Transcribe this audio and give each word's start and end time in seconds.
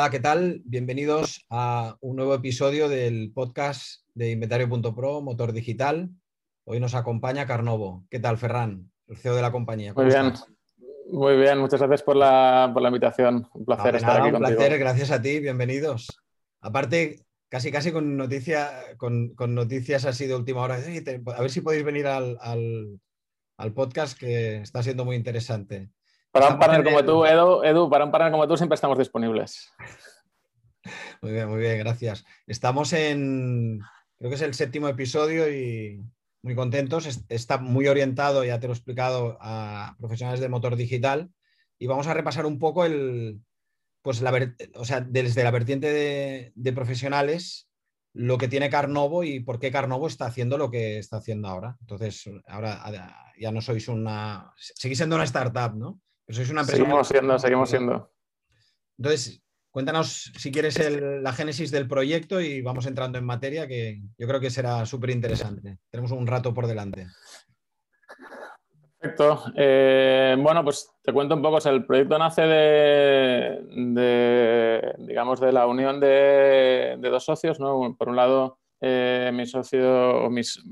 Hola, 0.00 0.08
¿qué 0.08 0.20
tal? 0.20 0.62
Bienvenidos 0.64 1.44
a 1.50 1.98
un 2.00 2.16
nuevo 2.16 2.32
episodio 2.32 2.88
del 2.88 3.32
podcast 3.34 4.00
de 4.14 4.30
Inventario.pro, 4.30 5.20
Motor 5.20 5.52
Digital. 5.52 6.08
Hoy 6.64 6.80
nos 6.80 6.94
acompaña 6.94 7.46
Carnovo. 7.46 8.06
¿Qué 8.08 8.18
tal, 8.18 8.38
Ferran, 8.38 8.90
el 9.08 9.18
CEO 9.18 9.34
de 9.34 9.42
la 9.42 9.52
compañía? 9.52 9.92
Muy 9.92 10.06
bien, 10.06 10.32
muy 11.12 11.36
bien. 11.36 11.58
Muchas 11.58 11.80
gracias 11.80 12.02
por 12.02 12.16
la, 12.16 12.72
invitación. 12.74 13.46
Un 13.52 13.66
placer 13.66 13.96
estar 13.96 14.22
aquí 14.22 14.34
un 14.34 14.38
placer, 14.38 14.78
gracias 14.78 15.10
a 15.10 15.20
ti. 15.20 15.38
Bienvenidos. 15.38 16.18
Aparte, 16.62 17.26
casi 17.50 17.70
casi 17.70 17.92
con, 17.92 18.16
noticia, 18.16 18.70
con, 18.96 19.34
noticias 19.48 20.06
así 20.06 20.26
de 20.26 20.34
última 20.34 20.62
hora. 20.62 20.76
A 20.76 21.40
ver 21.42 21.50
si 21.50 21.60
podéis 21.60 21.84
venir 21.84 22.06
al, 22.06 22.38
al 22.40 23.74
podcast 23.74 24.18
que 24.18 24.62
está 24.62 24.82
siendo 24.82 25.04
muy 25.04 25.16
interesante. 25.16 25.90
Para 26.32 26.48
un 26.50 26.58
partner 26.58 26.84
como 26.84 27.04
tú, 27.04 27.24
Edu, 27.26 27.90
para 27.90 28.04
un 28.04 28.10
partner 28.10 28.30
como 28.32 28.46
tú 28.46 28.56
siempre 28.56 28.74
estamos 28.74 28.98
disponibles. 28.98 29.72
Muy 31.22 31.32
bien, 31.32 31.48
muy 31.50 31.60
bien, 31.60 31.78
gracias. 31.78 32.24
Estamos 32.46 32.94
en, 32.94 33.80
creo 34.18 34.30
que 34.30 34.36
es 34.36 34.40
el 34.40 34.54
séptimo 34.54 34.88
episodio 34.88 35.52
y 35.54 36.02
muy 36.42 36.54
contentos. 36.54 37.06
Está 37.28 37.58
muy 37.58 37.86
orientado, 37.88 38.42
ya 38.44 38.58
te 38.58 38.66
lo 38.66 38.72
he 38.72 38.76
explicado, 38.76 39.36
a 39.42 39.94
profesionales 40.00 40.40
de 40.40 40.48
motor 40.48 40.76
digital 40.76 41.30
y 41.78 41.86
vamos 41.86 42.06
a 42.06 42.14
repasar 42.14 42.46
un 42.46 42.58
poco 42.58 42.86
el, 42.86 43.42
pues 44.02 44.22
la, 44.22 44.54
o 44.74 44.84
sea, 44.84 45.00
desde 45.00 45.44
la 45.44 45.50
vertiente 45.50 46.52
de, 46.54 46.72
profesionales 46.72 47.68
lo 48.12 48.38
que 48.38 48.48
tiene 48.48 48.70
Carnovo 48.70 49.22
y 49.22 49.40
por 49.40 49.60
qué 49.60 49.70
Carnovo 49.70 50.06
está 50.08 50.26
haciendo 50.26 50.58
lo 50.58 50.70
que 50.70 50.98
está 50.98 51.18
haciendo 51.18 51.48
ahora. 51.48 51.76
Entonces, 51.80 52.28
ahora 52.46 52.82
ya 53.38 53.52
no 53.52 53.60
sois 53.60 53.86
una, 53.86 54.52
seguís 54.56 54.98
siendo 54.98 55.16
una 55.16 55.24
startup, 55.24 55.76
¿no? 55.76 56.00
Seguimos 56.30 57.08
siendo, 57.08 57.38
seguimos 57.38 57.70
siendo. 57.70 58.12
Entonces, 58.98 59.42
cuéntanos 59.70 60.32
si 60.36 60.52
quieres 60.52 60.78
la 61.00 61.32
génesis 61.32 61.70
del 61.70 61.88
proyecto 61.88 62.40
y 62.40 62.62
vamos 62.62 62.86
entrando 62.86 63.18
en 63.18 63.24
materia 63.24 63.66
que 63.66 64.00
yo 64.18 64.26
creo 64.26 64.40
que 64.40 64.50
será 64.50 64.84
súper 64.86 65.10
interesante. 65.10 65.78
Tenemos 65.90 66.12
un 66.12 66.26
rato 66.26 66.52
por 66.54 66.66
delante. 66.66 67.06
Perfecto. 69.00 69.44
Eh, 69.56 70.36
bueno, 70.38 70.62
pues 70.62 70.90
te 71.02 71.12
cuento 71.12 71.34
un 71.34 71.40
poco. 71.40 71.56
el 71.68 71.86
proyecto 71.86 72.18
nace 72.18 72.42
de, 72.42 73.64
digamos, 74.98 75.40
de 75.40 75.52
la 75.52 75.66
unión 75.66 75.98
de, 76.00 76.98
dos 77.00 77.24
socios, 77.24 77.58
¿no? 77.58 77.96
Por 77.98 78.10
un 78.10 78.16
lado, 78.16 78.58
eh, 78.80 79.30
mi 79.32 79.46
socio, 79.46 80.28
mis, 80.28 80.62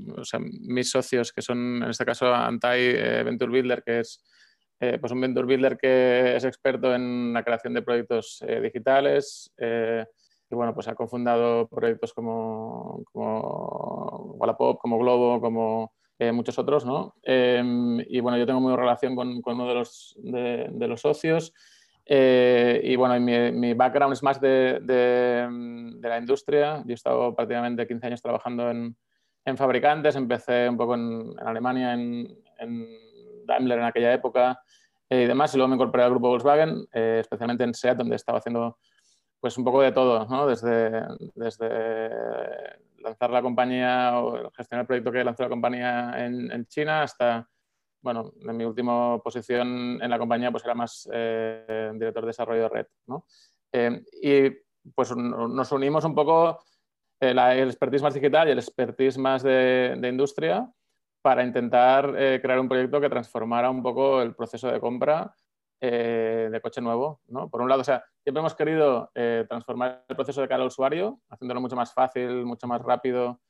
mis 0.61 0.91
socios, 0.91 1.33
que 1.33 1.41
son 1.41 1.81
en 1.81 1.89
este 1.89 2.05
caso 2.05 2.31
Antai 2.31 2.81
eh, 2.81 3.23
Venture 3.23 3.51
Builder, 3.51 3.81
que 3.83 4.01
es 4.01 4.23
eh, 4.81 4.97
pues 4.97 5.11
un 5.11 5.19
Venture 5.19 5.45
Builder 5.45 5.77
que 5.77 6.37
es 6.37 6.43
experto 6.45 6.95
en 6.95 7.33
la 7.33 7.43
creación 7.43 7.73
de 7.73 7.81
proyectos 7.81 8.41
eh, 8.47 8.61
digitales 8.61 9.51
eh, 9.57 10.05
y 10.49 10.55
bueno, 10.55 10.73
pues 10.73 10.87
ha 10.87 10.95
cofundado 10.95 11.67
proyectos 11.67 12.13
como, 12.13 13.03
como 13.11 14.35
Wallapop, 14.37 14.79
como 14.79 14.97
Globo, 14.97 15.39
como 15.41 15.93
muchos 16.33 16.59
otros, 16.59 16.85
¿no? 16.85 17.15
Em, 17.23 17.99
y 18.01 18.19
bueno, 18.19 18.37
yo 18.37 18.45
tengo 18.45 18.59
muy 18.59 18.75
relación 18.75 19.15
con, 19.15 19.41
con 19.41 19.55
uno 19.55 19.69
de 19.69 19.73
los, 19.73 20.17
de, 20.17 20.67
de 20.69 20.87
los 20.87 20.99
socios 20.99 21.53
y 22.05 22.95
bueno, 22.97 23.17
mi, 23.21 23.51
mi, 23.53 23.73
background 23.73 24.13
es 24.13 24.23
más 24.23 24.41
de, 24.41 24.79
de, 24.81 26.09
la 26.09 26.17
industria. 26.17 26.83
Yo 26.85 26.91
he 26.91 26.93
estado 26.95 27.33
prácticamente 27.35 27.87
15 27.87 28.07
años 28.07 28.21
trabajando 28.21 28.69
en, 28.69 28.97
en 29.45 29.57
fabricantes, 29.57 30.15
empecé 30.17 30.67
un 30.67 30.75
poco 30.75 30.95
en, 30.95 31.31
en 31.39 31.47
Alemania, 31.47 31.93
en, 31.93 32.27
en 32.57 33.08
Daimler 33.49 33.79
en 33.79 33.85
aquella 33.85 34.13
época 34.13 34.61
eh, 35.09 35.23
y 35.23 35.27
demás. 35.27 35.53
Y 35.53 35.57
luego 35.57 35.69
me 35.69 35.75
incorporé 35.75 36.03
al 36.03 36.11
grupo 36.11 36.29
Volkswagen, 36.29 36.87
eh, 36.93 37.17
especialmente 37.21 37.63
en 37.63 37.73
SEAT, 37.73 37.97
donde 37.97 38.15
estaba 38.15 38.37
haciendo 38.37 38.77
pues 39.39 39.57
un 39.57 39.63
poco 39.63 39.81
de 39.81 39.91
todo, 39.91 40.25
¿no? 40.25 40.47
desde, 40.47 41.01
desde 41.33 42.09
lanzar 42.97 43.29
la 43.29 43.41
compañía 43.41 44.19
o 44.19 44.51
gestionar 44.51 44.83
el 44.83 44.87
proyecto 44.87 45.11
que 45.11 45.23
lanzó 45.23 45.43
la 45.43 45.49
compañía 45.49 46.13
en, 46.25 46.51
en 46.51 46.65
China 46.65 47.03
hasta, 47.03 47.47
bueno, 48.01 48.33
en 48.41 48.57
mi 48.57 48.65
última 48.65 49.17
posición 49.19 49.97
en 50.01 50.09
la 50.09 50.19
compañía 50.19 50.51
pues 50.51 50.65
era 50.65 50.75
más 50.75 51.09
eh, 51.13 51.89
director 51.93 52.23
de 52.23 52.27
desarrollo 52.27 52.63
de 52.63 52.69
red. 52.69 52.85
¿no? 53.07 53.25
y 54.21 54.49
pues 54.95 55.15
nos 55.15 55.71
unimos 55.71 56.03
un 56.03 56.15
poco 56.15 56.59
el 57.19 57.37
expertise 57.37 58.01
más 58.01 58.15
digital 58.15 58.47
y 58.47 58.51
el 58.51 58.57
expertise 58.57 59.17
más 59.19 59.43
de, 59.43 59.95
de 59.97 60.09
industria 60.09 60.67
para 61.21 61.43
intentar 61.43 62.13
eh, 62.17 62.39
crear 62.41 62.59
un 62.59 62.69
proyecto 62.69 63.01
que 63.01 63.09
transformara 63.09 63.69
un 63.69 63.83
poco 63.83 64.21
el 64.21 64.35
proceso 64.35 64.71
de 64.71 64.79
compra 64.79 65.33
eh, 65.81 66.49
de 66.51 66.61
coche 66.61 66.81
nuevo. 66.81 67.21
¿no? 67.27 67.49
Por 67.49 67.61
un 67.61 67.69
lado, 67.69 67.81
o 67.81 67.85
sea, 67.85 68.03
siempre 68.23 68.39
hemos 68.39 68.55
querido 68.55 69.11
eh, 69.15 69.45
transformar 69.47 70.05
el 70.07 70.15
proceso 70.15 70.41
de 70.41 70.47
cara 70.47 70.61
al 70.61 70.67
usuario, 70.67 71.19
haciéndolo 71.29 71.61
mucho 71.61 71.75
más 71.75 71.93
fácil, 71.93 72.45
mucho 72.45 72.67
más 72.67 72.81
rápido 72.81 73.41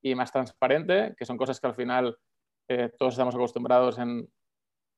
y 0.00 0.14
más 0.14 0.30
transparente, 0.30 1.14
que 1.16 1.24
son 1.24 1.36
cosas 1.36 1.60
que 1.60 1.66
al 1.66 1.74
final 1.74 2.16
todos 2.98 3.14
estamos 3.14 3.34
acostumbrados 3.34 3.98
en, 3.98 4.30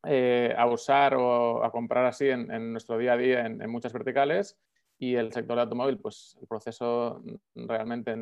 a 0.03 0.67
usar 0.67 1.15
o 1.15 1.63
a 1.63 1.71
comprar 1.71 2.05
así 2.05 2.29
en, 2.29 2.73
nuestro 2.73 2.99
día 2.99 3.13
a 3.13 3.17
día 3.17 3.47
en, 3.47 3.71
muchas 3.71 3.93
verticales. 3.93 4.59
Y 4.99 5.15
el 5.15 5.33
sector 5.33 5.55
de 5.55 5.63
automóvil, 5.63 5.99
pues 5.99 6.37
el 6.41 6.49
proceso 6.49 7.23
realmente 7.55 8.13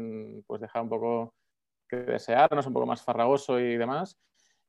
pues, 0.46 0.60
deja 0.60 0.82
un 0.82 0.90
poco 0.90 1.34
que 1.88 1.96
desearnos, 1.96 2.66
un 2.66 2.72
poco 2.72 2.86
más 2.86 3.02
farragoso 3.02 3.58
y 3.58 3.76
demás. 3.76 4.18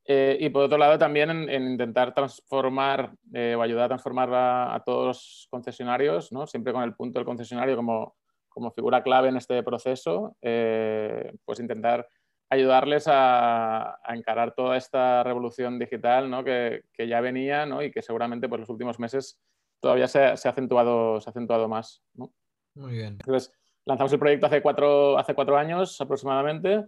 Eh, 0.06 0.38
y 0.40 0.48
por 0.48 0.64
otro 0.64 0.78
lado, 0.78 0.98
también 0.98 1.30
en, 1.30 1.70
intentar 1.70 2.14
transformar 2.14 3.12
eh, 3.32 3.54
o 3.56 3.62
ayudar 3.62 3.84
a 3.84 3.88
transformar 3.88 4.30
a, 4.32 4.82
todos 4.84 5.06
los 5.06 5.48
concesionarios, 5.50 6.32
¿no? 6.32 6.46
siempre 6.46 6.72
con 6.72 6.82
el 6.82 6.94
punto 6.94 7.18
del 7.18 7.26
concesionario 7.26 7.76
como, 7.76 8.16
como 8.48 8.72
figura 8.72 9.02
clave 9.02 9.28
en 9.28 9.36
este 9.36 9.62
proceso, 9.62 10.36
eh, 10.40 11.32
pues 11.44 11.60
intentar 11.60 12.08
ayudarles 12.48 13.06
a, 13.06 14.00
a, 14.02 14.14
encarar 14.16 14.54
toda 14.54 14.76
esta 14.76 15.22
revolución 15.22 15.78
digital 15.78 16.28
¿no? 16.28 16.42
que, 16.42 16.82
que, 16.92 17.06
ya 17.06 17.20
venía 17.20 17.64
¿no? 17.64 17.82
y 17.82 17.92
que 17.92 18.02
seguramente 18.02 18.48
por 18.48 18.58
pues, 18.58 18.60
los 18.62 18.70
últimos 18.70 18.98
meses 18.98 19.38
todavía 19.80 20.08
se, 20.08 20.36
se, 20.36 20.48
ha, 20.48 20.50
acentuado, 20.50 21.20
se 21.20 21.28
ha 21.28 21.30
acentuado 21.30 21.68
más. 21.68 22.02
¿no? 22.14 22.32
Muy 22.74 22.94
bien. 22.94 23.18
Entonces, 23.24 23.52
lanzamos 23.84 24.12
el 24.12 24.18
proyecto 24.18 24.46
hace 24.46 24.62
cuatro, 24.62 25.18
hace 25.18 25.34
cuatro 25.34 25.56
años 25.56 26.00
aproximadamente 26.00 26.84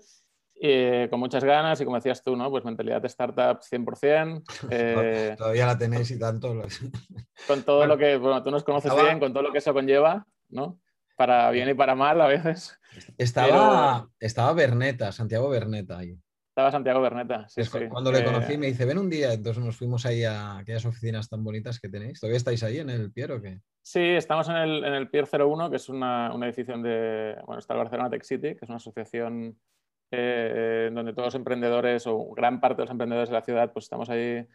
eh, 0.60 1.08
con 1.10 1.18
muchas 1.20 1.42
ganas 1.42 1.80
y 1.80 1.84
como 1.84 1.96
decías 1.96 2.22
tú, 2.22 2.36
¿no? 2.36 2.50
Pues 2.50 2.64
mentalidad 2.64 3.00
de 3.00 3.08
startup 3.08 3.60
100%. 3.60 4.42
Eh, 4.70 5.34
Todavía 5.36 5.66
la 5.66 5.78
tenéis 5.78 6.10
y 6.10 6.18
tanto. 6.18 6.54
con 7.46 7.62
todo 7.62 7.86
lo 7.86 7.98
que, 7.98 8.16
bueno, 8.16 8.42
tú 8.42 8.50
nos 8.50 8.64
conoces 8.64 8.94
bien, 8.94 9.18
con 9.18 9.32
todo 9.32 9.42
lo 9.42 9.52
que 9.52 9.58
eso 9.58 9.72
conlleva, 9.72 10.26
¿no? 10.50 10.78
Para 11.16 11.50
bien 11.50 11.68
y 11.68 11.74
para 11.74 11.94
mal 11.94 12.20
a 12.20 12.26
veces. 12.26 12.78
Estaba, 13.18 14.08
estaba 14.20 14.52
Berneta, 14.52 15.12
Santiago 15.12 15.48
Berneta 15.48 15.98
ahí. 15.98 16.16
Estaba 16.52 16.70
Santiago 16.70 17.00
Berneta, 17.00 17.48
sí, 17.48 17.62
Cuando 17.88 18.12
le 18.12 18.22
conocí 18.22 18.52
eh, 18.52 18.58
me 18.58 18.66
dice, 18.66 18.84
ven 18.84 18.98
un 18.98 19.08
día, 19.08 19.32
entonces 19.32 19.64
nos 19.64 19.74
fuimos 19.74 20.04
ahí 20.04 20.22
a 20.22 20.58
aquellas 20.58 20.84
oficinas 20.84 21.26
tan 21.30 21.42
bonitas 21.42 21.80
que 21.80 21.88
tenéis. 21.88 22.20
¿Todavía 22.20 22.36
estáis 22.36 22.62
ahí 22.62 22.78
en 22.78 22.90
el 22.90 23.10
Pier 23.10 23.32
o 23.32 23.40
qué? 23.40 23.60
Sí, 23.80 24.00
estamos 24.00 24.50
en 24.50 24.56
el, 24.56 24.84
en 24.84 24.92
el 24.92 25.08
Pier 25.08 25.26
01, 25.26 25.70
que 25.70 25.76
es 25.76 25.88
una, 25.88 26.30
una 26.34 26.46
edición 26.46 26.82
de, 26.82 27.36
bueno, 27.46 27.58
está 27.58 27.72
el 27.72 27.78
Barcelona 27.78 28.10
Tech 28.10 28.22
City, 28.22 28.54
que 28.54 28.58
es 28.60 28.68
una 28.68 28.76
asociación 28.76 29.58
eh, 30.14 30.90
donde 30.92 31.12
todos 31.14 31.28
los 31.28 31.34
emprendedores 31.34 32.06
o 32.06 32.32
gran 32.32 32.60
parte 32.60 32.76
de 32.76 32.82
los 32.84 32.90
emprendedores 32.90 33.30
de 33.30 33.34
la 33.34 33.42
ciudad 33.42 33.72
pues 33.72 33.86
estamos 33.86 34.10
ahí 34.10 34.46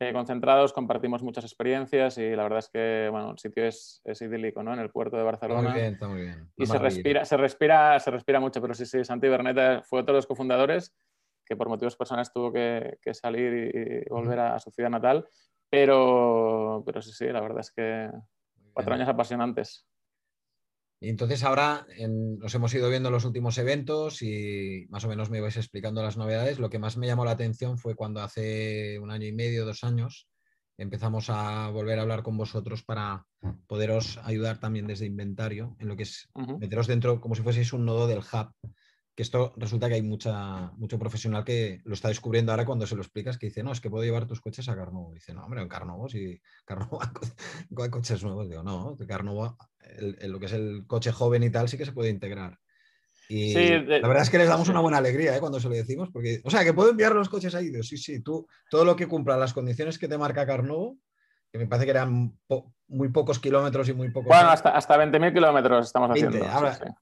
eh, 0.00 0.12
concentrados, 0.12 0.72
compartimos 0.72 1.22
muchas 1.22 1.44
experiencias 1.44 2.16
y 2.16 2.34
la 2.34 2.44
verdad 2.44 2.60
es 2.60 2.70
que 2.70 3.08
bueno, 3.10 3.32
el 3.32 3.38
sitio 3.38 3.66
es, 3.66 4.00
es 4.04 4.22
idílico, 4.22 4.62
¿no? 4.62 4.72
En 4.72 4.80
el 4.80 4.90
puerto 4.90 5.18
de 5.18 5.22
Barcelona. 5.22 5.70
Muy 5.70 5.80
bien, 5.80 5.92
está 5.92 6.08
muy 6.08 6.22
bien. 6.22 6.50
Y 6.56 6.64
se 6.64 6.78
respira, 6.78 7.24
se, 7.26 7.36
respira, 7.36 8.00
se 8.00 8.10
respira 8.10 8.40
mucho, 8.40 8.60
pero 8.62 8.72
sí, 8.72 8.86
sí, 8.86 9.04
Santi 9.04 9.28
Berneta 9.28 9.82
fue 9.82 10.00
otro 10.00 10.14
de 10.14 10.18
los 10.18 10.26
cofundadores 10.26 10.94
que 11.44 11.56
por 11.56 11.68
motivos 11.68 11.94
personales 11.94 12.32
tuvo 12.32 12.50
que, 12.50 12.98
que 13.02 13.12
salir 13.12 14.06
y, 14.06 14.10
volver 14.10 14.38
a, 14.40 14.58
su 14.58 14.70
ciudad 14.70 14.90
natal, 14.90 15.28
pero, 15.68 16.82
pero 16.86 17.02
sí, 17.02 17.12
sí, 17.12 17.26
la 17.26 17.40
verdad 17.40 17.60
es 17.60 17.70
que 17.70 18.10
cuatro 18.72 18.94
años 18.94 19.08
apasionantes. 19.08 19.86
Y 21.02 21.08
entonces 21.08 21.42
ahora 21.42 21.84
nos 22.08 22.54
hemos 22.54 22.72
ido 22.72 22.88
viendo 22.88 23.10
los 23.10 23.24
últimos 23.24 23.58
eventos 23.58 24.22
y 24.22 24.86
más 24.88 25.04
o 25.04 25.08
menos 25.08 25.30
me 25.30 25.38
ibais 25.38 25.56
explicando 25.56 26.00
las 26.00 26.16
novedades. 26.16 26.60
Lo 26.60 26.70
que 26.70 26.78
más 26.78 26.96
me 26.96 27.08
llamó 27.08 27.24
la 27.24 27.32
atención 27.32 27.76
fue 27.76 27.96
cuando 27.96 28.22
hace 28.22 29.00
un 29.00 29.10
año 29.10 29.26
y 29.26 29.32
medio, 29.32 29.64
dos 29.64 29.82
años, 29.82 30.28
empezamos 30.78 31.28
a 31.28 31.70
volver 31.70 31.98
a 31.98 32.02
hablar 32.02 32.22
con 32.22 32.36
vosotros 32.36 32.84
para 32.84 33.26
poderos 33.66 34.18
ayudar 34.18 34.60
también 34.60 34.86
desde 34.86 35.06
inventario 35.06 35.74
en 35.80 35.88
lo 35.88 35.96
que 35.96 36.04
es 36.04 36.28
meteros 36.60 36.86
dentro 36.86 37.20
como 37.20 37.34
si 37.34 37.42
fueseis 37.42 37.72
un 37.72 37.84
nodo 37.84 38.06
del 38.06 38.20
hub. 38.20 38.52
Que 39.14 39.22
esto 39.22 39.52
resulta 39.56 39.88
que 39.88 39.94
hay 39.94 40.02
mucha, 40.02 40.72
mucho 40.78 40.98
profesional 40.98 41.44
que 41.44 41.80
lo 41.84 41.94
está 41.94 42.08
descubriendo 42.08 42.52
ahora 42.52 42.64
cuando 42.64 42.86
se 42.86 42.96
lo 42.96 43.02
explicas, 43.02 43.36
que 43.36 43.46
dice, 43.46 43.62
no, 43.62 43.72
es 43.72 43.80
que 43.80 43.90
puedo 43.90 44.04
llevar 44.04 44.26
tus 44.26 44.40
coches 44.40 44.68
a 44.68 44.76
Carnovo. 44.76 45.12
Dice, 45.12 45.34
no, 45.34 45.44
hombre, 45.44 45.60
en 45.60 45.68
Carnovo, 45.68 46.08
si 46.08 46.40
Carnovo 46.64 47.00
hay 47.82 47.90
coches 47.90 48.22
nuevos. 48.22 48.48
Digo, 48.48 48.62
no, 48.62 48.96
de 48.96 49.06
Carnovo, 49.06 49.56
lo 50.22 50.40
que 50.40 50.46
es 50.46 50.52
el 50.52 50.84
coche 50.86 51.12
joven 51.12 51.42
y 51.42 51.50
tal, 51.50 51.68
sí 51.68 51.76
que 51.76 51.84
se 51.84 51.92
puede 51.92 52.10
integrar. 52.10 52.58
Y 53.28 53.54
la 53.54 54.08
verdad 54.08 54.22
es 54.22 54.30
que 54.30 54.38
les 54.38 54.48
damos 54.48 54.68
una 54.68 54.80
buena 54.80 54.98
alegría 54.98 55.36
¿eh? 55.36 55.40
cuando 55.40 55.58
se 55.58 55.68
lo 55.68 55.74
decimos, 55.74 56.10
porque, 56.12 56.40
o 56.44 56.50
sea, 56.50 56.64
que 56.64 56.74
puedo 56.74 56.90
enviar 56.90 57.14
los 57.14 57.28
coches 57.28 57.54
ahí. 57.54 57.70
Digo, 57.70 57.82
sí, 57.82 57.96
sí, 57.96 58.20
tú, 58.20 58.46
todo 58.70 58.84
lo 58.84 58.94
que 58.94 59.06
cumpla 59.06 59.36
las 59.36 59.54
condiciones 59.54 59.98
que 59.98 60.08
te 60.08 60.18
marca 60.18 60.46
Carnovo, 60.46 60.98
que 61.52 61.58
me 61.58 61.66
parece 61.66 61.84
que 61.84 61.90
eran 61.90 62.32
muy 62.88 63.08
pocos 63.08 63.38
kilómetros 63.38 63.88
y 63.88 63.92
muy 63.92 64.10
pocos. 64.10 64.28
Bueno, 64.28 64.48
hasta, 64.48 64.70
hasta 64.70 64.96
20.000 64.96 65.34
kilómetros 65.34 65.86
estamos 65.86 66.10
haciendo. 66.10 66.38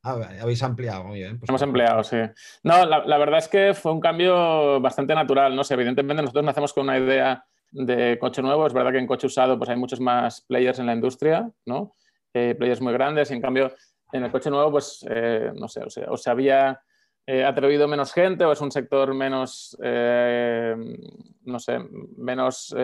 habéis 0.03 0.63
ampliado, 0.63 1.05
muy 1.05 1.21
bien. 1.21 1.39
Pues 1.39 1.49
Hemos 1.49 1.63
empleado, 1.63 2.03
sí. 2.03 2.17
No, 2.65 2.85
la, 2.85 3.05
la, 3.05 3.19
verdad 3.19 3.39
es 3.39 3.49
que 3.49 3.75
fue 3.75 3.93
un 3.93 4.01
cambio 4.01 4.81
bastante 4.81 5.15
natural. 5.15 5.55
No 5.55 5.63
sé, 5.63 5.75
evidentemente 5.75 6.23
nosotros 6.23 6.45
nacemos 6.45 6.73
con 6.73 6.85
una 6.85 6.99
idea 6.99 7.45
de 7.71 8.19
coche 8.19 8.43
nuevo. 8.43 8.67
Es 8.67 8.73
verdad 8.73 8.91
que 8.91 8.99
en 8.99 9.07
coche 9.07 9.29
usado 9.29 9.57
pues 9.57 9.71
hay 9.71 9.77
muchos 9.77 10.01
más 10.01 10.41
players 10.41 10.81
en 10.81 10.87
la 10.87 10.95
industria, 10.95 11.49
¿no? 11.67 11.95
Eh, 12.35 12.57
players 12.59 12.81
muy 12.81 12.93
grandes 12.93 13.31
y 13.31 13.35
en 13.35 13.41
cambio 13.41 13.73
en 14.13 14.25
el 14.25 14.33
coche 14.33 14.51
nuevo, 14.51 14.73
pues, 14.73 15.07
eh, 15.09 15.53
no 15.55 15.69
sé, 15.69 15.83
o, 16.09 16.17
se 16.17 16.31
había 16.31 16.81
eh, 17.25 17.45
atrevido 17.45 17.87
menos 17.87 18.13
gente 18.13 18.45
o 18.45 18.53
es 18.53 18.61
un 18.61 18.73
sector 18.73 19.15
menos, 19.15 19.77
no 19.81 21.59
sé, 21.61 21.79
menos 22.17 22.75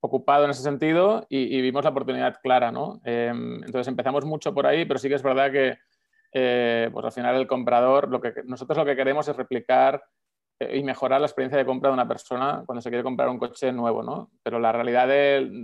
ocupado 0.00 0.44
en 0.44 0.50
ese 0.50 0.62
sentido 0.62 1.26
y, 1.28 1.60
vimos 1.60 1.84
la 1.84 1.90
oportunidad 1.90 2.40
clara, 2.42 2.70
¿no? 2.70 3.00
entonces 3.04 3.88
empezamos 3.88 4.24
mucho 4.24 4.54
por 4.54 4.66
ahí, 4.66 4.84
pero 4.84 4.98
sí 4.98 5.08
que 5.08 5.16
es 5.16 5.22
verdad 5.22 5.50
que, 5.50 5.78
pues 6.92 7.04
al 7.04 7.12
final 7.12 7.36
el 7.36 7.46
comprador, 7.46 8.08
nosotros 8.46 8.78
lo 8.78 8.84
que 8.84 8.96
queremos 8.96 9.26
es 9.28 9.36
replicar 9.36 10.02
y 10.60 10.82
mejorar 10.82 11.20
la 11.20 11.26
experiencia 11.26 11.58
de 11.58 11.64
compra 11.64 11.90
de 11.90 11.94
una 11.94 12.08
persona 12.08 12.64
cuando 12.66 12.82
se 12.82 12.88
quiere 12.88 13.04
comprar 13.04 13.28
un 13.28 13.38
coche 13.38 13.70
nuevo, 13.72 14.02
¿no? 14.02 14.30
Pero 14.42 14.58
la 14.58 14.72
realidad 14.72 15.08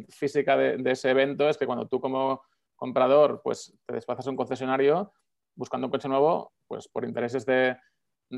física 0.09 0.57
de, 0.57 0.81
ese 0.91 1.11
evento 1.11 1.49
es 1.49 1.59
que 1.59 1.67
cuando 1.67 1.89
tú 1.89 2.01
como 2.01 2.43
comprador, 2.77 3.41
pues 3.43 3.77
te 3.87 3.95
desplazas 3.95 4.27
a 4.27 4.31
un 4.31 4.37
concesionario 4.37 5.13
buscando 5.57 5.89
un 5.89 5.91
coche 5.91 6.09
nuevo, 6.09 6.53
pues 6.69 6.89
por 6.89 7.05
intereses 7.05 7.45
de, 7.45 7.77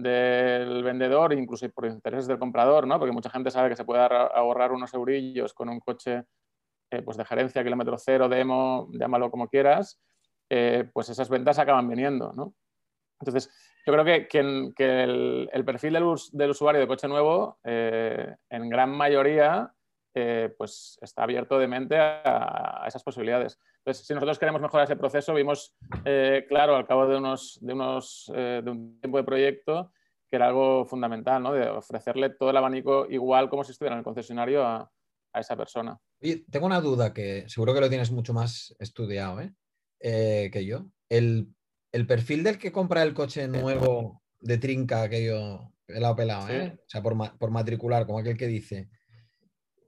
del 0.02 0.82
vendedor, 0.82 1.32
incluso 1.32 1.68
por 1.70 1.86
intereses 1.86 2.26
del 2.26 2.38
comprador, 2.38 2.86
¿no? 2.86 2.98
Porque 2.98 3.12
mucha 3.12 3.30
gente 3.30 3.50
sabe 3.50 3.68
que 3.68 3.76
se 3.76 3.84
puede 3.84 4.00
ahorrar 4.00 4.72
unos 4.72 4.92
eurillos 4.94 5.54
con 5.54 5.68
un 5.68 5.80
coche 5.80 6.24
eh, 6.90 7.02
pues 7.02 7.16
de 7.16 7.24
gerencia, 7.24 7.64
kilómetro 7.64 7.98
cero, 7.98 8.28
demo, 8.28 8.88
llámalo 8.92 9.30
como 9.30 9.48
quieras, 9.48 10.00
eh, 10.48 10.88
pues 10.92 11.08
esas 11.08 11.28
ventas 11.28 11.58
acaban 11.58 11.88
viniendo, 11.88 12.32
¿no? 12.32 12.54
Entonces, 13.20 13.50
yo 13.86 13.92
creo 13.92 14.04
que, 14.04 14.28
que, 14.28 14.38
el, 15.02 15.64
perfil 15.64 15.94
del, 15.94 16.50
usuario 16.50 16.80
de 16.80 16.86
coche 16.86 17.08
nuevo, 17.08 17.58
eh, 17.64 18.36
en 18.50 18.68
gran 18.68 18.90
mayoría, 18.90 19.72
pues 20.56 20.98
está 21.02 21.24
abierto 21.24 21.58
de 21.58 21.68
mente 21.68 21.96
a 21.98 22.84
esas 22.86 23.02
posibilidades. 23.02 23.58
Entonces, 23.86 24.04
si 24.04 24.14
nosotros 24.14 24.40
queremos 24.40 24.60
mejorar 24.60 24.84
ese 24.84 24.96
proceso, 24.96 25.32
vimos 25.32 25.76
eh, 26.04 26.44
claro 26.48 26.74
al 26.74 26.88
cabo 26.88 27.06
de, 27.06 27.18
unos, 27.18 27.56
de, 27.62 27.72
unos, 27.72 28.32
eh, 28.34 28.60
de 28.64 28.68
un 28.68 28.98
tiempo 29.00 29.18
de 29.18 29.22
proyecto 29.22 29.92
que 30.28 30.34
era 30.34 30.48
algo 30.48 30.84
fundamental, 30.84 31.40
¿no? 31.40 31.52
de 31.52 31.68
ofrecerle 31.68 32.30
todo 32.30 32.50
el 32.50 32.56
abanico 32.56 33.06
igual 33.08 33.48
como 33.48 33.62
si 33.62 33.70
estuviera 33.70 33.94
en 33.94 33.98
el 33.98 34.04
concesionario 34.04 34.64
a, 34.64 34.90
a 35.32 35.40
esa 35.40 35.56
persona. 35.56 35.96
Y 36.20 36.40
tengo 36.50 36.66
una 36.66 36.80
duda 36.80 37.14
que 37.14 37.44
seguro 37.48 37.74
que 37.74 37.80
lo 37.80 37.88
tienes 37.88 38.10
mucho 38.10 38.34
más 38.34 38.74
estudiado 38.80 39.40
¿eh? 39.40 40.50
que 40.52 40.66
yo. 40.66 40.86
El, 41.08 41.54
el, 41.92 42.08
perfil 42.08 42.42
del 42.42 42.58
que 42.58 42.72
compra 42.72 43.04
el 43.04 43.14
coche 43.14 43.46
nuevo 43.46 44.20
de 44.40 44.58
trinca, 44.58 45.02
aquello 45.02 45.72
pelado, 45.86 46.16
pelado, 46.16 46.48
¿eh? 46.48 46.76
o 46.76 46.88
sea, 46.88 47.04
por, 47.04 47.38
por 47.38 47.52
matricular, 47.52 48.04
como 48.04 48.18
aquel 48.18 48.36
que 48.36 48.48
dice, 48.48 48.90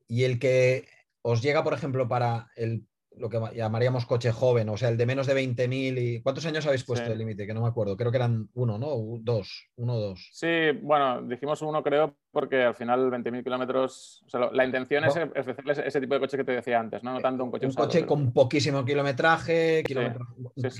y 0.07 0.23
el 0.23 0.39
que 0.39 0.87
os 1.23 1.43
llega, 1.43 1.65
por 1.65 1.75
ejemplo, 1.75 2.07
para 2.07 2.49
el 2.55 2.88
lo 3.19 3.29
que 3.29 3.41
llamaríamos 3.55 4.07
coche 4.07 4.33
joven, 4.33 4.69
o 4.69 4.77
sea, 4.77 4.89
el 4.89 4.97
de 4.97 5.07
menos 5.07 5.27
de 5.27 5.35
20.000 5.35 5.99
y... 5.99 6.23
¿Cuántos 6.23 6.47
años 6.47 6.67
habéis 6.67 6.85
puesto 6.85 7.13
el 7.13 7.19
límite? 7.19 7.47
Que 7.47 7.55
no 7.55 7.63
me 7.63 7.69
acuerdo, 7.69 7.97
creo 7.97 8.11
que 8.11 8.17
eran 8.17 8.49
uno, 8.55 8.79
¿no? 8.79 8.89
Dos, 9.21 9.71
uno 9.77 9.95
o 9.95 10.01
dos. 10.01 10.31
Sí, 10.33 10.73
bueno, 10.83 11.23
dijimos 11.23 11.63
uno 11.63 11.83
creo 11.83 12.17
porque 12.31 12.63
al 12.63 12.75
final 12.75 13.11
20.000 13.11 13.43
kilómetros, 13.43 14.23
o 14.27 14.29
sea, 14.31 14.51
la 14.53 14.65
intención 14.65 15.05
es 15.05 15.17
ofrecerles 15.17 15.79
ese 15.79 16.01
tipo 16.01 16.15
de 16.15 16.21
coche 16.21 16.37
que 16.37 16.45
te 16.45 16.53
decía 16.53 16.79
antes, 16.79 17.03
no, 17.03 17.15
no 17.15 17.21
tanto 17.21 17.45
un 17.45 17.51
coche 17.51 17.67
Un 17.67 17.73
coche 17.73 18.07
con 18.07 18.33
poquísimo 18.33 18.85
kilometraje, 18.85 19.83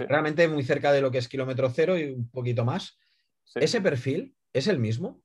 realmente 0.09 0.47
muy 0.49 0.63
cerca 0.63 0.93
de 0.93 1.01
lo 1.01 1.11
que 1.11 1.19
es 1.19 1.29
kilómetro 1.29 1.69
cero 1.71 1.99
y 1.99 2.05
un 2.13 2.31
poquito 2.31 2.65
más. 2.65 2.99
¿Ese 3.55 3.81
perfil 3.81 4.37
es 4.53 4.69
el 4.69 4.79
mismo? 4.79 5.21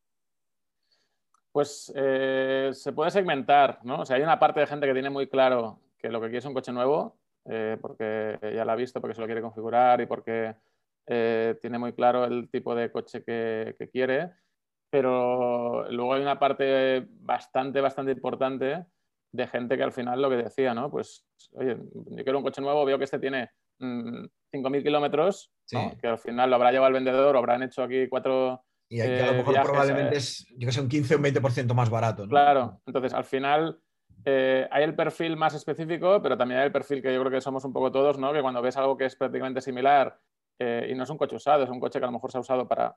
Pues 1.52 1.94
eh, 1.96 2.72
se 2.74 2.94
puede 2.94 3.12
segmentar, 3.12 3.80
¿no? 3.84 4.02
O 4.02 4.06
sea, 4.06 4.16
hay 4.16 4.24
una 4.24 4.40
parte 4.40 4.60
de 4.60 4.68
gente 4.68 4.88
que 4.88 4.94
tiene 4.94 5.12
muy 5.12 5.28
claro 5.28 5.83
que 6.04 6.10
lo 6.10 6.20
que 6.20 6.28
quiere 6.28 6.40
es 6.40 6.46
un 6.46 6.54
coche 6.54 6.74
nuevo, 6.74 7.18
eh, 7.46 7.78
porque 7.82 8.38
ya 8.42 8.66
lo 8.66 8.72
ha 8.74 8.76
visto, 8.76 9.00
porque 9.00 9.16
se 9.16 9.22
lo 9.22 9.28
quiere 9.28 9.42
configurar 9.42 10.02
y 10.02 10.06
porque 10.06 10.54
eh, 11.08 11.58
tiene 11.62 11.80
muy 11.80 11.94
claro 11.94 12.26
el 12.26 12.50
tipo 12.50 12.76
de 12.76 12.92
coche 12.92 13.24
que, 13.24 13.90
quiere. 13.92 14.32
Pero 14.92 15.90
luego 15.90 16.14
hay 16.14 16.22
una 16.22 16.38
parte 16.38 17.08
bastante, 17.10 17.80
bastante 17.80 18.12
importante 18.12 18.86
de 19.32 19.48
gente 19.48 19.78
que 19.78 19.84
al 19.84 19.94
final 19.94 20.22
lo 20.22 20.30
que 20.30 20.36
decía, 20.36 20.74
¿no? 20.74 20.92
Pues, 20.92 21.26
oye, 21.54 21.78
yo 21.78 22.24
quiero 22.24 22.38
un 22.38 22.44
coche 22.44 22.62
nuevo, 22.62 22.86
veo 22.86 22.98
que 22.98 23.06
este 23.06 23.18
tiene 23.18 23.50
5.000 23.80 24.30
mm, 24.52 24.84
kilómetros, 24.84 25.52
que 26.00 26.08
al 26.08 26.20
final 26.20 26.50
lo 26.50 26.58
habrá 26.58 26.72
llevado 26.72 26.90
el 26.90 26.94
vendedor, 26.94 27.36
o 27.36 27.40
habrán 27.40 27.64
hecho 27.64 27.82
aquí 27.82 28.08
cuatro. 28.10 28.64
Y 28.90 29.00
a 29.00 29.06
lo 29.06 29.32
eh, 29.32 29.38
mejor 29.38 29.62
probablemente 29.64 30.18
es, 30.18 30.46
yo 30.58 30.68
que 30.68 30.72
sé, 30.74 30.82
un 30.82 30.90
15 30.90 31.16
o 31.16 31.18
un 31.18 31.24
20% 31.24 31.74
más 31.74 31.90
barato. 31.90 32.24
¿no? 32.24 32.30
Claro, 32.30 32.82
entonces 32.86 33.14
al 33.14 33.24
final 33.24 33.80
eh, 34.26 34.68
hay 34.72 34.84
el 34.84 34.96
perfil 34.96 35.36
más 35.36 35.54
específico, 35.54 36.22
pero 36.22 36.38
también 36.38 36.60
hay 36.60 36.68
el 36.68 36.72
perfil 36.72 37.02
que 37.02 37.14
yo 37.14 37.20
creo 37.20 37.32
que 37.32 37.42
somos 37.42 37.66
un 37.66 37.74
poco 37.74 37.92
todos, 37.92 38.18
¿no? 38.18 38.32
Que 38.32 38.42
cuando 38.42 38.62
ves 38.62 38.78
algo 38.78 38.96
que 38.96 39.06
es 39.06 39.16
prácticamente 39.16 39.60
similar 39.60 40.18
eh, 40.60 40.88
y 40.90 40.96
no 40.96 41.04
es 41.04 41.10
un 41.10 41.18
coche 41.18 41.36
usado, 41.36 41.64
es 41.64 41.70
un 41.70 41.80
coche 41.80 42.00
que 42.00 42.06
a 42.06 42.08
lo 42.08 42.14
mejor 42.14 42.32
se 42.32 42.38
ha 42.38 42.42
usado 42.42 42.68
para, 42.68 42.96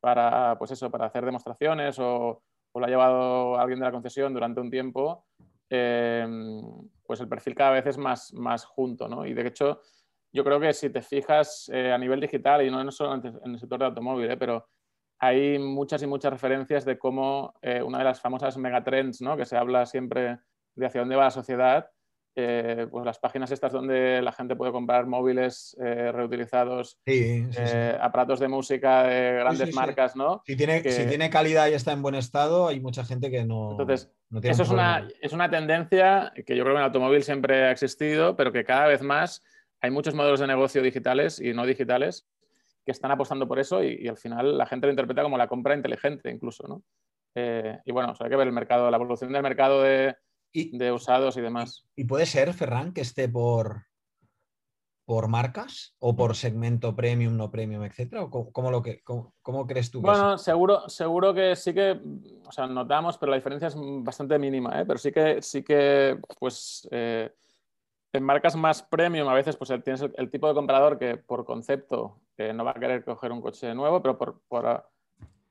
para, 0.00 0.56
pues 0.58 0.70
eso, 0.70 0.90
para 0.90 1.06
hacer 1.06 1.24
demostraciones 1.24 1.98
o, 1.98 2.42
lo 2.76 2.84
ha 2.84 2.88
llevado 2.88 3.56
alguien 3.56 3.78
de 3.78 3.84
la 3.84 3.92
concesión 3.92 4.34
durante 4.34 4.60
un 4.60 4.68
tiempo, 4.68 5.26
eh, 5.70 6.26
pues 7.06 7.20
el 7.20 7.28
perfil 7.28 7.54
cada 7.54 7.70
vez 7.70 7.86
es 7.86 7.98
más, 7.98 8.32
más 8.32 8.64
junto, 8.64 9.06
¿no? 9.08 9.24
Y 9.26 9.32
de 9.32 9.46
hecho, 9.46 9.80
yo 10.32 10.42
creo 10.42 10.58
que 10.58 10.72
si 10.72 10.90
te 10.90 11.00
fijas 11.00 11.70
a 11.70 11.96
nivel 11.98 12.18
digital, 12.18 12.66
y 12.66 12.70
no, 12.72 12.90
solo 12.90 13.14
en 13.14 13.52
el 13.52 13.60
sector 13.60 13.78
de 13.78 13.84
automóvil, 13.84 14.36
pero 14.38 14.66
hay 15.20 15.56
muchas 15.56 16.02
y 16.02 16.08
muchas 16.08 16.32
referencias 16.32 16.84
de 16.84 16.98
cómo 16.98 17.54
una 17.84 17.98
de 17.98 18.04
las 18.04 18.20
famosas 18.20 18.56
megatrends, 18.56 19.22
¿no? 19.22 19.36
Que 19.36 19.46
se 19.46 19.56
habla 19.56 19.86
siempre 19.86 20.40
de 20.74 20.86
hacia 20.86 21.00
dónde 21.00 21.16
va 21.16 21.24
la 21.24 21.30
sociedad, 21.30 21.90
eh, 22.36 22.88
pues 22.90 23.04
las 23.04 23.20
páginas 23.20 23.52
estas 23.52 23.70
donde 23.70 24.20
la 24.20 24.32
gente 24.32 24.56
puede 24.56 24.72
comprar 24.72 25.06
móviles 25.06 25.76
eh, 25.80 26.10
reutilizados, 26.10 26.98
eh, 27.06 27.96
aparatos 28.00 28.40
de 28.40 28.48
música 28.48 29.04
de 29.04 29.34
grandes 29.34 29.72
marcas, 29.72 30.16
¿no? 30.16 30.42
Si 30.44 30.56
tiene, 30.56 30.82
si 30.90 31.06
tiene 31.06 31.30
calidad 31.30 31.68
y 31.68 31.74
está 31.74 31.92
en 31.92 32.02
buen 32.02 32.16
estado, 32.16 32.66
hay 32.66 32.80
mucha 32.80 33.04
gente 33.04 33.30
que 33.30 33.44
no. 33.44 33.70
Entonces, 33.70 34.10
eso 34.42 34.64
es 34.64 34.70
una, 34.70 35.06
es 35.20 35.32
una 35.32 35.48
tendencia 35.48 36.32
que 36.34 36.56
yo 36.56 36.64
creo 36.64 36.74
que 36.74 36.78
en 36.78 36.78
el 36.78 36.86
automóvil 36.86 37.22
siempre 37.22 37.66
ha 37.66 37.70
existido, 37.70 38.34
pero 38.34 38.50
que 38.50 38.64
cada 38.64 38.88
vez 38.88 39.00
más 39.00 39.40
hay 39.80 39.92
muchos 39.92 40.14
modelos 40.14 40.40
de 40.40 40.48
negocio 40.48 40.82
digitales 40.82 41.38
y 41.38 41.52
no 41.52 41.64
digitales 41.64 42.26
que 42.84 42.90
están 42.90 43.12
apostando 43.12 43.46
por 43.46 43.60
eso 43.60 43.84
y, 43.84 44.08
al 44.08 44.16
final 44.16 44.58
la 44.58 44.66
gente 44.66 44.88
lo 44.88 44.92
interpreta 44.92 45.22
como 45.22 45.38
la 45.38 45.46
compra 45.46 45.76
inteligente 45.76 46.30
incluso, 46.30 46.66
¿no? 46.66 46.82
y 47.36 47.90
bueno, 47.90 48.14
hay 48.18 48.30
que 48.30 48.36
ver 48.36 48.46
el 48.46 48.52
mercado, 48.52 48.88
la 48.90 48.96
evolución 48.96 49.32
del 49.32 49.42
mercado 49.42 49.82
de, 49.82 50.14
de 50.54 50.92
usados 50.92 51.36
y 51.36 51.40
demás. 51.40 51.84
¿Y 51.96 52.04
puede 52.04 52.26
ser, 52.26 52.52
Ferran, 52.54 52.92
que 52.92 53.00
esté 53.00 53.28
por, 53.28 53.86
por 55.04 55.28
marcas 55.28 55.94
o 55.98 56.14
por 56.14 56.36
segmento 56.36 56.94
premium, 56.94 57.36
no 57.36 57.50
premium, 57.50 57.82
etcétera? 57.82 58.22
¿O 58.22 58.52
cómo, 58.52 58.70
lo 58.70 58.82
que, 58.82 59.02
cómo, 59.02 59.66
crees 59.66 59.90
tú? 59.90 60.00
bueno, 60.00 60.38
seguro, 60.38 60.88
seguro 60.88 61.34
que 61.34 61.56
sí 61.56 61.74
que, 61.74 62.00
o 62.46 62.52
sea, 62.52 62.66
notamos, 62.66 63.18
pero 63.18 63.30
la 63.30 63.36
diferencia 63.36 63.68
es 63.68 63.74
bastante 63.76 64.38
mínima, 64.38 64.80
¿eh? 64.80 64.84
pero 64.86 64.98
sí 64.98 65.10
que, 65.10 65.42
sí 65.42 65.62
que, 65.62 66.18
pues, 66.38 66.88
eh, 66.90 67.32
en 68.12 68.22
marcas 68.22 68.54
más 68.54 68.80
premium 68.82 69.28
a 69.28 69.34
veces 69.34 69.56
pues 69.56 69.72
tienes 69.82 70.02
el, 70.02 70.30
tipo 70.30 70.46
de 70.46 70.54
comprador 70.54 71.00
que 71.00 71.16
por 71.16 71.44
concepto 71.44 72.20
no 72.54 72.64
va 72.64 72.70
a 72.70 72.74
querer 72.74 73.04
coger 73.04 73.32
un 73.32 73.40
coche 73.40 73.74
nuevo, 73.74 74.00
pero 74.00 74.16
por, 74.16 74.66
a, 74.66 74.88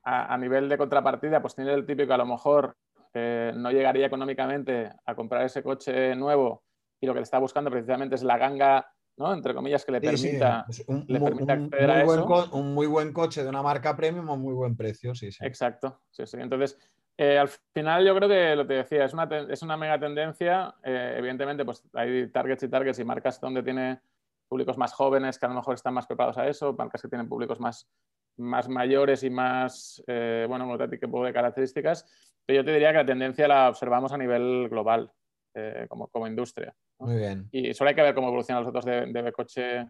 a, 0.02 0.38
nivel 0.38 0.70
de 0.70 0.78
contrapartida 0.78 1.42
pues 1.42 1.54
tiene 1.54 1.74
el 1.74 1.84
típico 1.84 2.14
a 2.14 2.16
lo 2.16 2.24
mejor 2.24 2.74
no 3.14 3.70
llegaría 3.70 4.06
económicamente 4.06 4.90
a 5.06 5.14
comprar 5.14 5.44
ese 5.44 5.62
coche 5.62 6.14
nuevo 6.16 6.64
y 7.00 7.06
lo 7.06 7.12
que 7.12 7.20
le 7.20 7.24
está 7.24 7.38
buscando 7.38 7.70
precisamente 7.70 8.14
es 8.16 8.22
la 8.22 8.38
ganga, 8.38 8.90
¿no? 9.16 9.32
entre 9.32 9.54
comillas, 9.54 9.84
que 9.84 9.92
le 9.92 10.00
permita, 10.00 10.66
un, 10.86 11.50
acceder 11.50 11.90
a 11.90 12.02
eso. 12.02 12.50
un 12.52 12.74
muy 12.74 12.86
buen 12.86 13.12
coche 13.12 13.42
de 13.42 13.48
una 13.48 13.62
marca 13.62 13.94
premium 13.96 14.28
a 14.30 14.36
muy 14.36 14.54
buen 14.54 14.76
precio, 14.76 15.14
sí, 15.14 15.30
sí. 15.30 15.44
Exacto, 15.44 16.00
sí, 16.10 16.26
sí. 16.26 16.38
Entonces, 16.40 16.78
Eh, 17.16 17.38
al 17.38 17.48
final 17.48 18.04
yo 18.04 18.14
creo 18.16 18.28
que 18.28 18.56
lo 18.56 18.66
que 18.66 18.74
decía, 18.74 19.04
es 19.04 19.12
una, 19.12 19.28
es 19.48 19.62
una 19.62 19.76
mega 19.76 19.98
tendencia. 20.00 20.74
Eh, 20.82 21.14
evidentemente, 21.18 21.64
pues 21.64 21.82
hay 21.92 22.28
targets 22.28 22.64
y 22.64 22.68
targets 22.68 22.98
y 22.98 23.04
marcas 23.04 23.40
donde 23.40 23.62
tiene 23.62 24.00
públicos 24.48 24.76
más 24.76 24.92
jóvenes 24.92 25.38
que 25.38 25.46
a 25.46 25.48
lo 25.48 25.54
mejor 25.54 25.74
están 25.74 25.94
más 25.94 26.06
preparados 26.06 26.38
a 26.38 26.48
eso, 26.48 26.72
marcas 26.74 27.00
que 27.02 27.08
tienen 27.08 27.28
públicos 27.28 27.60
más, 27.60 27.88
más 28.36 28.68
mayores 28.68 29.22
y 29.22 29.30
más, 29.30 30.02
eh, 30.06 30.44
bueno, 30.48 30.66
un 30.68 30.90
tipo 30.90 31.24
de 31.24 31.32
características. 31.32 32.04
Pero 32.46 32.60
yo 32.60 32.64
te 32.64 32.72
diría 32.72 32.90
que 32.90 32.98
la 32.98 33.06
tendencia 33.06 33.48
la 33.48 33.68
observamos 33.68 34.12
a 34.12 34.18
nivel 34.18 34.68
global, 34.68 35.10
eh, 35.54 35.86
como, 35.88 36.08
como 36.08 36.26
industria. 36.26 36.74
Muy 36.98 37.16
bien. 37.16 37.48
Y 37.52 37.74
solo 37.74 37.90
hay 37.90 37.96
que 37.96 38.02
ver 38.02 38.14
cómo 38.14 38.28
evolucionan 38.28 38.64
los 38.64 38.72
datos 38.72 38.84
de, 38.84 39.06
de 39.06 39.32
coche 39.32 39.88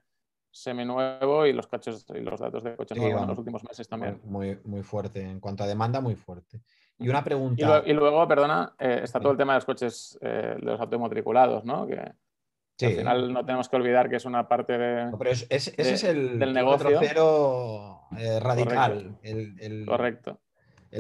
seminuevo 0.51 1.47
y 1.47 1.53
los 1.53 1.67
coches 1.67 2.07
y 2.15 2.21
los 2.21 2.39
datos 2.39 2.63
de 2.63 2.77
coches 2.77 2.97
nuevos 2.97 3.23
en 3.23 3.29
los 3.29 3.39
últimos 3.39 3.65
meses 3.65 3.89
también. 3.89 4.21
Muy, 4.25 4.59
muy 4.65 4.83
fuerte. 4.83 5.21
En 5.21 5.41
cuanto 5.41 5.65
a 5.65 5.67
demanda, 5.67 6.01
muy 6.01 6.15
fuerte. 6.15 6.61
Y 6.99 7.09
una 7.09 7.25
pregunta. 7.25 7.83
Y, 7.85 7.93
luego, 7.93 8.27
perdona, 8.29 8.73
eh, 8.79 9.01
está 9.03 9.19
todo 9.19 9.33
el 9.33 9.39
tema 9.39 9.55
de 9.55 9.57
los 9.57 9.65
coches, 9.65 10.17
de 10.21 10.57
los 10.61 10.81
automatriculados, 10.81 11.65
¿no? 11.65 11.87
Que, 11.87 12.13
al 12.83 12.93
final 12.97 13.33
no 13.33 13.45
tenemos 13.45 13.69
que 13.69 13.77
olvidar 13.77 14.11
que 14.11 14.17
es 14.17 14.25
una 14.25 14.49
parte 14.49 14.77
de, 14.77 15.13
pero 15.17 15.31
ese 15.31 15.47
es 15.51 16.05
el 16.05 16.39
del 16.39 16.53
negocio 16.53 16.99
cero 17.01 18.01
eh, 18.19 18.41
radical. 18.41 19.17
Correcto. 19.87 20.31
El, 20.33 20.43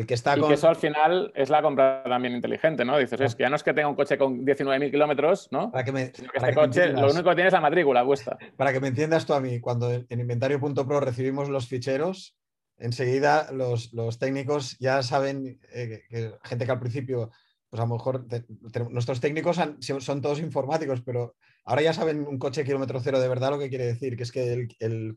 que 0.06 0.14
está 0.14 0.36
y 0.36 0.42
que 0.42 0.54
eso 0.54 0.68
al 0.68 0.76
final 0.76 1.32
es 1.34 1.50
la 1.50 1.62
compra 1.62 2.02
también 2.04 2.34
inteligente, 2.34 2.84
¿no? 2.84 2.98
Dices, 2.98 3.20
es 3.20 3.34
que 3.34 3.44
ya 3.44 3.48
no 3.48 3.56
es 3.56 3.62
que 3.62 3.72
tenga 3.72 3.88
un 3.88 3.94
coche 3.94 4.18
con 4.18 4.44
19.000 4.44 4.90
kilómetros, 4.90 5.48
¿no? 5.52 5.70
Para 5.70 5.84
que 5.84 5.92
me, 5.92 6.02
este 6.02 6.54
coche 6.54 6.88
lo 6.88 7.10
único 7.10 7.30
que 7.30 7.34
tiene 7.36 7.46
es 7.48 7.52
la 7.52 7.60
matrícula 7.60 8.04
puesta. 8.04 8.36
Para 8.56 8.72
que 8.72 8.80
me 8.80 8.88
entiendas 8.88 9.24
tú 9.24 9.34
a 9.34 9.40
mí, 9.40 9.60
cuando 9.60 9.92
en 9.92 10.20
inventario.pro 10.20 11.00
recibimos 11.00 11.48
los 11.48 11.68
ficheros, 11.68 12.36
enseguida 12.76 13.50
los, 13.52 13.92
técnicos 14.18 14.76
ya 14.78 15.02
saben 15.02 15.60
eh, 15.72 16.02
que 16.08 16.32
gente 16.42 16.66
que 16.66 16.72
al 16.72 16.80
principio 16.80 17.30
pues 17.74 17.80
a 17.82 17.86
lo 17.86 17.94
mejor 17.94 18.26
nuestros 18.90 19.18
técnicos 19.18 19.58
son 19.80 20.22
todos 20.22 20.38
informáticos, 20.38 21.00
pero 21.02 21.34
ahora 21.64 21.82
ya 21.82 21.92
saben 21.92 22.24
un 22.24 22.38
coche 22.38 22.64
kilómetro 22.64 23.00
cero 23.00 23.18
de 23.18 23.26
verdad 23.26 23.50
lo 23.50 23.58
que 23.58 23.68
quiere 23.68 23.86
decir, 23.86 24.16
que 24.16 24.22
es 24.22 24.30
que 24.30 24.68
el, 24.78 25.14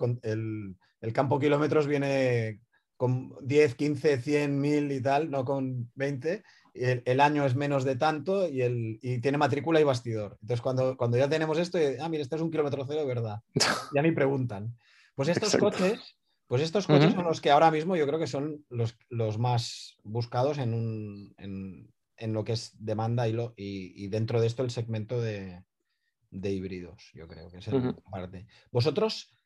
campo 1.14 1.38
kilómetros 1.38 1.86
viene 1.86 2.62
con 2.98 3.34
10, 3.42 3.76
15, 3.76 4.18
100, 4.18 4.60
1000 4.60 4.92
y 4.92 5.02
tal, 5.02 5.32
no 5.32 5.46
con 5.46 5.90
20. 5.96 6.44
el, 6.74 7.20
año 7.20 7.46
es 7.46 7.56
menos 7.56 7.84
de 7.84 7.96
tanto 7.96 8.48
y, 8.50 8.62
el, 8.62 9.00
tiene 9.22 9.38
matrícula 9.38 9.80
y 9.80 9.84
bastidor. 9.84 10.38
Entonces, 10.42 10.62
cuando, 10.62 10.98
cuando 10.98 11.18
ya 11.18 11.30
tenemos 11.30 11.58
esto, 11.58 11.78
ah, 12.02 12.10
mira, 12.10 12.24
este 12.24 12.36
es 12.36 12.42
un 12.42 12.52
kilómetro 12.52 12.86
cero 12.88 13.02
de 13.02 13.06
verdad. 13.06 13.42
Ya 13.96 14.02
ni 14.02 14.12
preguntan. 14.12 14.76
Pues 15.16 15.30
estos 15.30 15.56
coches, 15.56 16.18
pues 16.48 16.62
estos 16.62 16.86
coches 16.86 17.14
son 17.14 17.24
los 17.24 17.42
que 17.42 17.52
ahora 17.52 17.72
mismo 17.72 17.96
yo 17.96 18.06
creo 18.06 18.20
que 18.20 18.28
son 18.28 18.66
los, 18.70 18.98
los 19.10 19.40
más 19.40 19.98
buscados 20.04 20.58
en, 20.58 20.74
un, 20.74 21.34
en 22.18 22.34
lo 22.34 22.44
que 22.44 22.54
es 22.54 22.72
demanda 22.78 23.28
y, 23.28 23.34
lo, 23.34 23.54
y, 23.56 24.08
dentro 24.08 24.42
de 24.42 24.48
esto 24.48 24.64
el 24.64 24.72
segmento 24.72 25.22
de, 25.22 25.64
híbridos, 26.32 27.12
yo 27.14 27.28
creo 27.28 27.50
que 27.50 27.60
es 27.60 27.68
el 27.68 27.96
parte. 28.12 28.48
Vosotros, 28.72 29.37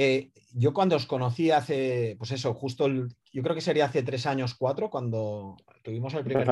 eh, 0.00 0.30
yo 0.52 0.72
cuando 0.72 0.94
os 0.94 1.06
conocí 1.06 1.50
hace, 1.50 2.14
pues 2.18 2.30
eso, 2.30 2.54
justo, 2.54 2.86
yo 2.86 3.42
creo 3.42 3.56
que 3.56 3.60
sería 3.60 3.86
hace 3.86 4.04
tres 4.04 4.26
años, 4.26 4.54
cuatro, 4.54 4.90
cuando 4.90 5.56
tuvimos 5.82 6.14
el 6.14 6.22
primer 6.22 6.46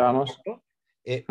eh, 1.04 1.24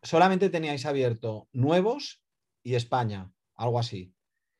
solamente 0.00 0.50
teníais 0.50 0.86
abierto 0.86 1.48
nuevos 1.52 2.22
y 2.62 2.76
España, 2.76 3.32
algo 3.56 3.80
así. 3.80 4.14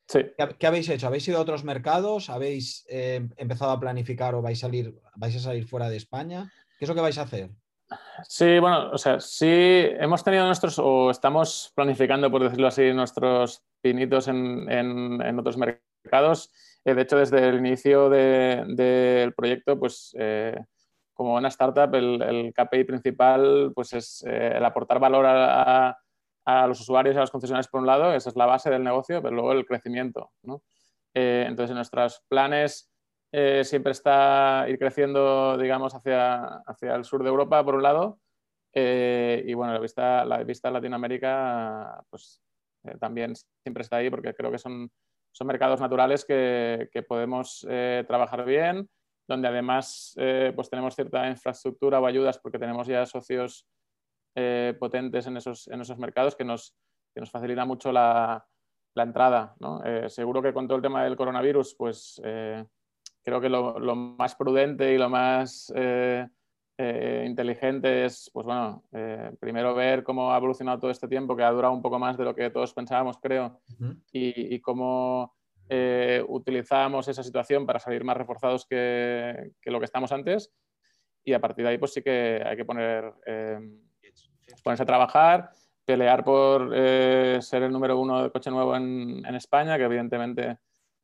¿Qué, 0.08 0.66
habéis 0.66 0.88
hecho? 0.88 1.06
¿Habéis 1.06 1.28
ido 1.28 1.38
a 1.38 1.42
otros 1.42 1.62
mercados? 1.62 2.28
¿Habéis 2.28 2.84
eh, 2.88 3.28
empezado 3.36 3.70
a 3.70 3.78
planificar 3.78 4.34
o 4.34 4.42
vais 4.42 4.58
a, 4.58 4.66
salir, 4.66 5.00
vais 5.14 5.36
a 5.36 5.38
salir 5.38 5.68
fuera 5.68 5.88
de 5.88 5.98
España? 5.98 6.52
¿Qué 6.80 6.84
es 6.84 6.88
lo 6.88 6.96
que 6.96 7.00
vais 7.00 7.18
a 7.18 7.22
hacer? 7.22 7.50
Sí, 8.26 8.58
bueno, 8.58 8.90
o 8.90 8.98
sea, 8.98 9.20
sí 9.20 9.46
hemos 9.46 10.24
tenido 10.24 10.46
nuestros, 10.46 10.80
o 10.80 11.12
estamos 11.12 11.70
planificando, 11.76 12.28
por 12.28 12.42
decirlo 12.42 12.66
así, 12.66 12.92
nuestros 12.92 13.62
pinitos 13.80 14.26
en, 14.26 15.38
otros 15.38 15.56
mercados. 15.56 16.50
Eh, 16.84 16.94
de 16.94 17.02
hecho, 17.02 17.16
desde 17.16 17.48
el 17.48 17.58
inicio 17.58 18.08
del 18.10 19.34
proyecto, 19.34 19.78
pues 19.78 20.14
eh, 20.18 20.58
como 21.12 21.34
una 21.34 21.48
startup, 21.48 21.94
el, 21.94 22.52
KPI 22.54 22.84
principal 22.84 23.72
pues 23.74 23.92
es 23.92 24.24
eh, 24.26 24.54
el 24.56 24.64
aportar 24.64 24.98
valor 24.98 25.26
a, 25.26 25.96
los 26.66 26.80
usuarios 26.80 27.14
y 27.14 27.18
a 27.18 27.20
los 27.20 27.30
concesionarios 27.30 27.68
por 27.68 27.80
un 27.80 27.86
lado, 27.86 28.12
esa 28.12 28.30
es 28.30 28.36
la 28.36 28.46
base 28.46 28.68
del 28.70 28.82
negocio, 28.82 29.22
pero 29.22 29.34
luego 29.34 29.52
el 29.52 29.66
crecimiento. 29.66 30.32
¿no? 30.42 30.62
entonces, 31.14 31.70
en 31.70 31.76
nuestros 31.76 32.24
planes 32.26 32.92
eh, 33.32 33.64
siempre 33.64 33.92
está 33.92 34.66
ir 34.68 34.78
creciendo, 34.78 35.56
digamos, 35.56 35.94
hacia, 35.94 36.44
hacia 36.66 36.94
el 36.94 37.04
sur 37.04 37.22
de 37.22 37.30
Europa, 37.30 37.64
por 37.64 37.74
un 37.76 37.82
lado, 37.82 38.20
eh, 38.74 39.42
y 39.46 39.54
bueno, 39.54 39.72
la 39.72 39.80
vista, 39.80 40.24
la 40.26 40.44
vista 40.44 40.70
Latinoamérica, 40.70 42.04
pues 42.10 42.42
eh, 42.84 42.96
también 43.00 43.34
siempre 43.62 43.82
está 43.82 43.96
ahí, 43.96 44.10
porque 44.10 44.34
creo 44.34 44.50
que 44.50 44.58
son, 44.58 44.90
son 45.32 45.46
mercados 45.46 45.80
naturales 45.80 46.24
que, 46.24 46.88
que 46.92 47.02
podemos 47.02 47.66
trabajar 48.06 48.44
bien, 48.44 48.88
donde 49.26 49.48
además 49.48 50.14
pues 50.54 50.70
tenemos 50.70 50.94
cierta 50.94 51.28
infraestructura 51.28 52.00
o 52.00 52.06
ayudas, 52.06 52.38
porque 52.38 52.58
tenemos 52.58 52.86
ya 52.86 53.06
socios 53.06 53.66
potentes 54.78 55.26
en 55.26 55.36
esos, 55.36 55.68
en 55.68 55.80
esos 55.80 55.98
mercados 55.98 56.36
que 56.36 56.44
nos, 56.44 56.76
que 57.14 57.20
nos 57.20 57.30
facilita 57.30 57.64
mucho 57.64 57.92
la, 57.92 58.46
la 58.94 59.02
entrada. 59.02 59.54
¿no? 59.60 59.80
seguro 60.08 60.42
que 60.42 60.52
con 60.52 60.66
todo 60.66 60.76
el 60.76 60.82
tema 60.82 61.04
del 61.04 61.16
coronavirus, 61.16 61.74
pues 61.76 62.20
creo 63.22 63.40
que 63.40 63.48
lo, 63.48 63.94
más 63.94 64.34
prudente 64.34 64.92
y 64.92 64.98
lo 64.98 65.08
más 65.08 65.72
eh, 66.78 67.22
eh, 67.22 67.26
inteligente 67.26 68.04
es, 68.04 68.30
pues 68.32 68.46
bueno, 68.46 68.84
eh, 68.92 69.32
primero 69.38 69.74
ver 69.74 70.02
cómo 70.02 70.32
ha 70.32 70.36
evolucionado 70.36 70.78
todo 70.78 70.90
este 70.90 71.08
tiempo, 71.08 71.36
que 71.36 71.42
ha 71.42 71.50
durado 71.50 71.74
un 71.74 71.82
poco 71.82 71.98
más 71.98 72.16
de 72.16 72.24
lo 72.24 72.34
que 72.34 72.50
todos 72.50 72.72
pensábamos, 72.74 73.18
creo, 73.18 73.60
y, 74.12 74.60
cómo 74.60 75.34
utilizamos 76.28 77.08
esa 77.08 77.22
situación 77.22 77.64
para 77.64 77.78
salir 77.78 78.04
más 78.04 78.16
reforzados 78.16 78.66
que, 78.66 79.52
lo 79.64 79.78
que 79.78 79.86
estamos 79.86 80.12
antes. 80.12 80.52
Y 81.24 81.32
a 81.32 81.40
partir 81.40 81.64
de 81.64 81.70
ahí, 81.70 81.78
pues 81.78 81.94
sí 81.94 82.02
que 82.02 82.42
hay 82.44 82.56
que 82.56 82.64
poner, 82.64 83.12
ponerse 84.62 84.82
a 84.82 84.86
trabajar, 84.86 85.50
pelear 85.84 86.24
por 86.24 86.70
ser 87.42 87.62
el 87.62 87.72
número 87.72 87.98
uno 87.98 88.22
de 88.22 88.30
coche 88.30 88.50
nuevo 88.50 88.76
en, 88.76 89.24
en 89.24 89.34
España, 89.34 89.78
que 89.78 89.84
evidentemente 89.84 90.58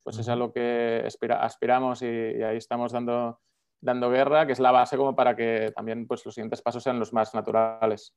pues 0.08 0.20
es 0.20 0.28
a 0.30 0.36
lo 0.36 0.52
que 0.54 1.06
aspiramos 1.38 2.00
y, 2.00 2.06
ahí 2.06 2.56
estamos 2.56 2.92
dando, 2.92 3.42
dando 3.80 4.10
guerra, 4.10 4.46
que 4.46 4.52
es 4.52 4.60
la 4.60 4.70
base 4.70 4.96
como 4.96 5.14
para 5.14 5.36
que 5.36 5.72
también 5.74 6.06
pues, 6.06 6.24
los 6.24 6.34
siguientes 6.34 6.62
pasos 6.62 6.82
sean 6.82 6.98
los 6.98 7.12
más 7.12 7.34
naturales. 7.34 8.14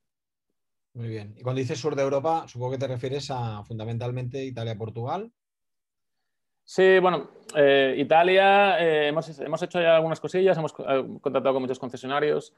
Muy 0.94 1.08
bien. 1.08 1.34
Y 1.38 1.42
cuando 1.42 1.60
dices 1.60 1.80
sur 1.80 1.96
de 1.96 2.04
Europa, 2.04 2.46
supongo 2.48 2.72
que 2.72 2.78
te 2.80 2.88
refieres 2.88 3.32
a 3.32 3.64
fundamentalmente 3.64 4.44
Italia-Portugal. 4.44 5.32
Sí, 6.64 7.00
bueno, 7.00 7.32
eh, 7.56 7.96
Italia, 7.98 8.80
eh, 8.80 9.08
hemos, 9.08 9.40
hemos, 9.40 9.62
hecho 9.62 9.82
ya 9.82 9.96
algunas 9.96 10.20
cosillas, 10.20 10.58
hemos 10.58 10.74
eh, 10.80 11.06
contactado 11.20 11.54
con 11.54 11.64
muchos 11.64 11.80
concesionarios 11.80 12.54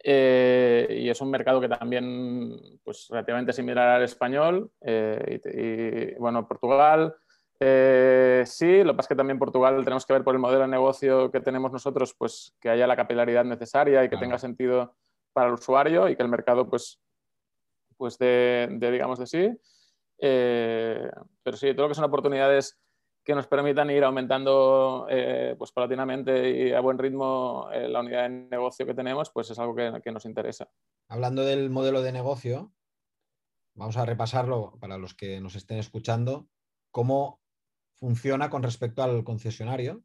y 0.00 1.08
es 1.08 1.20
un 1.20 1.30
mercado 1.30 1.60
que 1.60 1.68
también, 1.68 2.56
pues 2.84 3.08
relativamente 3.10 3.52
similar 3.52 3.88
al 3.88 4.04
español. 4.04 4.70
y, 4.80 6.14
bueno, 6.18 6.46
Portugal, 6.46 7.16
eh, 7.60 8.44
sí, 8.46 8.84
lo 8.84 8.92
que 8.92 8.96
pasa 8.96 9.06
es 9.06 9.08
que 9.08 9.16
también 9.16 9.38
Portugal 9.38 9.82
tenemos 9.82 10.06
que 10.06 10.12
ver 10.12 10.22
por 10.22 10.34
el 10.34 10.40
modelo 10.40 10.62
de 10.62 10.68
negocio 10.68 11.30
que 11.30 11.40
tenemos 11.40 11.72
nosotros, 11.72 12.14
pues 12.16 12.54
que 12.60 12.68
haya 12.70 12.86
la 12.86 12.96
capilaridad 12.96 13.44
necesaria 13.44 14.04
y 14.04 14.08
que 14.08 14.16
tenga 14.16 14.38
sentido 14.38 14.94
para 15.32 15.48
el 15.48 15.54
usuario 15.54 16.08
y 16.08 16.16
que 16.16 16.22
el 16.22 16.28
mercado, 16.28 16.68
pues, 16.68 17.00
pues 17.96 18.16
de, 18.18 18.68
digamos, 18.80 19.18
de 19.18 19.26
sí. 19.26 19.50
Eh, 20.20 21.10
pero 21.42 21.56
sí, 21.56 21.72
todo 21.74 21.82
lo 21.82 21.88
que 21.88 21.94
son 21.94 22.04
oportunidades 22.04 22.78
que 23.24 23.34
nos 23.34 23.46
permitan 23.46 23.90
ir 23.90 24.04
aumentando 24.04 25.06
eh, 25.10 25.54
pues 25.58 25.70
paulatinamente 25.72 26.50
y 26.50 26.72
a 26.72 26.80
buen 26.80 26.96
ritmo 26.96 27.68
la 27.70 28.00
unidad 28.00 28.22
de 28.22 28.28
negocio 28.28 28.86
que 28.86 28.94
tenemos, 28.94 29.30
pues 29.30 29.50
es 29.50 29.58
algo 29.58 29.74
que, 29.74 30.00
que 30.02 30.12
nos 30.12 30.24
interesa. 30.24 30.70
Hablando 31.08 31.44
del 31.44 31.70
modelo 31.70 32.02
de 32.02 32.12
negocio, 32.12 32.72
vamos 33.74 33.96
a 33.96 34.06
repasarlo 34.06 34.78
para 34.80 34.96
los 34.96 35.14
que 35.14 35.40
nos 35.40 35.56
estén 35.56 35.78
escuchando, 35.78 36.48
cómo 36.90 37.40
funciona 37.98 38.50
con 38.50 38.62
respecto 38.62 39.02
al 39.02 39.24
concesionario 39.24 40.02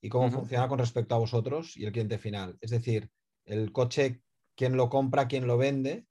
y 0.00 0.08
cómo 0.08 0.30
funciona 0.30 0.68
con 0.68 0.78
respecto 0.78 1.14
a 1.14 1.18
vosotros 1.18 1.76
y 1.76 1.84
el 1.84 1.92
cliente 1.92 2.18
final. 2.18 2.58
Es 2.60 2.70
decir, 2.70 3.10
el 3.44 3.72
coche, 3.72 4.20
quién 4.54 4.76
lo 4.76 4.88
compra, 4.90 5.28
quién 5.28 5.46
lo 5.46 5.56
vende 5.56 6.06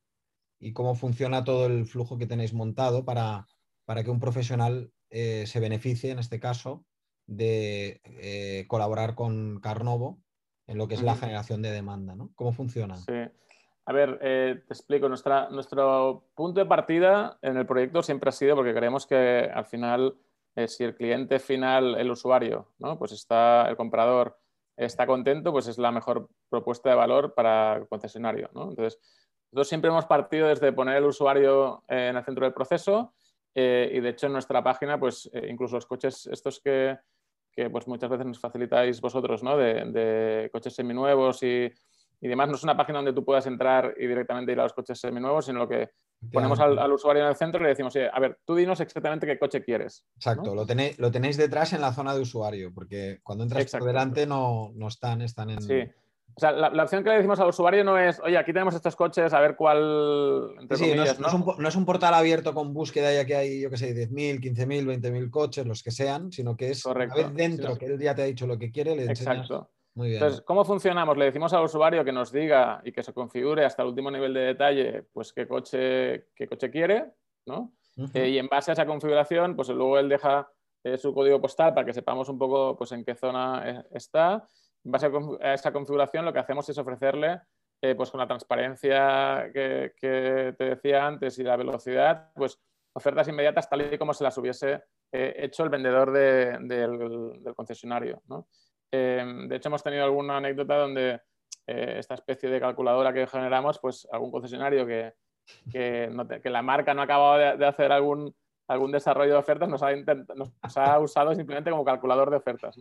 y 0.60 0.74
cómo 0.74 0.96
funciona 0.96 1.44
todo 1.44 1.68
el 1.68 1.86
flujo 1.86 2.18
que 2.18 2.26
tenéis 2.26 2.54
montado 2.54 3.06
para, 3.06 3.46
para 3.86 4.04
que 4.04 4.12
un 4.12 4.20
profesional 4.20 4.92
eh, 5.10 5.46
se 5.46 5.60
beneficie, 5.60 6.12
en 6.12 6.20
este 6.20 6.40
caso, 6.40 6.86
de 7.28 8.02
eh, 8.04 8.66
colaborar 8.68 9.16
con 9.16 9.60
Carnovo 9.60 10.20
en 10.68 10.78
lo 10.78 10.88
que 10.88 10.96
es 10.96 11.04
la 11.04 11.16
generación 11.16 11.62
de 11.62 11.72
demanda. 11.72 12.16
¿no? 12.16 12.32
¿Cómo 12.36 12.52
funciona? 12.52 12.96
Sí. 12.98 13.14
A 13.86 13.92
ver, 13.92 14.18
eh, 14.22 14.64
te 14.66 14.74
explico. 14.74 15.10
Nuestra, 15.10 15.50
nuestro 15.50 16.30
punto 16.36 16.62
de 16.62 16.66
partida 16.66 17.38
en 17.42 17.58
el 17.58 17.66
proyecto 17.66 18.02
siempre 18.02 18.30
ha 18.30 18.32
sido 18.32 18.56
porque 18.56 18.74
creemos 18.74 19.06
que 19.06 19.50
al 19.54 19.66
final 19.66 20.16
si 20.68 20.84
el 20.84 20.96
cliente 20.96 21.40
final, 21.40 21.96
el 21.96 22.12
usuario, 22.12 22.74
¿no? 22.80 22.98
pues 22.98 23.12
está 23.12 23.68
el 23.70 23.76
comprador, 23.76 24.38
está 24.78 25.06
contento, 25.06 25.52
pues 25.52 25.68
es 25.68 25.78
la 25.78 25.92
mejor 25.92 26.30
propuesta 26.50 26.90
de 26.90 26.96
valor 26.96 27.34
para 27.34 27.78
el 27.78 27.88
concesionario. 27.88 28.50
¿no? 28.54 28.70
Entonces, 28.70 29.00
nosotros 29.52 29.68
siempre 29.68 29.90
hemos 29.90 30.06
partido 30.06 30.48
desde 30.48 30.74
poner 30.74 30.98
el 30.98 31.06
usuario 31.06 31.84
en 31.88 32.16
el 32.16 32.24
centro 32.24 32.46
del 32.46 32.54
proceso 32.54 33.14
eh, 33.54 33.92
y 33.94 34.00
de 34.00 34.10
hecho 34.10 34.28
en 34.28 34.34
nuestra 34.34 34.64
página, 34.64 35.00
pues 35.00 35.30
eh, 35.34 35.48
incluso 35.50 35.76
los 35.76 35.86
coches 35.86 36.28
estos 36.28 36.60
que, 36.60 36.98
que, 37.52 37.70
pues 37.70 37.88
muchas 37.88 38.10
veces 38.10 38.26
nos 38.26 38.40
facilitáis 38.40 39.00
vosotros, 39.00 39.44
¿no? 39.44 39.58
de, 39.58 39.86
de 39.86 40.50
coches 40.52 40.74
seminuevos 40.74 41.44
y, 41.44 41.72
y 42.24 42.30
demás, 42.30 42.48
no 42.48 42.56
es 42.56 42.64
una 42.64 42.78
página 42.78 43.00
donde 43.00 43.12
tú 43.12 43.26
puedas 43.26 43.46
entrar 43.48 43.96
y 44.00 44.08
directamente 44.08 44.54
ir 44.54 44.60
a 44.62 44.64
los 44.64 44.72
coches 44.72 44.98
seminuevos, 44.98 45.46
sino 45.46 45.60
lo 45.60 45.68
que 45.68 45.90
ponemos 46.32 46.58
al, 46.58 46.90
usuario 46.94 47.24
en 47.24 47.28
el 47.28 47.36
centro 47.36 47.60
y 47.60 47.64
le 47.64 47.70
decimos, 47.70 47.94
a 47.98 48.18
ver, 48.18 48.40
tú 48.46 48.56
dinos 48.56 48.80
exactamente 48.80 49.28
qué 49.28 49.38
coche 49.38 49.62
quieres. 49.62 50.06
Exacto, 50.16 50.56
lo, 50.56 50.66
tenéis, 50.66 50.98
lo 51.00 51.12
tenéis 51.12 51.36
detrás 51.36 51.74
en 51.74 51.82
la 51.82 51.92
zona 51.92 52.16
de 52.16 52.22
usuario, 52.22 52.74
porque 52.74 53.20
cuando 53.24 53.44
entras 53.44 53.70
por 53.70 53.84
delante 53.84 54.26
no, 54.26 54.72
no, 54.74 54.88
están, 54.88 55.22
están 55.22 55.50
en... 55.50 55.62
Sí. 55.62 55.84
O 56.36 56.40
sea, 56.40 56.54
la, 56.54 56.84
opción 56.84 57.04
que 57.04 57.10
le 57.10 57.18
decimos 57.18 57.42
al 57.42 57.50
usuario 57.50 57.84
no 57.84 58.00
es, 58.00 58.22
oye, 58.22 58.38
aquí 58.38 58.54
tenemos 58.54 58.74
estos 58.74 58.96
coches, 58.96 59.34
a 59.34 59.42
ver 59.42 59.58
cuál. 59.58 60.56
sí, 60.76 60.94
no, 60.96 61.04
es, 61.04 61.20
no, 61.20 61.68
es 61.68 61.76
un, 61.76 61.86
portal 61.86 62.14
abierto 62.14 62.54
con 62.54 62.74
búsqueda 62.74 63.14
ya 63.14 63.26
que 63.26 63.36
hay, 63.36 63.62
yo 63.62 63.70
qué 63.70 63.78
sé, 63.78 63.94
10.000, 63.94 64.40
15.000, 64.40 65.02
20.000 65.02 65.30
coches, 65.30 65.68
los 65.68 65.84
que 65.84 65.92
sean, 65.92 66.32
sino 66.32 66.56
que 66.56 66.72
es 66.72 66.86
una 66.86 67.06
vez 67.14 67.34
dentro 67.36 67.78
que 67.78 67.86
él 67.86 68.00
ya 68.00 68.16
te 68.16 68.24
ha 68.24 68.26
dicho 68.26 68.48
lo 68.48 68.58
que 68.58 68.72
quiere, 68.72 68.96
le 68.96 69.04
Exacto. 69.04 69.70
Muy 69.96 70.10
bien. 70.10 70.22
Entonces, 70.22 70.42
¿cómo 70.42 70.66
funcionamos? 70.66 71.18
Le 71.18 71.26
decimos 71.26 71.54
al 71.54 71.64
usuario 71.64 72.04
que 72.04 72.12
nos 72.12 72.32
diga 72.32 72.82
y 72.84 72.92
que 72.92 73.04
se 73.04 73.14
configure 73.14 73.64
hasta 73.64 73.84
el 73.84 73.90
último 73.90 74.10
nivel 74.10 74.34
de 74.34 74.42
detalle, 74.42 75.04
pues 75.14 75.34
qué 75.34 75.48
coche, 75.48 76.30
qué 76.36 76.48
coche 76.48 76.72
quiere, 76.72 77.14
¿no? 77.46 77.74
Eh, 78.14 78.30
y 78.30 78.38
en 78.40 78.48
base 78.48 78.72
a 78.72 78.74
esa 78.74 78.86
configuración, 78.86 79.56
pues 79.56 79.70
luego 79.70 80.00
él 80.00 80.10
deja 80.10 80.50
eh, 80.84 80.98
su 80.98 81.14
código 81.14 81.40
postal 81.40 81.74
para 81.74 81.86
que 81.86 81.94
sepamos 81.94 82.28
un 82.30 82.40
poco 82.40 82.76
pues, 82.76 82.92
en 82.92 83.06
qué 83.06 83.16
zona 83.16 83.64
eh, 83.70 83.84
está. 83.92 84.48
En 84.84 84.92
base 84.92 85.12
a 85.42 85.54
esa 85.54 85.72
configuración, 85.72 86.26
lo 86.26 86.34
que 86.34 86.40
hacemos 86.40 86.68
es 86.70 86.78
ofrecerle, 86.78 87.42
pues 87.98 88.12
con 88.12 88.20
la 88.20 88.28
transparencia 88.28 89.52
que, 89.54 89.94
te 90.58 90.64
decía 90.64 91.06
antes 91.06 91.38
y 91.38 91.44
la 91.44 91.58
velocidad, 91.58 92.32
pues 92.34 92.58
ofertas 92.94 93.28
inmediatas 93.28 93.70
tal 93.70 93.94
y 93.94 93.98
como 93.98 94.14
se 94.14 94.24
las 94.24 94.38
hubiese 94.38 94.84
hecho 95.12 95.64
el 95.64 95.70
vendedor 95.70 96.12
del, 96.12 96.68
del, 96.68 97.54
concesionario, 97.56 98.22
¿no? 98.28 98.48
Em, 98.94 99.48
de 99.48 99.56
hecho, 99.56 99.70
hemos 99.70 99.82
tenido 99.82 100.04
alguna 100.04 100.38
anécdota 100.38 100.78
donde 100.78 101.20
eh, 101.66 101.96
esta 101.98 102.14
especie 102.14 102.48
de 102.48 102.60
calculadora 102.60 103.12
que 103.12 103.26
generamos, 103.26 103.80
pues 103.80 104.08
algún 104.12 104.30
concesionario 104.30 104.86
que, 104.86 105.14
la 106.44 106.62
marca 106.62 106.94
no 106.94 107.02
ha 107.02 107.06
acabado 107.06 107.58
de, 107.58 107.66
hacer 107.66 107.92
algún, 107.92 108.36
algún 108.68 108.92
desarrollo 108.92 109.34
de 109.34 109.40
ofertas, 109.40 109.68
nos 109.68 109.82
ha, 109.82 111.00
usado 111.00 111.34
simplemente 111.34 111.72
como 111.72 111.84
calculador 111.84 112.30
de 112.30 112.38
ofertas. 112.38 112.78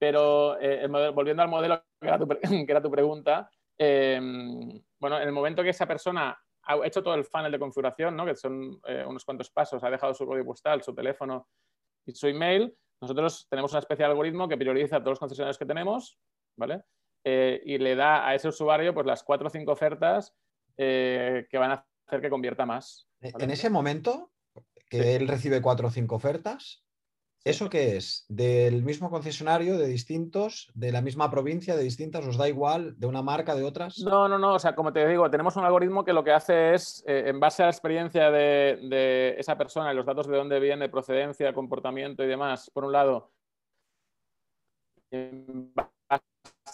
Pero 0.00 0.58
eh, 0.60 0.84
volviendo 1.14 1.44
al 1.44 1.48
modelo 1.48 1.80
que 2.00 2.08
era 2.08 2.18
tu, 2.18 2.26
que 2.66 2.66
era 2.68 2.82
tu 2.82 2.90
pregunta, 2.90 3.48
em, 3.78 4.82
bueno, 4.98 5.20
en 5.20 5.28
el 5.28 5.32
momento 5.32 5.62
que 5.62 5.70
esa 5.70 5.86
persona 5.86 6.36
ha 6.64 6.84
hecho 6.84 7.04
todo 7.04 7.14
el 7.14 7.24
funnel 7.24 7.52
de 7.52 7.60
configuración, 7.60 8.16
que 8.26 8.34
son 8.34 8.80
eh, 8.84 9.04
unos 9.06 9.24
cuantos 9.24 9.48
pasos, 9.50 9.84
ha 9.84 9.90
dejado 9.90 10.12
su 10.12 10.26
código 10.26 10.46
postal, 10.46 10.82
su 10.82 10.92
teléfono 10.92 11.46
y 12.04 12.12
su 12.12 12.26
email, 12.26 12.76
nosotros 13.00 13.46
tenemos 13.50 13.72
una 13.72 13.80
especie 13.80 14.04
de 14.04 14.10
algoritmo 14.10 14.48
que 14.48 14.56
prioriza 14.56 15.00
todos 15.00 15.12
los 15.12 15.18
concesionarios 15.18 15.58
que 15.58 15.66
tenemos, 15.66 16.18
¿vale? 16.56 16.82
Eh, 17.24 17.60
y 17.64 17.78
le 17.78 17.96
da 17.96 18.26
a 18.26 18.34
ese 18.34 18.48
usuario 18.48 18.94
pues, 18.94 19.06
las 19.06 19.22
cuatro 19.22 19.48
o 19.48 19.50
cinco 19.50 19.72
ofertas 19.72 20.34
eh, 20.76 21.46
que 21.50 21.58
van 21.58 21.72
a 21.72 21.86
hacer 22.06 22.20
que 22.20 22.30
convierta 22.30 22.64
más. 22.64 23.08
En 23.20 23.50
ese 23.50 23.68
momento 23.68 24.30
que 24.88 25.16
él 25.16 25.26
recibe 25.26 25.60
cuatro 25.60 25.88
o 25.88 25.90
cinco 25.90 26.14
ofertas, 26.14 26.85
¿Eso 27.46 27.70
qué 27.70 27.96
es? 27.96 28.26
¿Del 28.28 28.82
mismo 28.82 29.08
concesionario, 29.08 29.78
de 29.78 29.86
distintos, 29.86 30.68
de 30.74 30.90
la 30.90 31.00
misma 31.00 31.30
provincia, 31.30 31.76
de 31.76 31.84
distintas? 31.84 32.26
¿Os 32.26 32.36
da 32.36 32.48
igual? 32.48 32.98
¿De 32.98 33.06
una 33.06 33.22
marca, 33.22 33.54
de 33.54 33.62
otras? 33.62 34.00
No, 34.00 34.28
no, 34.28 34.36
no. 34.36 34.54
O 34.54 34.58
sea, 34.58 34.74
como 34.74 34.92
te 34.92 35.06
digo, 35.06 35.30
tenemos 35.30 35.54
un 35.54 35.64
algoritmo 35.64 36.04
que 36.04 36.12
lo 36.12 36.24
que 36.24 36.32
hace 36.32 36.74
es, 36.74 37.04
eh, 37.06 37.22
en 37.28 37.38
base 37.38 37.62
a 37.62 37.66
la 37.66 37.70
experiencia 37.70 38.32
de, 38.32 39.36
esa 39.38 39.56
persona 39.56 39.92
y 39.92 39.94
los 39.94 40.04
datos 40.04 40.26
de 40.26 40.36
dónde 40.36 40.58
viene, 40.58 40.88
procedencia, 40.88 41.54
comportamiento 41.54 42.24
y 42.24 42.26
demás, 42.26 42.68
por 42.74 42.84
un 42.84 42.90
lado, 42.90 43.30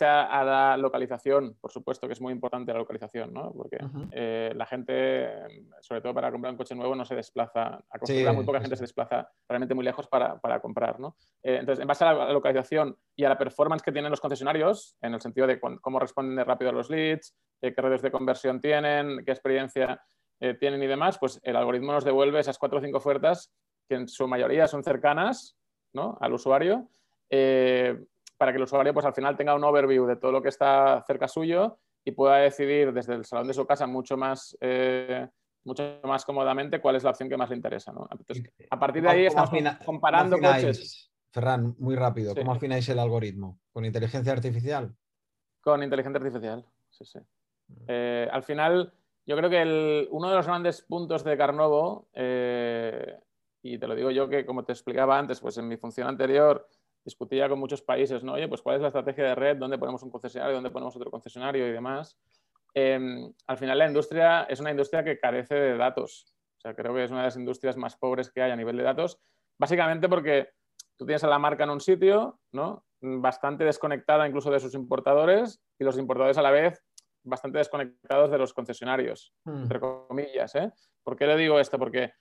a 0.07 0.45
la 0.45 0.77
localización, 0.77 1.57
por 1.61 1.71
supuesto 1.71 2.07
que 2.07 2.13
es 2.13 2.21
muy 2.21 2.33
importante 2.33 2.73
la 2.73 2.79
localización, 2.79 3.33
¿no? 3.33 3.53
Porque 3.53 3.79
eh, 4.13 4.53
la 4.55 4.67
gente, 4.67 5.29
sobre 5.81 6.01
todo 6.01 6.15
para 6.15 6.31
comprar 6.31 6.53
un 6.53 6.57
coche 6.57 6.75
nuevo, 6.75 6.95
no 6.95 7.05
se 7.05 7.15
desplaza, 7.15 7.81
a 7.91 8.33
muy 8.33 8.45
poca 8.45 8.61
gente 8.61 8.77
se 8.77 8.85
desplaza 8.85 9.29
realmente 9.49 9.75
muy 9.75 9.85
lejos 9.85 10.07
para, 10.09 10.61
comprar, 10.61 11.01
¿no? 11.01 11.17
Eh, 11.43 11.59
entonces, 11.61 11.83
en 11.83 11.89
base 11.89 12.05
a 12.05 12.13
la 12.13 12.33
localización 12.33 12.97
y 13.17 13.25
a 13.25 13.29
la 13.29 13.39
performance 13.39 13.83
que 13.83 13.93
tienen 13.93 14.11
los 14.11 14.21
concesionarios, 14.21 14.97
en 15.01 15.15
el 15.15 15.21
sentido 15.21 15.47
de 15.47 15.61
cómo 15.61 15.99
responden 15.99 16.37
de 16.37 16.45
rápido 16.45 16.71
a 16.71 16.75
los 16.75 16.91
leads, 16.91 17.37
qué 17.61 17.75
redes 17.77 18.03
de 18.03 18.11
conversión 18.11 18.61
tienen, 18.61 19.25
qué 19.25 19.31
experiencia 19.31 20.03
eh, 20.41 20.55
tienen 20.55 20.83
y 20.83 20.87
demás, 20.87 21.19
pues 21.19 21.41
el 21.45 21.55
algoritmo 21.55 21.93
nos 21.93 22.05
devuelve 22.05 22.41
esas 22.41 22.59
cuatro 22.59 22.79
o 22.79 22.83
cinco 22.83 22.99
ofertas 22.99 23.53
que 23.89 23.95
en 23.95 24.09
su 24.09 24.27
mayoría 24.27 24.67
son 24.67 24.83
cercanas 24.83 25.57
¿no? 25.93 26.19
al 26.21 26.33
usuario 26.33 26.89
para 28.43 28.51
que 28.51 28.57
el 28.57 28.65
usuario 28.65 28.93
pues, 28.93 29.07
al 29.07 29.15
final 29.15 29.37
tenga 29.37 29.55
un 29.55 29.63
overview 29.63 30.05
de 30.05 30.17
todo 30.17 30.33
lo 30.33 30.43
que 30.43 30.49
está 30.49 31.01
cerca 31.07 31.29
suyo 31.29 31.79
y 32.05 32.11
pueda 32.11 32.39
decidir 32.39 32.93
desde 32.93 33.15
el 33.15 33.25
salón 33.25 33.47
de 33.47 33.55
su 33.55 33.65
casa 33.65 33.87
mucho 33.87 34.17
más, 34.17 34.59
eh, 34.61 35.29
mucho 35.63 36.01
más 36.03 36.25
cómodamente 36.25 36.81
cuál 36.81 36.97
es 36.97 37.05
la 37.05 37.11
opción 37.11 37.29
que 37.29 37.37
más 37.37 37.51
le 37.51 37.55
interesa. 37.55 37.93
a 38.69 38.79
partir 38.81 39.01
de 39.05 39.09
ahí 39.09 39.27
estamos 39.27 39.51
comparando 39.85 40.41
coches. 40.41 41.09
Ferran, 41.31 41.77
muy 41.79 41.95
rápido, 41.95 42.35
¿cómo 42.35 42.51
afináis 42.51 42.89
el 42.89 42.99
algoritmo? 42.99 43.61
¿Con 43.71 43.85
inteligencia 43.85 44.33
artificial? 44.33 44.93
Con 45.61 45.85
inteligencia 45.85 46.19
artificial, 46.19 46.67
sí, 46.91 47.05
sí. 47.05 47.21
Mm. 47.69 47.85
Eh, 47.87 48.29
al 48.33 48.43
final, 48.43 48.93
yo 49.25 49.37
creo 49.37 49.51
que 49.51 50.09
uno 50.11 50.31
de 50.31 50.35
los 50.35 50.47
grandes 50.49 50.83
puntos 50.83 51.23
de 51.23 51.37
Carnovo, 51.37 52.09
eh, 52.13 53.21
y 53.63 53.79
te 53.79 53.87
lo 53.87 53.95
digo 53.95 54.11
yo 54.11 54.29
que 54.29 54.45
como 54.45 54.65
te 54.65 54.73
explicaba 54.73 55.17
antes, 55.17 55.39
pues 55.39 55.59
en 55.59 55.69
mi 55.69 55.77
función 55.77 56.09
anterior 56.09 56.69
discutía 57.05 57.49
con 57.49 57.59
muchos 57.59 57.83
países, 57.83 58.23
¿no? 58.23 58.35
Oye, 58.35 58.49
pues 58.49 58.63
cuál 58.63 58.77
es 58.77 58.83
la 58.83 58.89
estrategia 58.89 59.25
de 59.25 59.35
red, 59.35 59.57
dónde 59.57 59.79
ponemos 59.79 60.03
un 60.03 60.11
concesionario, 60.11 60.55
dónde 60.55 60.71
ponemos 60.71 60.95
otro 60.97 61.11
concesionario 61.11 61.67
y 61.67 61.73
demás. 61.73 62.19
Em, 62.75 63.33
al 63.47 63.59
final 63.59 63.79
la 63.79 63.87
industria 63.87 64.45
es 64.45 64.61
una 64.61 64.71
industria 64.71 65.05
que 65.05 65.19
carece 65.19 65.55
de 65.55 65.77
datos. 65.77 66.35
O 66.59 66.61
sea, 66.61 66.75
creo 66.75 66.95
que 66.95 67.05
es 67.05 67.11
una 67.11 67.21
de 67.21 67.27
las 67.27 67.37
industrias 67.37 67.77
más 67.77 67.97
pobres 67.97 68.31
que 68.31 68.43
hay 68.43 68.51
a 68.51 68.57
nivel 68.57 68.77
de 68.77 68.85
datos, 68.85 69.21
básicamente 69.59 70.09
porque 70.09 70.51
tú 70.97 71.05
tienes 71.05 71.25
a 71.25 71.29
la 71.29 71.39
marca 71.39 71.65
en 71.65 71.71
un 71.71 71.81
sitio, 71.81 72.39
¿no? 72.53 72.85
Bastante 73.01 73.65
desconectada 73.65 74.29
incluso 74.29 74.51
de 74.51 74.61
sus 74.61 74.75
importadores 74.75 75.61
y 75.79 75.85
los 75.85 75.99
importadores 75.99 76.39
a 76.39 76.43
la 76.43 76.53
vez 76.53 76.83
bastante 77.25 77.59
desconectados 77.59 78.31
de 78.31 78.39
los 78.39 78.53
concesionarios, 78.53 79.33
entre 79.47 79.81
comillas. 79.81 80.55
¿eh? 80.55 80.73
¿Por 81.03 81.17
qué 81.17 81.27
le 81.27 81.37
digo 81.37 81.59
esto? 81.59 81.79
Porque 81.79 82.13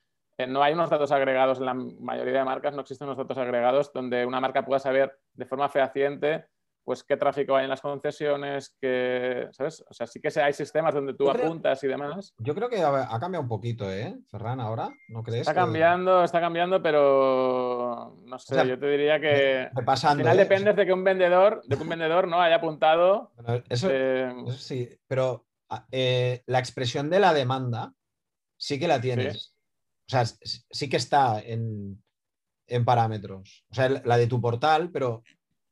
no 0.48 0.64
hay 0.64 0.74
unos 0.74 0.90
datos 0.90 1.12
agregados 1.12 1.60
en 1.60 1.66
la 1.66 1.74
mayoría 1.74 2.40
de 2.40 2.46
marcas, 2.46 2.74
no 2.74 2.82
existen 2.82 3.08
unos 3.08 3.18
datos 3.18 3.38
agregados 3.38 3.94
donde 3.94 4.26
una 4.26 4.40
marca 4.40 4.66
pueda 4.66 4.80
saber 4.80 5.20
de 5.34 5.46
forma 5.46 5.70
fehaciente 5.70 6.46
pues 6.84 7.04
qué 7.04 7.16
tráfico 7.16 7.56
hay 7.56 7.66
en 7.66 7.70
las 7.70 7.82
concesiones, 7.82 8.76
que, 8.82 9.48
¿sabes? 9.52 9.84
O 9.88 9.94
sea, 9.94 10.08
sí 10.08 10.20
que 10.20 10.28
hay 10.40 10.54
sistemas 10.54 10.94
donde 10.94 11.14
tú 11.14 11.30
apuntas 11.30 11.84
y 11.84 11.88
demás. 11.88 12.34
Yo 12.40 12.56
creo 12.56 12.70
que 12.70 12.82
ha, 12.82 13.20
cambiado 13.20 13.44
un 13.44 13.48
poquito, 13.48 13.92
¿eh, 13.92 14.18
Ferran, 14.30 14.60
ahora? 14.60 14.90
¿No 15.10 15.24
crees? 15.24 15.42
Está 15.42 15.54
cambiando, 15.54 16.24
está 16.24 16.40
cambiando, 16.40 16.82
pero 16.82 18.18
no 18.26 18.40
sé, 18.40 18.68
yo 18.68 18.80
te 18.80 18.88
diría 18.88 19.20
que 19.20 19.70
al 19.74 19.98
final 19.98 20.36
¿eh? 20.36 20.40
depende 20.40 20.74
de 20.74 20.86
que 20.86 20.94
un 20.94 21.04
vendedor, 21.04 21.62
de 21.66 21.78
que 21.78 21.84
un 21.84 21.90
vendedor 21.90 22.28
no 22.28 22.42
haya 22.42 22.56
apuntado. 22.56 23.32
eso, 23.70 23.88
eh, 23.92 24.34
sí, 24.58 24.90
pero 25.08 25.46
ah, 25.70 25.86
la 25.92 26.60
expresión 26.60 27.10
de 27.10 27.20
la 27.20 27.34
demanda 27.34 27.94
sí 28.58 28.80
que 28.80 28.88
la 28.88 29.00
tienes. 29.00 29.56
O 29.56 29.61
sea, 30.12 30.26
sí 30.26 30.90
que 30.90 30.98
está 30.98 31.42
en, 31.42 32.04
parámetros. 32.86 33.66
O 33.70 33.76
sea, 33.76 33.90
la 33.90 34.18
de 34.18 34.28
tu 34.28 34.40
portal, 34.40 34.92
pero 34.92 35.24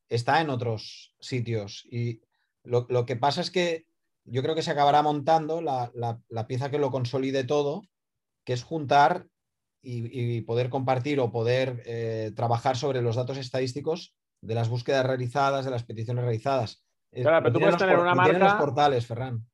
está 0.10 0.42
en 0.42 0.50
otros 0.50 1.16
sitios. 1.20 1.88
Y 1.90 2.22
lo, 2.64 3.06
que 3.06 3.16
pasa 3.16 3.42
es 3.42 3.52
que 3.52 3.86
yo 4.26 4.42
creo 4.42 4.56
que 4.56 4.64
se 4.64 4.72
acabará 4.72 5.02
montando 5.02 5.62
la, 5.62 6.46
pieza 6.48 6.70
que 6.70 6.80
lo 6.80 6.92
consolide 6.92 7.44
todo, 7.44 7.84
que 8.44 8.54
es 8.54 8.64
juntar 8.64 9.28
y, 9.82 10.42
poder 10.42 10.70
compartir 10.70 11.20
o 11.20 11.32
poder 11.32 11.84
eh, 11.86 12.32
trabajar 12.36 12.76
sobre 12.76 13.02
los 13.02 13.16
datos 13.16 13.38
estadísticos 13.38 14.16
de 14.42 14.56
las 14.56 14.68
búsquedas 14.70 15.06
realizadas, 15.06 15.66
de 15.66 15.72
las 15.72 15.84
peticiones 15.84 16.24
realizadas. 16.24 16.84
Claro, 17.12 17.44
pero 17.44 17.54
tú 17.54 17.60
puedes 17.60 17.78
tener 17.78 17.98
una 17.98 18.16
marca. 18.16 18.38
los 18.38 18.54
portales, 18.54 19.06
Ferran. 19.06 19.46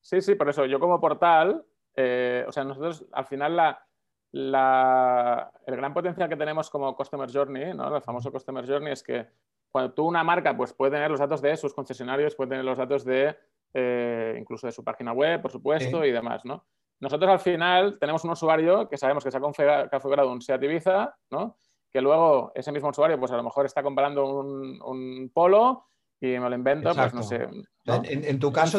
Sí, 0.00 0.20
sí, 0.20 0.34
por 0.34 0.48
eso 0.48 0.66
yo 0.66 0.80
como 0.80 1.00
portal, 1.00 1.64
eh, 1.94 2.44
o 2.46 2.52
sea, 2.52 2.64
nosotros 2.64 3.06
al 3.12 3.26
final 3.26 3.56
la, 3.56 3.86
el 4.32 5.76
gran 5.76 5.92
potencial 5.92 6.28
que 6.28 6.36
tenemos 6.36 6.70
como 6.70 6.96
Customer 6.96 7.30
Journey, 7.30 7.74
¿no? 7.74 7.94
el 7.94 8.02
famoso 8.02 8.32
Customer 8.32 8.66
Journey, 8.66 8.92
es 8.92 9.02
que 9.02 9.26
cuando 9.70 9.92
tú 9.92 10.06
una 10.06 10.24
marca 10.24 10.56
pues, 10.56 10.72
puede 10.72 10.92
tener 10.92 11.10
los 11.10 11.20
datos 11.20 11.42
de 11.42 11.56
sus 11.56 11.74
concesionarios, 11.74 12.34
puede 12.34 12.50
tener 12.50 12.64
los 12.64 12.78
datos 12.78 13.04
de 13.04 13.36
eh, 13.74 14.36
incluso 14.38 14.66
de 14.66 14.72
su 14.72 14.84
página 14.84 15.12
web, 15.12 15.40
por 15.40 15.50
supuesto, 15.50 16.04
y 16.04 16.12
demás. 16.12 16.44
¿no? 16.44 16.66
Nosotros 17.00 17.30
al 17.30 17.40
final 17.40 17.98
tenemos 17.98 18.24
un 18.24 18.30
usuario 18.30 18.88
que 18.88 18.96
sabemos 18.96 19.24
que 19.24 19.30
se 19.30 19.38
ha 19.38 19.40
configurado 19.40 20.30
un 20.30 20.40
SEAT 20.40 20.62
Ibiza, 20.62 21.14
¿no? 21.30 21.58
que 21.90 22.00
luego 22.00 22.52
ese 22.54 22.72
mismo 22.72 22.88
usuario 22.88 23.18
pues 23.18 23.32
a 23.32 23.36
lo 23.36 23.42
mejor 23.42 23.66
está 23.66 23.82
comprando 23.82 24.24
un, 24.26 24.80
un 24.82 25.30
polo 25.32 25.86
y 26.22 26.38
me 26.38 26.48
lo 26.48 26.54
invento, 26.54 26.94
pues 26.94 27.12
no 27.12 27.22
sé. 27.22 27.48
En, 27.84 28.38
tu 28.38 28.52
caso, 28.52 28.78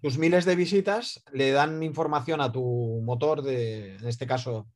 tus 0.00 0.16
miles 0.16 0.46
de 0.46 0.56
visitas 0.56 1.22
le 1.32 1.52
dan 1.52 1.82
información 1.82 2.40
a 2.40 2.50
tu 2.50 3.02
motor 3.04 3.42
de, 3.42 3.96
en 3.96 4.08
este 4.08 4.26
caso, 4.26 4.66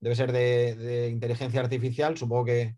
debe 0.00 0.14
ser 0.14 0.32
de, 0.32 1.08
inteligencia 1.10 1.60
artificial, 1.60 2.16
supongo 2.16 2.46
que 2.46 2.76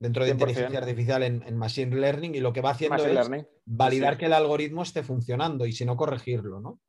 dentro 0.00 0.24
de 0.24 0.30
inteligencia 0.30 0.78
artificial 0.78 1.22
en, 1.22 1.56
Machine 1.56 1.94
Learning, 1.96 2.34
y 2.34 2.40
lo 2.40 2.52
que 2.52 2.60
va 2.60 2.70
haciendo 2.70 3.04
es 3.04 3.30
validar 3.66 4.16
que 4.16 4.26
el 4.26 4.32
algoritmo 4.32 4.82
esté 4.82 5.02
funcionando 5.02 5.66
y 5.66 5.72
si 5.72 5.84
no, 5.84 5.96
corregirlo, 5.96 6.60
¿no? 6.60 6.80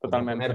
Totalmente. 0.00 0.54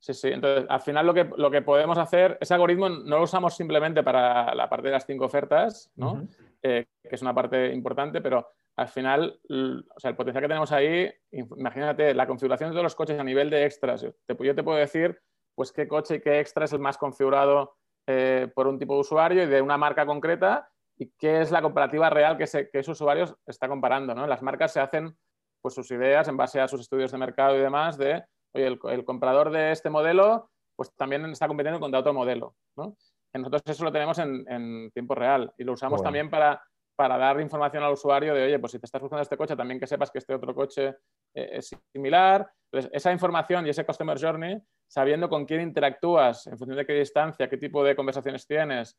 Sí, 0.00 0.14
sí. 0.14 0.28
Entonces, 0.28 0.66
al 0.68 0.80
final 0.80 1.06
lo 1.06 1.14
que, 1.14 1.30
lo 1.36 1.48
que 1.48 1.62
podemos 1.62 1.96
hacer, 1.96 2.36
ese 2.40 2.54
algoritmo 2.54 2.88
no 2.88 3.18
lo 3.18 3.22
usamos 3.22 3.54
simplemente 3.54 4.02
para 4.02 4.52
la 4.52 4.68
parte 4.68 4.88
de 4.88 4.94
las 4.94 5.06
cinco 5.06 5.26
ofertas, 5.26 5.92
¿no? 5.94 6.26
Eh, 6.60 6.86
que 7.02 7.14
es 7.14 7.22
una 7.22 7.34
parte 7.34 7.72
importante, 7.72 8.20
pero 8.20 8.48
al 8.76 8.88
final, 8.88 9.38
o 9.48 10.00
sea, 10.00 10.10
el 10.10 10.16
potencial 10.16 10.42
que 10.42 10.48
tenemos 10.48 10.72
ahí, 10.72 11.08
imagínate, 11.30 12.14
la 12.14 12.26
configuración 12.26 12.70
de 12.70 12.74
todos 12.74 12.84
los 12.84 12.94
coches 12.96 13.18
a 13.18 13.24
nivel 13.24 13.48
de 13.48 13.64
extras. 13.64 14.02
Yo 14.02 14.14
te, 14.26 14.34
puedo 14.34 14.78
decir, 14.78 15.20
pues, 15.62 15.70
qué 15.70 15.86
coche 15.86 16.16
y 16.16 16.20
qué 16.20 16.40
extra 16.40 16.64
es 16.64 16.72
el 16.72 16.80
más 16.80 16.98
configurado 16.98 17.76
eh, 18.08 18.50
por 18.52 18.66
un 18.66 18.80
tipo 18.80 18.94
de 18.94 19.00
usuario 19.02 19.44
y 19.44 19.46
de 19.46 19.62
una 19.62 19.78
marca 19.78 20.04
concreta 20.04 20.68
y 20.98 21.12
qué 21.16 21.40
es 21.40 21.52
la 21.52 21.62
comparativa 21.62 22.10
real 22.10 22.36
que, 22.36 22.42
ese, 22.44 22.68
que 22.68 22.80
ese 22.80 22.90
usuario 22.90 23.38
está 23.46 23.68
comparando, 23.68 24.12
¿no? 24.12 24.26
Las 24.26 24.42
marcas 24.42 24.72
se 24.72 24.80
hacen 24.80 25.16
pues 25.60 25.74
sus 25.74 25.88
ideas 25.92 26.26
en 26.26 26.36
base 26.36 26.60
a 26.60 26.66
sus 26.66 26.80
estudios 26.80 27.12
de 27.12 27.18
mercado 27.18 27.56
y 27.56 27.60
demás 27.60 27.96
de 27.96 28.24
oye, 28.54 28.66
el, 28.66 29.04
comprador 29.04 29.52
de 29.52 29.70
este 29.70 29.88
modelo, 29.88 30.50
pues 30.74 30.92
también 30.96 31.24
está 31.26 31.46
compitiendo 31.46 31.78
contra 31.78 32.00
otro 32.00 32.12
modelo. 32.12 32.56
¿no? 32.76 32.96
Nosotros 33.32 33.62
eso 33.64 33.84
lo 33.84 33.92
tenemos 33.92 34.18
en, 34.18 34.90
tiempo 34.90 35.14
real 35.14 35.54
y 35.56 35.62
lo 35.62 35.74
usamos 35.74 36.02
también 36.02 36.28
para, 36.28 36.60
para 36.96 37.16
dar 37.18 37.40
información 37.40 37.84
al 37.84 37.92
usuario 37.92 38.34
de, 38.34 38.46
oye, 38.46 38.58
pues 38.58 38.72
si 38.72 38.80
te 38.80 38.86
estás 38.86 39.00
buscando 39.00 39.22
este 39.22 39.36
coche, 39.36 39.54
también 39.54 39.78
que 39.78 39.86
sepas 39.86 40.10
que 40.10 40.18
este 40.18 40.34
otro 40.34 40.56
coche 40.56 40.96
es 41.34 41.70
similar. 41.92 42.50
Entonces, 42.70 42.90
esa 42.94 43.12
información 43.12 43.66
y 43.66 43.70
ese 43.70 43.84
Customer 43.84 44.18
Journey, 44.18 44.60
sabiendo 44.88 45.28
con 45.28 45.44
quién 45.44 45.60
interactúas, 45.60 46.46
en 46.46 46.58
función 46.58 46.76
de 46.76 46.86
qué 46.86 46.94
distancia, 46.94 47.48
qué 47.48 47.56
tipo 47.56 47.84
de 47.84 47.96
conversaciones 47.96 48.46
tienes 48.46 48.98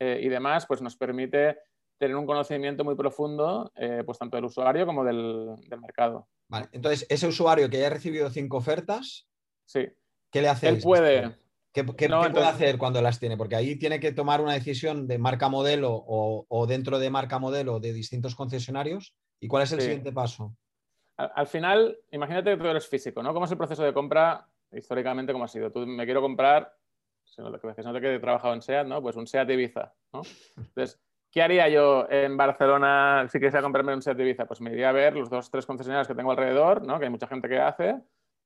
eh, 0.00 0.20
y 0.22 0.28
demás, 0.28 0.66
pues 0.66 0.82
nos 0.82 0.96
permite 0.96 1.58
tener 1.98 2.16
un 2.16 2.26
conocimiento 2.26 2.84
muy 2.84 2.96
profundo, 2.96 3.72
eh, 3.76 4.02
pues 4.04 4.18
tanto 4.18 4.36
del 4.36 4.46
usuario 4.46 4.84
como 4.84 5.04
del, 5.04 5.54
del 5.68 5.80
mercado. 5.80 6.28
Vale, 6.48 6.68
entonces, 6.72 7.06
ese 7.08 7.26
usuario 7.26 7.70
que 7.70 7.78
ya 7.78 7.86
ha 7.86 7.90
recibido 7.90 8.28
cinco 8.30 8.58
ofertas, 8.58 9.26
sí. 9.64 9.86
¿qué 10.30 10.42
le 10.42 10.48
hace? 10.48 10.68
Él 10.68 10.80
puede. 10.82 11.36
¿Qué, 11.74 11.82
puede 11.82 12.46
hacer 12.46 12.78
cuando 12.78 13.02
las 13.02 13.18
tiene? 13.18 13.36
Porque 13.36 13.56
ahí 13.56 13.74
tiene 13.76 13.98
que 13.98 14.12
tomar 14.12 14.40
una 14.40 14.52
decisión 14.52 15.08
de 15.08 15.18
marca 15.18 15.48
modelo 15.48 16.04
o, 16.06 16.66
dentro 16.68 17.00
de 17.00 17.10
marca 17.10 17.40
modelo 17.40 17.80
de 17.80 17.92
distintos 17.92 18.36
concesionarios. 18.36 19.12
¿Y 19.40 19.48
cuál 19.48 19.64
es 19.64 19.72
el 19.72 19.80
siguiente 19.80 20.12
paso? 20.12 20.56
Al, 21.16 21.46
final, 21.46 21.98
imagínate 22.10 22.50
que 22.50 22.56
tú 22.56 22.66
eres 22.66 22.88
físico, 22.88 23.22
¿no? 23.22 23.32
¿Cómo 23.32 23.46
es 23.46 23.52
el 23.52 23.58
proceso 23.58 23.84
de 23.84 23.92
compra 23.92 24.48
históricamente? 24.72 25.32
¿Cómo 25.32 25.44
ha 25.44 25.48
sido? 25.48 25.70
Tú 25.70 25.86
me 25.86 26.04
quiero 26.04 26.20
comprar, 26.20 26.74
si 27.24 27.40
no, 27.40 27.52
que 27.52 27.82
no 27.82 27.96
he 27.96 28.18
trabajado 28.18 28.54
en 28.54 28.62
SEAT, 28.62 28.86
¿no? 28.86 29.00
Pues 29.00 29.16
un 29.16 29.26
SEAT 29.26 29.50
Ibiza, 29.50 29.94
¿no? 30.12 30.22
Entonces, 30.56 31.00
¿Qué 31.34 31.42
haría 31.42 31.68
yo 31.68 32.06
en 32.08 32.36
Barcelona 32.36 33.26
si 33.28 33.40
quisiera 33.40 33.60
comprarme 33.60 33.92
un 33.92 33.98
de 33.98 34.22
Ibiza? 34.22 34.46
Pues 34.46 34.60
me 34.60 34.70
iría 34.70 34.90
a 34.90 34.92
ver 34.92 35.16
los 35.16 35.28
dos, 35.28 35.50
tres 35.50 35.66
concesionarios 35.66 36.06
que 36.06 36.14
tengo 36.14 36.30
alrededor, 36.30 36.86
¿no? 36.86 36.96
que 37.00 37.06
hay 37.06 37.10
mucha 37.10 37.26
gente 37.26 37.48
que 37.48 37.58
hace, 37.58 38.00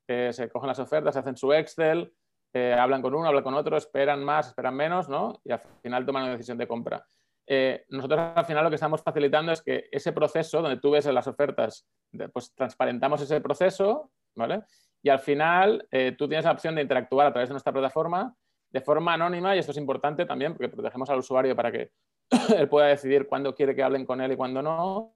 se 0.07 0.49
cogen 0.49 0.69
las 0.69 0.79
ofertas, 0.79 1.15
hacen 1.15 1.37
su 1.37 1.53
Excel, 1.53 2.15
eh, 2.55 2.73
hablan 2.73 3.03
con 3.03 3.15
uno, 3.15 3.29
hablan 3.29 3.45
con 3.45 3.53
otro, 3.53 3.77
esperan 3.77 4.25
más, 4.25 4.49
esperan 4.49 4.75
menos, 4.75 5.07
¿no? 5.07 5.39
y 5.45 5.53
al 5.53 5.61
final 5.83 6.07
toman 6.07 6.23
una 6.23 6.33
decisión 6.33 6.57
de 6.57 6.67
compra. 6.67 7.07
Eh, 7.51 7.87
nosotros 7.89 8.21
al 8.35 8.45
final 8.45 8.63
lo 8.63 8.69
que 8.69 8.75
estamos 8.75 9.03
facilitando 9.03 9.53
es 9.53 9.63
que 9.63 9.89
ese 9.91 10.13
proceso, 10.13 10.61
donde 10.61 10.79
tú 10.79 10.91
ves 10.91 11.07
las 11.07 11.27
ofertas, 11.27 11.89
pues 12.31 12.55
transparentamos 12.55 13.23
ese 13.23 13.41
proceso, 13.41 14.11
¿vale? 14.37 14.65
Y 15.03 15.09
al 15.09 15.19
final 15.19 15.89
eh, 15.91 16.13
tú 16.13 16.29
tienes 16.29 16.45
la 16.45 16.53
opción 16.53 16.75
de 16.75 16.83
interactuar 16.83 17.27
a 17.27 17.33
través 17.33 17.49
de 17.49 17.55
nuestra 17.55 17.73
plataforma 17.73 18.35
de 18.71 18.83
forma 18.83 19.15
anónima, 19.15 19.57
y 19.57 19.61
esto 19.61 19.73
es 19.73 19.79
importante 19.79 20.27
también 20.27 20.53
porque 20.53 20.69
protegemos 20.69 21.09
al 21.09 21.21
usuario 21.21 21.57
para 21.57 21.73
que 21.73 21.91
él 22.55 22.69
pueda 22.69 22.89
decidir 22.89 23.27
cuándo 23.27 23.55
quiere 23.55 23.75
que 23.75 23.83
hablen 23.83 24.05
con 24.05 24.21
él 24.21 24.33
y 24.33 24.37
cuándo 24.37 24.61
no. 24.61 25.15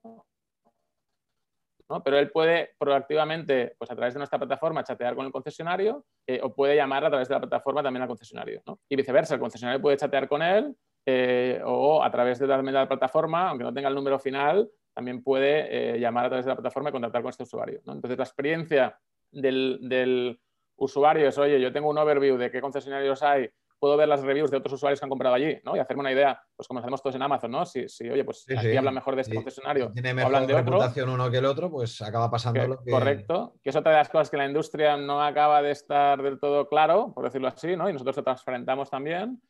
Pero 2.03 2.17
él 2.17 2.31
puede 2.31 2.71
proactivamente, 2.79 3.75
pues 3.77 3.91
a 3.91 3.95
través 3.95 4.15
de 4.15 4.17
nuestra 4.17 4.39
plataforma, 4.39 4.83
chatear 4.83 5.15
con 5.15 5.27
el 5.27 5.31
concesionario 5.31 6.03
eh, 6.25 6.39
o 6.41 6.51
puede 6.55 6.75
llamar 6.75 7.05
a 7.05 7.09
través 7.09 7.27
de 7.27 7.35
la 7.35 7.41
plataforma 7.41 7.83
también 7.83 8.01
al 8.01 8.07
concesionario. 8.07 8.63
Y 8.89 8.95
viceversa, 8.95 9.35
el 9.35 9.39
concesionario 9.39 9.79
puede 9.79 9.97
chatear 9.97 10.27
con 10.27 10.41
él 10.41 10.75
eh, 11.05 11.61
o 11.65 12.03
a 12.03 12.11
través 12.11 12.39
de 12.39 12.47
la, 12.47 12.87
plataforma, 12.87 13.49
aunque 13.49 13.63
no 13.63 13.73
tenga 13.73 13.89
el 13.89 13.95
número 13.95 14.19
final, 14.19 14.69
también 14.93 15.23
puede 15.23 15.95
eh, 15.95 15.99
llamar 15.99 16.25
a 16.25 16.29
través 16.29 16.45
de 16.45 16.49
la 16.49 16.55
plataforma 16.55 16.89
y 16.89 16.91
contactar 16.91 17.21
con 17.21 17.29
este 17.29 17.43
usuario. 17.43 17.81
Entonces, 17.85 18.17
la 18.17 18.23
experiencia 18.23 18.97
del, 19.31 19.79
del 19.81 20.39
usuario 20.75 21.27
es, 21.27 21.37
oye, 21.37 21.59
yo 21.59 21.73
tengo 21.73 21.89
un 21.89 21.97
overview 21.97 22.37
de 22.37 22.51
qué 22.51 22.61
concesionarios 22.61 23.23
hay 23.23 23.49
puedo 23.83 23.97
ver 23.97 24.07
las 24.07 24.21
reviews 24.21 24.49
de 24.49 24.55
otros 24.55 24.75
usuarios 24.75 24.97
que 24.97 25.05
han 25.05 25.09
comprado 25.09 25.35
allí, 25.35 25.59
¿no? 25.65 25.75
Y 25.75 25.79
hacerme 25.79 25.99
una 25.99 26.11
idea, 26.13 26.41
pues 26.55 26.69
como 26.69 26.79
hacemos 26.79 27.01
todos 27.01 27.17
en 27.17 27.21
Amazon, 27.21 27.51
¿no? 27.51 27.65
Si, 27.65 27.85
oye, 28.09 28.23
pues 28.23 28.45
aquí 28.57 28.77
hablan 28.77 28.93
mejor 28.93 29.13
de 29.15 29.23
este 29.23 29.35
concesionario, 29.35 29.91
tiene 29.91 30.13
mejor 30.13 30.33
hablan 30.33 30.47
de 30.47 30.53
reputación 30.53 31.09
uno 31.09 31.29
que 31.29 31.39
el 31.39 31.45
otro, 31.45 31.69
pues 31.69 32.01
acaba 32.01 32.31
pasando 32.31 32.65
lo 32.65 32.81
que... 32.81 32.91
Correcto, 32.91 33.55
que 33.61 33.71
es 33.71 33.75
otra 33.75 33.91
de 33.91 33.97
las 33.97 34.07
cosas 34.07 34.29
que 34.29 34.37
la 34.37 34.45
industria 34.45 34.95
no 34.95 35.21
acaba 35.21 35.61
de 35.61 35.71
estar 35.71 36.21
del 36.21 36.39
todo 36.39 36.69
claro, 36.69 37.11
por 37.13 37.25
decirlo 37.25 37.49
así, 37.49 37.75
¿no? 37.75 37.89
Y 37.89 37.91
nosotros 37.91 38.15
lo 38.15 38.23
transparentamos 38.23 38.89
también. 38.89 39.41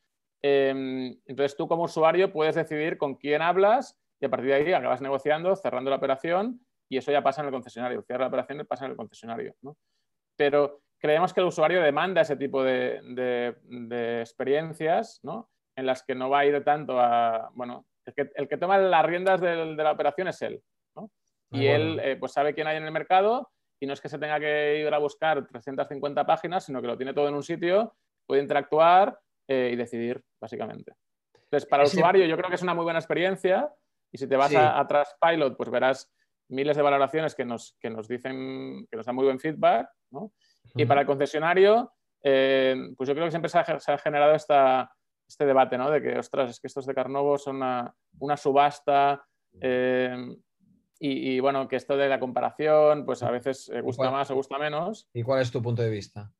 Em, 0.46 1.18
entonces 1.24 1.56
tú 1.56 1.66
como 1.66 1.84
usuario 1.84 2.30
puedes 2.30 2.54
decidir 2.54 2.98
con 2.98 3.14
quién 3.14 3.40
hablas 3.40 3.98
y 4.20 4.26
a 4.26 4.28
partir 4.28 4.48
de 4.48 4.54
ahí 4.54 4.72
acabas 4.74 5.00
negociando, 5.00 5.56
cerrando 5.56 5.88
la 5.88 5.96
operación 5.96 6.60
y 6.86 6.98
eso 6.98 7.10
ya 7.10 7.22
pasa 7.22 7.40
en 7.40 7.46
el 7.46 7.52
concesionario. 7.52 8.02
Cierra 8.02 8.24
la 8.24 8.28
operación 8.28 8.60
y 8.60 8.64
pasa 8.64 8.84
en 8.84 8.90
el 8.90 8.96
concesionario, 8.98 9.54
¿no? 9.62 9.78
Pero 10.36 10.82
creemos 10.98 11.32
que 11.32 11.40
el 11.40 11.46
usuario 11.46 11.80
demanda 11.80 12.20
ese 12.20 12.36
tipo 12.36 12.62
de, 12.62 13.56
experiencias, 14.20 15.18
¿no? 15.22 15.48
En 15.76 15.86
las 15.86 16.02
que 16.02 16.14
no 16.14 16.28
va 16.28 16.40
a 16.40 16.44
ir 16.44 16.62
tanto 16.62 17.00
a, 17.00 17.50
bueno, 17.54 17.86
el 18.04 18.46
que, 18.46 18.58
toma 18.58 18.76
las 18.76 19.06
riendas 19.06 19.40
de, 19.40 19.64
la 19.74 19.92
operación 19.92 20.28
es 20.28 20.42
él, 20.42 20.62
¿no? 20.94 21.10
Y 21.52 21.68
él 21.68 21.98
eh, 22.04 22.16
pues 22.16 22.32
sabe 22.32 22.52
quién 22.52 22.66
hay 22.66 22.76
en 22.76 22.84
el 22.84 22.92
mercado 22.92 23.50
y 23.80 23.86
no 23.86 23.94
es 23.94 24.00
que 24.02 24.10
se 24.10 24.18
tenga 24.18 24.38
que 24.38 24.80
ir 24.80 24.92
a 24.92 24.98
buscar 24.98 25.46
350 25.46 26.26
páginas, 26.26 26.66
sino 26.66 26.82
que 26.82 26.88
lo 26.88 26.98
tiene 26.98 27.14
todo 27.14 27.28
en 27.28 27.34
un 27.34 27.42
sitio, 27.42 27.94
puede 28.26 28.42
interactuar 28.42 29.18
eh, 29.48 29.70
y 29.72 29.76
decidir, 29.76 30.22
básicamente. 30.40 30.94
Entonces, 31.34 31.68
para 31.68 31.84
el 31.84 31.88
usuario 31.88 32.26
yo 32.26 32.36
creo 32.36 32.48
que 32.48 32.56
es 32.56 32.62
una 32.62 32.74
muy 32.74 32.84
buena 32.84 32.98
experiencia 32.98 33.72
y 34.10 34.18
si 34.18 34.26
te 34.26 34.36
vas 34.36 34.54
a, 34.54 34.78
a 34.78 34.86
Trustpilot, 34.86 35.56
pues 35.56 35.70
verás 35.70 36.12
miles 36.48 36.76
de 36.76 36.82
valoraciones 36.82 37.34
que 37.34 37.44
nos, 37.44 37.76
que 37.80 37.90
nos 37.90 38.08
dicen, 38.08 38.86
que 38.90 38.96
nos 38.96 39.06
dan 39.06 39.14
muy 39.14 39.24
buen 39.24 39.40
feedback, 39.40 39.88
¿no? 40.10 40.32
Y 40.74 40.86
para 40.86 41.02
el 41.02 41.06
concesionario, 41.06 41.92
eh, 42.22 42.74
pues 42.96 43.08
yo 43.08 43.14
creo 43.14 43.26
que 43.26 43.30
siempre 43.30 43.50
se 43.50 43.58
ha, 43.58 43.98
generado 43.98 44.34
este 44.34 45.46
debate, 45.46 45.78
¿no? 45.78 45.90
De 45.90 46.02
que, 46.02 46.18
ostras, 46.18 46.50
es 46.50 46.60
que 46.60 46.66
estos 46.66 46.86
de 46.86 46.94
Carnovo 46.94 47.38
son 47.38 47.56
una, 47.56 48.36
subasta 48.36 49.24
eh, 49.60 50.16
y, 50.98 51.38
bueno, 51.40 51.68
que 51.68 51.76
esto 51.76 51.96
de 51.96 52.08
la 52.08 52.18
comparación, 52.18 53.04
pues 53.04 53.22
a 53.22 53.30
veces 53.30 53.70
gusta 53.82 54.10
más 54.10 54.30
o 54.30 54.34
gusta 54.34 54.58
menos. 54.58 55.06
¿Y 55.12 55.22
cuál 55.22 55.42
es 55.42 55.52
tu 55.52 55.60
punto 55.60 55.82
de 55.82 55.90
vista? 55.90 56.32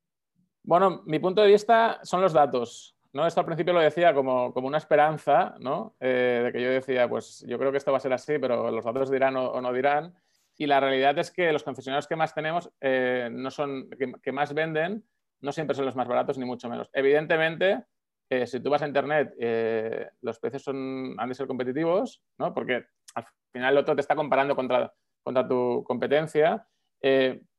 Bueno, 0.63 1.03
mi 1.05 1.19
punto 1.19 1.43
de 1.43 1.49
vista 1.49 1.99
son 2.01 2.21
los 2.21 2.33
datos. 2.33 2.94
¿No? 3.15 3.25
Esto 3.25 3.39
al 3.39 3.47
principio 3.47 3.73
lo 3.73 3.79
decía 3.79 4.13
como, 4.13 4.49
una 4.49 4.77
esperanza, 4.77 5.55
¿no? 5.59 5.95
de 5.99 6.51
que 6.53 6.61
yo 6.61 6.69
decía, 6.69 7.09
pues 7.09 7.43
yo 7.47 7.57
creo 7.57 7.71
que 7.71 7.79
esto 7.79 7.91
va 7.91 7.97
a 7.97 8.01
ser 8.01 8.13
así, 8.13 8.37
pero 8.37 8.69
los 8.69 8.85
datos 8.85 9.09
dirán 9.09 9.35
o 9.37 9.59
no 9.59 9.73
dirán. 9.73 10.13
Y 10.57 10.67
la 10.67 10.79
realidad 10.79 11.17
es 11.19 11.31
que 11.31 11.51
los 11.51 11.63
concesionarios 11.63 12.07
que 12.07 12.15
más 12.15 12.33
tenemos, 12.33 12.71
eh, 12.79 13.29
no 13.31 13.51
son, 13.51 13.89
que, 14.21 14.31
más 14.31 14.53
venden, 14.53 15.05
no 15.41 15.51
siempre 15.51 15.75
son 15.75 15.85
los 15.85 15.95
más 15.95 16.07
baratos, 16.07 16.37
ni 16.37 16.45
mucho 16.45 16.69
menos. 16.69 16.89
Evidentemente, 16.93 17.83
eh, 18.29 18.47
si 18.47 18.61
tú 18.61 18.69
vas 18.69 18.81
a 18.81 18.87
Internet, 18.87 19.33
eh, 19.37 20.09
los 20.21 20.39
precios 20.39 20.63
son, 20.63 21.15
han 21.17 21.29
de 21.29 21.35
ser 21.35 21.47
competitivos, 21.47 22.23
¿no? 22.37 22.53
porque 22.53 22.85
al 23.15 23.25
final 23.51 23.73
el 23.73 23.79
otro 23.79 23.95
te 23.95 24.01
está 24.01 24.15
comparando 24.15 24.55
contra, 24.55 24.93
contra 25.23 25.47
tu 25.47 25.83
competencia, 25.85 26.65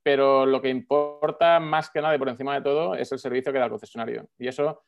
pero 0.02 0.44
lo 0.44 0.60
que 0.60 0.68
importa 0.68 1.60
más 1.60 1.90
que 1.90 2.00
nada 2.00 2.16
y 2.16 2.18
por 2.18 2.28
encima 2.28 2.54
de 2.54 2.62
todo 2.62 2.94
es 2.94 3.12
el 3.12 3.18
servicio 3.20 3.52
que 3.52 3.58
da 3.58 3.66
el 3.66 3.70
concesionario. 3.70 4.28
Y 4.38 4.48
eso 4.48 4.82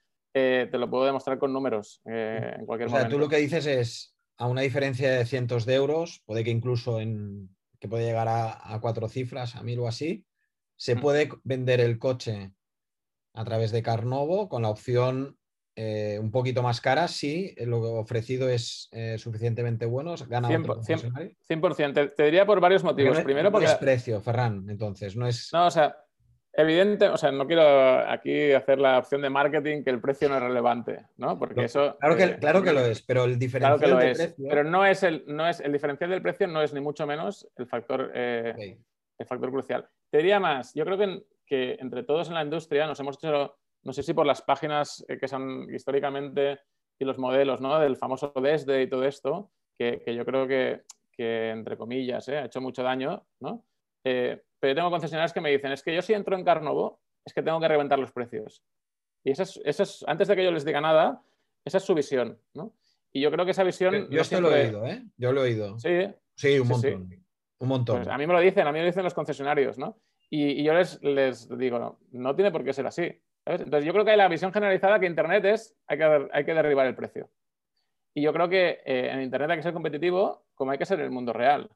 te 0.71 0.79
lo 0.79 0.91
puedo 0.91 1.05
demostrar 1.05 1.39
con 1.39 1.53
números 1.53 2.01
en 2.05 2.67
cualquier 2.67 2.89
o 2.89 2.93
sea, 2.93 3.09
Tú 3.09 3.19
lo 3.19 3.29
que 3.29 3.37
dices 3.37 3.67
es, 3.67 4.17
a 4.37 4.47
una 4.47 4.63
diferencia 4.63 5.11
de 5.11 5.27
cientos 5.27 5.67
de 5.67 5.75
euros, 5.75 6.23
puede 6.25 6.45
que 6.45 6.51
incluso 6.51 7.01
en 7.01 7.51
que 7.81 7.89
puede 7.89 8.05
llegar 8.05 8.29
a, 8.29 8.79
cuatro 8.81 9.09
cifras, 9.09 9.57
a 9.57 9.63
mil 9.63 9.79
o 9.81 9.89
así, 9.89 10.25
se 10.77 10.97
mm. 10.97 11.01
puede 11.01 11.29
vender 11.45 11.81
el 11.81 11.99
coche 11.99 12.53
a 13.35 13.45
través 13.45 13.71
de 13.71 13.83
Carnovo 13.83 14.49
con 14.49 14.63
la 14.63 14.71
opción 14.71 15.39
eh, 15.77 16.19
un 16.21 16.33
poquito 16.33 16.61
más 16.61 16.81
cara 16.81 17.07
si 17.07 17.55
lo 17.59 17.81
ofrecido 18.01 18.49
es 18.49 18.89
eh, 18.91 19.17
suficientemente 19.17 19.87
bueno, 19.87 20.17
gana 20.29 20.49
100%, 20.49 21.37
100%, 21.49 22.15
Te, 22.17 22.23
diría 22.25 22.45
por 22.45 22.59
varios 22.59 22.83
motivos. 22.83 23.21
Primero 23.21 23.53
porque... 23.53 23.67
es 23.67 23.75
precio, 23.77 24.21
Ferran, 24.21 24.69
entonces, 24.69 25.15
no 25.15 25.29
es... 25.29 25.51
No, 25.53 25.67
o 25.67 25.71
sea, 25.71 25.97
evidente, 26.59 27.09
o 27.09 27.17
sea, 27.17 27.31
no 27.31 27.47
quiero 27.47 27.63
aquí 28.11 28.53
hacer 28.53 28.79
la 28.81 28.99
opción 28.99 29.23
de 29.23 29.31
marketing 29.31 29.85
que 29.85 29.91
el 29.91 30.01
precio 30.01 30.29
no 30.29 30.37
es 30.37 30.43
relevante, 30.43 31.07
¿no? 31.17 31.39
Porque 31.39 31.65
eso. 31.65 31.97
Claro 31.99 32.17
que, 32.17 32.25
eh, 32.25 32.39
claro 32.39 32.63
que 32.63 32.73
lo 32.73 32.81
es, 32.81 33.01
pero 33.03 33.25
el 33.25 33.39
diferencial 33.39 33.79
claro 33.79 33.99
que 34.01 34.05
lo 34.05 34.11
es, 34.11 34.19
precio. 34.19 34.47
Pero 34.49 34.65
no 34.65 34.85
es 34.85 35.03
el, 35.05 35.25
no 35.29 35.49
es 35.49 35.61
el 35.61 35.73
diferencial 35.73 36.11
del 36.11 36.21
precio, 36.21 36.49
no 36.49 36.61
es 36.61 36.75
ni 36.75 36.81
mucho 36.81 37.07
menos 37.07 37.49
el 37.57 37.67
factor, 37.67 38.11
eh, 38.13 38.77
el 39.19 39.27
factor 39.27 39.51
crucial. 39.51 39.89
Te 40.11 40.19
diría 40.19 40.41
más, 40.41 40.75
yo 40.75 40.85
creo 40.85 40.99
que, 40.99 41.23
que 41.47 41.77
entre 41.81 42.03
todos 42.03 42.29
en 42.29 42.35
la 42.35 42.43
industria 42.43 42.87
nos 42.87 42.99
hemos 42.99 43.17
hecho, 43.17 43.57
no 43.85 43.93
sé 43.93 44.03
si 44.03 44.13
por 44.13 44.27
las 44.27 44.43
páginas 44.43 45.05
eh, 45.09 45.17
que 45.17 45.29
son 45.29 45.73
históricamente 45.73 46.59
y 46.99 47.05
los 47.05 47.19
modelos, 47.19 47.61
¿no? 47.61 47.79
Del 47.79 47.97
famoso 47.97 48.33
desde 48.43 48.83
y 48.83 48.89
todo 48.89 49.05
esto, 49.05 49.53
que, 49.79 50.03
que 50.05 50.13
yo 50.13 50.25
creo 50.25 50.49
que, 50.49 50.83
que, 51.13 51.51
entre 51.51 51.77
comillas, 51.77 52.29
¿eh? 52.29 52.39
ha 52.39 52.45
hecho 52.47 52.61
mucho 52.61 52.83
daño, 52.83 53.27
¿no? 53.41 53.65
Eh, 54.05 54.43
pero 54.61 54.73
yo 54.73 54.77
tengo 54.77 54.91
concesionarios 54.91 55.33
que 55.33 55.41
me 55.41 55.51
dicen, 55.51 55.73
es 55.73 55.83
que 55.83 55.95
yo 55.95 56.03
si 56.03 56.13
entro 56.15 56.37
en 56.37 56.45
Carnovo, 56.45 57.01
es 57.25 57.33
que 57.33 57.43
tengo 57.43 57.61
que 57.61 57.69
reventar 57.69 57.99
los 57.99 58.13
precios. 58.13 58.63
Y 59.25 59.31
esa 59.33 59.43
es, 59.45 59.61
es- 59.65 60.05
antes 60.09 60.29
de 60.29 60.37
que 60.37 60.45
yo 60.45 60.51
les 60.51 60.65
diga 60.65 60.81
nada, 60.81 61.23
esa 61.65 61.79
es 61.79 61.85
su 61.85 61.95
visión, 61.95 62.39
¿no? 62.55 62.73
Y 63.13 63.21
yo 63.21 63.31
creo 63.31 63.45
que 63.45 63.51
esa 63.53 63.65
visión... 63.65 63.95
Yo, 63.95 64.17
no 64.17 64.21
esto 64.23 64.41
lo 64.41 64.55
he 64.55 64.61
siempre- 64.69 64.81
oído, 64.81 64.87
¿eh? 64.87 65.03
Yo 65.17 65.33
lo 65.33 65.41
he 65.45 65.45
oído. 65.51 65.79
Sí, 65.79 65.89
Sí, 66.35 66.59
un 66.59 66.67
sí, 66.67 66.73
montón. 66.73 67.25
Un 67.61 67.69
montón. 67.69 67.97
pues 67.97 68.09
a 68.09 68.17
mí 68.19 68.27
me 68.27 68.33
lo 68.35 68.41
dicen, 68.41 68.67
a 68.67 68.71
mí 68.71 68.79
me 68.79 68.83
lo 68.85 68.87
dicen 68.87 69.03
los 69.03 69.15
concesionarios, 69.15 69.77
¿no? 69.79 69.99
Y, 70.31 70.61
y 70.61 70.63
yo 70.63 70.73
les, 70.75 71.03
les 71.03 71.49
digo, 71.59 71.79
no, 71.81 71.99
no 72.13 72.35
tiene 72.37 72.53
por 72.53 72.63
qué 72.65 72.73
ser 72.73 72.87
así. 72.87 73.11
¿sabes? 73.45 73.63
Entonces 73.63 73.85
yo 73.87 73.93
creo 73.93 74.05
que 74.05 74.13
hay 74.13 74.17
la 74.17 74.29
visión 74.29 74.53
generalizada 74.53 75.01
que 75.01 75.07
Internet 75.07 75.45
es, 75.47 75.77
hay 75.89 75.99
que, 75.99 76.29
hay 76.33 76.45
que 76.45 76.55
derribar 76.55 76.87
el 76.87 76.95
precio. 76.95 77.29
Y 78.15 78.23
yo 78.23 78.33
creo 78.33 78.49
que 78.49 78.81
eh, 78.85 79.11
en 79.11 79.23
Internet 79.23 79.51
hay 79.51 79.57
que 79.57 79.63
ser 79.63 79.73
competitivo 79.73 80.45
como 80.55 80.71
hay 80.71 80.79
que 80.79 80.87
ser 80.87 80.99
en 81.01 81.07
el 81.07 81.11
mundo 81.11 81.33
real. 81.33 81.69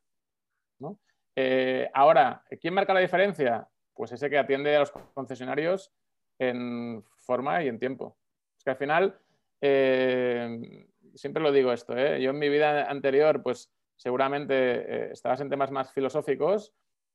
¿no? 0.79 0.99
Eh, 1.35 1.91
ahora, 1.95 2.45
¿quién 2.61 2.75
marca 2.75 2.95
la 2.95 3.01
diferencia? 3.01 3.69
Pues 3.95 4.13
ese 4.13 4.29
que 4.29 4.39
atiende 4.39 4.77
a 4.77 4.81
los 4.81 4.93
concesionarios 5.15 5.93
en 6.39 7.05
forma 7.17 7.63
y 7.63 7.69
en 7.69 7.79
tiempo. 7.79 8.17
Es 8.57 8.65
que 8.65 8.71
al 8.71 8.77
final, 8.77 9.19
eh, 9.61 10.87
siempre 11.15 11.43
lo 11.43 11.53
digo 11.53 11.73
esto, 11.73 11.97
¿eh? 11.97 12.21
yo 12.21 12.31
en 12.31 12.39
mi 12.39 12.49
vida 12.49 12.89
anterior, 12.91 13.43
pues 13.43 13.73
seguramente 13.97 14.55
eh, 14.55 15.13
estabas 15.13 15.41
en 15.41 15.51
temas 15.51 15.71
más 15.71 15.93
filosóficos, 15.93 16.75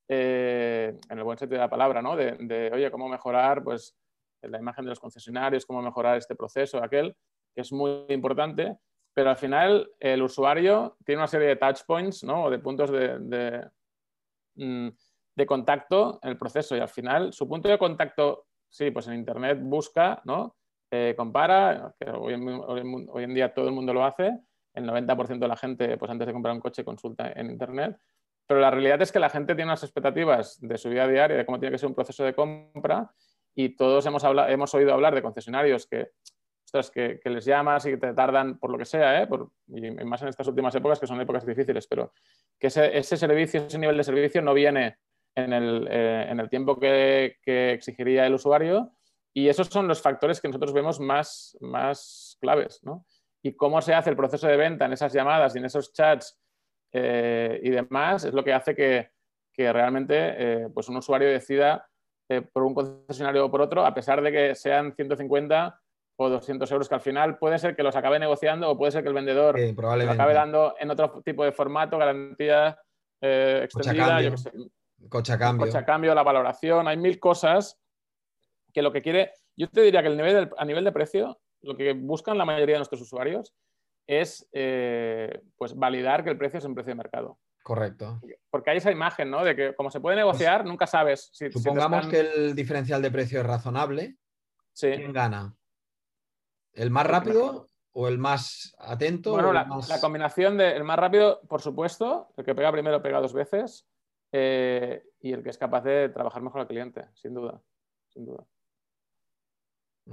en 0.09 0.97
el 1.09 1.23
buen 1.23 1.37
sentido 1.37 1.59
de 1.59 1.65
la 1.65 1.69
palabra, 1.69 2.01
¿no? 2.01 2.15
De, 2.15 2.71
oye, 2.73 2.89
cómo 2.89 3.09
mejorar 3.09 3.61
pues, 3.61 3.93
la 4.41 4.57
imagen 4.57 4.85
de 4.85 4.89
los 4.89 5.01
concesionarios, 5.01 5.65
cómo 5.65 5.81
mejorar 5.81 6.17
este 6.17 6.33
proceso, 6.33 6.81
aquel, 6.81 7.13
que 7.53 7.61
es 7.61 7.73
muy 7.73 8.05
importante, 8.07 8.77
pero 9.13 9.31
al 9.31 9.35
final 9.35 9.91
el 9.99 10.21
usuario 10.21 10.95
tiene 11.03 11.19
una 11.19 11.27
serie 11.27 11.49
de 11.49 11.55
touch 11.57 11.81
points, 11.85 12.23
¿no? 12.23 12.45
O 12.45 12.49
de 12.49 12.59
puntos 12.59 12.89
de, 12.89 13.67
de 14.57 15.45
contacto 15.45 16.19
en 16.23 16.29
el 16.29 16.37
proceso 16.37 16.75
y 16.75 16.79
al 16.79 16.89
final 16.89 17.31
su 17.31 17.47
punto 17.47 17.69
de 17.69 17.77
contacto, 17.77 18.45
sí, 18.69 18.91
pues 18.91 19.07
en 19.07 19.13
Internet 19.13 19.59
busca, 19.61 20.21
¿no? 20.25 20.55
Eh, 20.89 21.13
compara, 21.17 21.93
que 21.99 22.09
hoy 22.09 22.33
en, 22.33 22.47
hoy 22.47 23.23
en, 23.23 23.33
día 23.33 23.53
todo 23.53 23.67
el 23.67 23.73
mundo 23.73 23.93
lo 23.93 24.05
hace, 24.05 24.39
el 24.73 24.85
90% 24.85 25.37
de 25.37 25.47
la 25.47 25.57
gente, 25.57 25.97
pues 25.97 26.09
antes 26.09 26.25
de 26.25 26.33
comprar 26.33 26.55
un 26.55 26.61
coche, 26.61 26.83
consulta 26.83 27.31
en 27.35 27.51
Internet, 27.51 27.97
pero 28.47 28.61
la 28.61 28.71
realidad 28.71 29.01
es 29.01 29.11
que 29.11 29.19
la 29.19 29.29
gente 29.29 29.53
tiene 29.53 29.69
unas 29.69 29.83
expectativas 29.83 30.57
de 30.61 30.77
su 30.77 30.89
vida 30.89 31.07
diaria, 31.07 31.37
de 31.37 31.45
cómo 31.45 31.59
tiene 31.59 31.73
que 31.73 31.77
ser 31.77 31.89
un 31.89 31.95
proceso 31.95 32.23
de 32.23 32.33
compra, 32.33 33.11
y 33.53 33.75
todos 33.75 34.05
hemos, 34.05 34.23
hablado, 34.23 34.49
hemos 34.49 34.73
oído 34.73 34.93
hablar 34.93 35.13
de 35.13 35.21
concesionarios 35.21 35.87
que, 35.87 36.11
ostras, 36.67 36.91
que, 36.91 37.19
les 37.23 37.45
llamas 37.45 37.85
y 37.85 37.91
que 37.91 37.97
te 37.97 38.13
tardan 38.13 38.59
por 38.59 38.69
lo 38.69 38.77
que 38.77 38.83
sea, 38.83 39.21
¿eh? 39.21 39.27
por, 39.27 39.51
y 39.67 39.89
más 39.89 40.21
en 40.21 40.27
estas 40.27 40.47
últimas 40.47 40.75
épocas, 40.75 40.99
que 40.99 41.07
son 41.07 41.19
épocas 41.21 41.45
difíciles, 41.45 41.87
pero 41.87 42.11
que 42.59 42.67
ese, 42.67 43.17
servicio, 43.17 43.65
ese 43.65 43.79
nivel 43.79 43.95
de 43.95 44.03
servicio 44.03 44.41
no 44.41 44.53
viene 44.53 44.97
en 45.33 45.53
el, 45.53 45.87
eh, 45.89 46.27
en 46.29 46.41
el 46.41 46.49
tiempo 46.49 46.77
que, 46.77 47.37
exigiría 47.45 48.25
el 48.25 48.33
usuario, 48.33 48.91
y 49.33 49.47
esos 49.47 49.67
son 49.67 49.87
los 49.87 50.01
factores 50.01 50.41
que 50.41 50.49
nosotros 50.49 50.73
vemos 50.73 50.99
más, 50.99 51.57
más 51.61 52.37
claves, 52.41 52.81
¿no? 52.83 53.05
Y 53.41 53.53
cómo 53.53 53.81
se 53.81 53.93
hace 53.93 54.09
el 54.09 54.17
proceso 54.17 54.47
de 54.47 54.57
venta 54.57 54.85
en 54.85 54.93
esas 54.93 55.13
llamadas 55.13 55.55
y 55.55 55.59
en 55.59 55.65
esos 55.65 55.93
chats 55.93 56.37
eh, 56.91 57.61
y 57.63 57.69
demás 57.69 58.25
es 58.25 58.33
lo 58.33 58.43
que 58.43 58.51
hace 58.51 58.75
que, 58.75 59.11
que 59.53 59.71
realmente 59.71 60.15
eh, 60.17 60.69
pues 60.73 60.89
un 60.89 60.97
usuario 60.97 61.29
decida 61.29 61.87
por 62.51 62.63
un 62.63 62.73
concesionario 62.73 63.45
o 63.45 63.51
por 63.51 63.61
otro, 63.61 63.85
a 63.85 63.93
pesar 63.93 64.21
de 64.21 64.33
que 64.33 64.55
sean 64.55 64.93
150 64.93 65.79
o 66.19 66.29
200 66.29 66.69
euros 66.71 66.89
que 66.89 66.95
al 66.95 67.01
final 67.01 67.37
puede 67.37 67.59
ser 67.59 67.75
que 67.75 67.83
los 67.83 67.95
acabe 67.95 68.19
negociando 68.19 68.69
o 68.69 68.77
puede 68.77 68.91
ser 68.91 69.03
que 69.03 69.09
el 69.09 69.13
vendedor 69.13 69.57
Sí, 69.57 69.73
lo 69.73 70.11
acabe 70.11 70.33
dando 70.33 70.75
en 70.79 70.89
otro 70.89 71.21
tipo 71.23 71.43
de 71.43 71.51
formato, 71.51 71.97
garantía 71.97 72.77
eh, 73.21 73.61
extendida, 73.63 74.21
yo 74.21 74.31
que 74.31 74.37
sé, 74.37 74.51
cocha 75.09 75.37
cambio. 75.37 75.67
cocha 75.67 75.85
cambio, 75.85 76.15
la 76.15 76.23
valoración, 76.23 76.87
hay 76.87 76.97
mil 76.97 77.19
cosas 77.19 77.79
que 78.73 78.81
lo 78.81 78.91
que 78.91 79.01
quiere, 79.01 79.31
yo 79.55 79.69
te 79.69 79.81
diría 79.81 80.01
que 80.01 80.09
el 80.09 80.17
nivel 80.17 80.33
del, 80.33 80.49
a 80.57 80.65
nivel 80.65 80.83
de 80.83 80.91
precio, 80.91 81.39
lo 81.61 81.77
que 81.77 81.93
buscan 81.93 82.37
la 82.37 82.45
mayoría 82.45 82.75
de 82.75 82.79
nuestros 82.79 83.01
usuarios 83.01 83.53
es 84.07 84.47
eh, 84.53 85.41
pues 85.55 85.75
validar 85.75 86.23
que 86.23 86.31
el 86.31 86.37
precio 86.37 86.59
es 86.59 86.65
un 86.65 86.73
precio 86.73 86.91
de 86.91 86.95
mercado. 86.95 87.37
Correcto. 87.61 88.21
Porque 88.49 88.71
hay 88.71 88.77
esa 88.77 88.91
imagen, 88.91 89.29
¿no? 89.29 89.43
De 89.43 89.55
que 89.55 89.75
como 89.75 89.91
se 89.91 89.99
puede 89.99 90.15
negociar, 90.15 90.61
pues, 90.61 90.69
nunca 90.69 90.87
sabes 90.87 91.29
si. 91.33 91.51
Supongamos 91.51 92.05
si 92.05 92.15
están... 92.15 92.33
que 92.33 92.39
el 92.39 92.55
diferencial 92.55 93.01
de 93.01 93.11
precio 93.11 93.41
es 93.41 93.45
razonable. 93.45 94.15
Sí. 94.71 94.89
¿Quién 94.95 95.11
gana? 95.11 95.53
¿El 96.77 96.91
más 96.91 97.07
rápido 97.07 97.67
o 97.91 98.07
el 98.07 98.19
más 98.19 98.75
atento? 98.77 99.31
Bueno, 99.31 99.51
la, 99.51 99.65
más... 99.65 99.89
la, 99.89 99.99
combinación 99.99 100.57
del 100.57 100.83
más 100.83 100.99
rápido, 100.99 101.41
por 101.47 101.61
supuesto, 101.61 102.29
el 102.37 102.45
que 102.45 102.53
pega 102.53 102.71
primero 102.71 103.01
pega 103.01 103.19
dos 103.19 103.33
veces 103.33 103.87
eh, 104.31 105.03
y 105.19 105.33
el 105.33 105.41
que 105.41 105.49
es 105.49 105.57
capaz 105.57 105.81
de 105.81 106.09
trabajar 106.09 106.43
mejor 106.43 106.61
al 106.61 106.67
cliente, 106.67 107.07
sin 107.15 107.33
duda. 107.33 107.59
Sin 108.09 108.25
duda. 108.25 108.45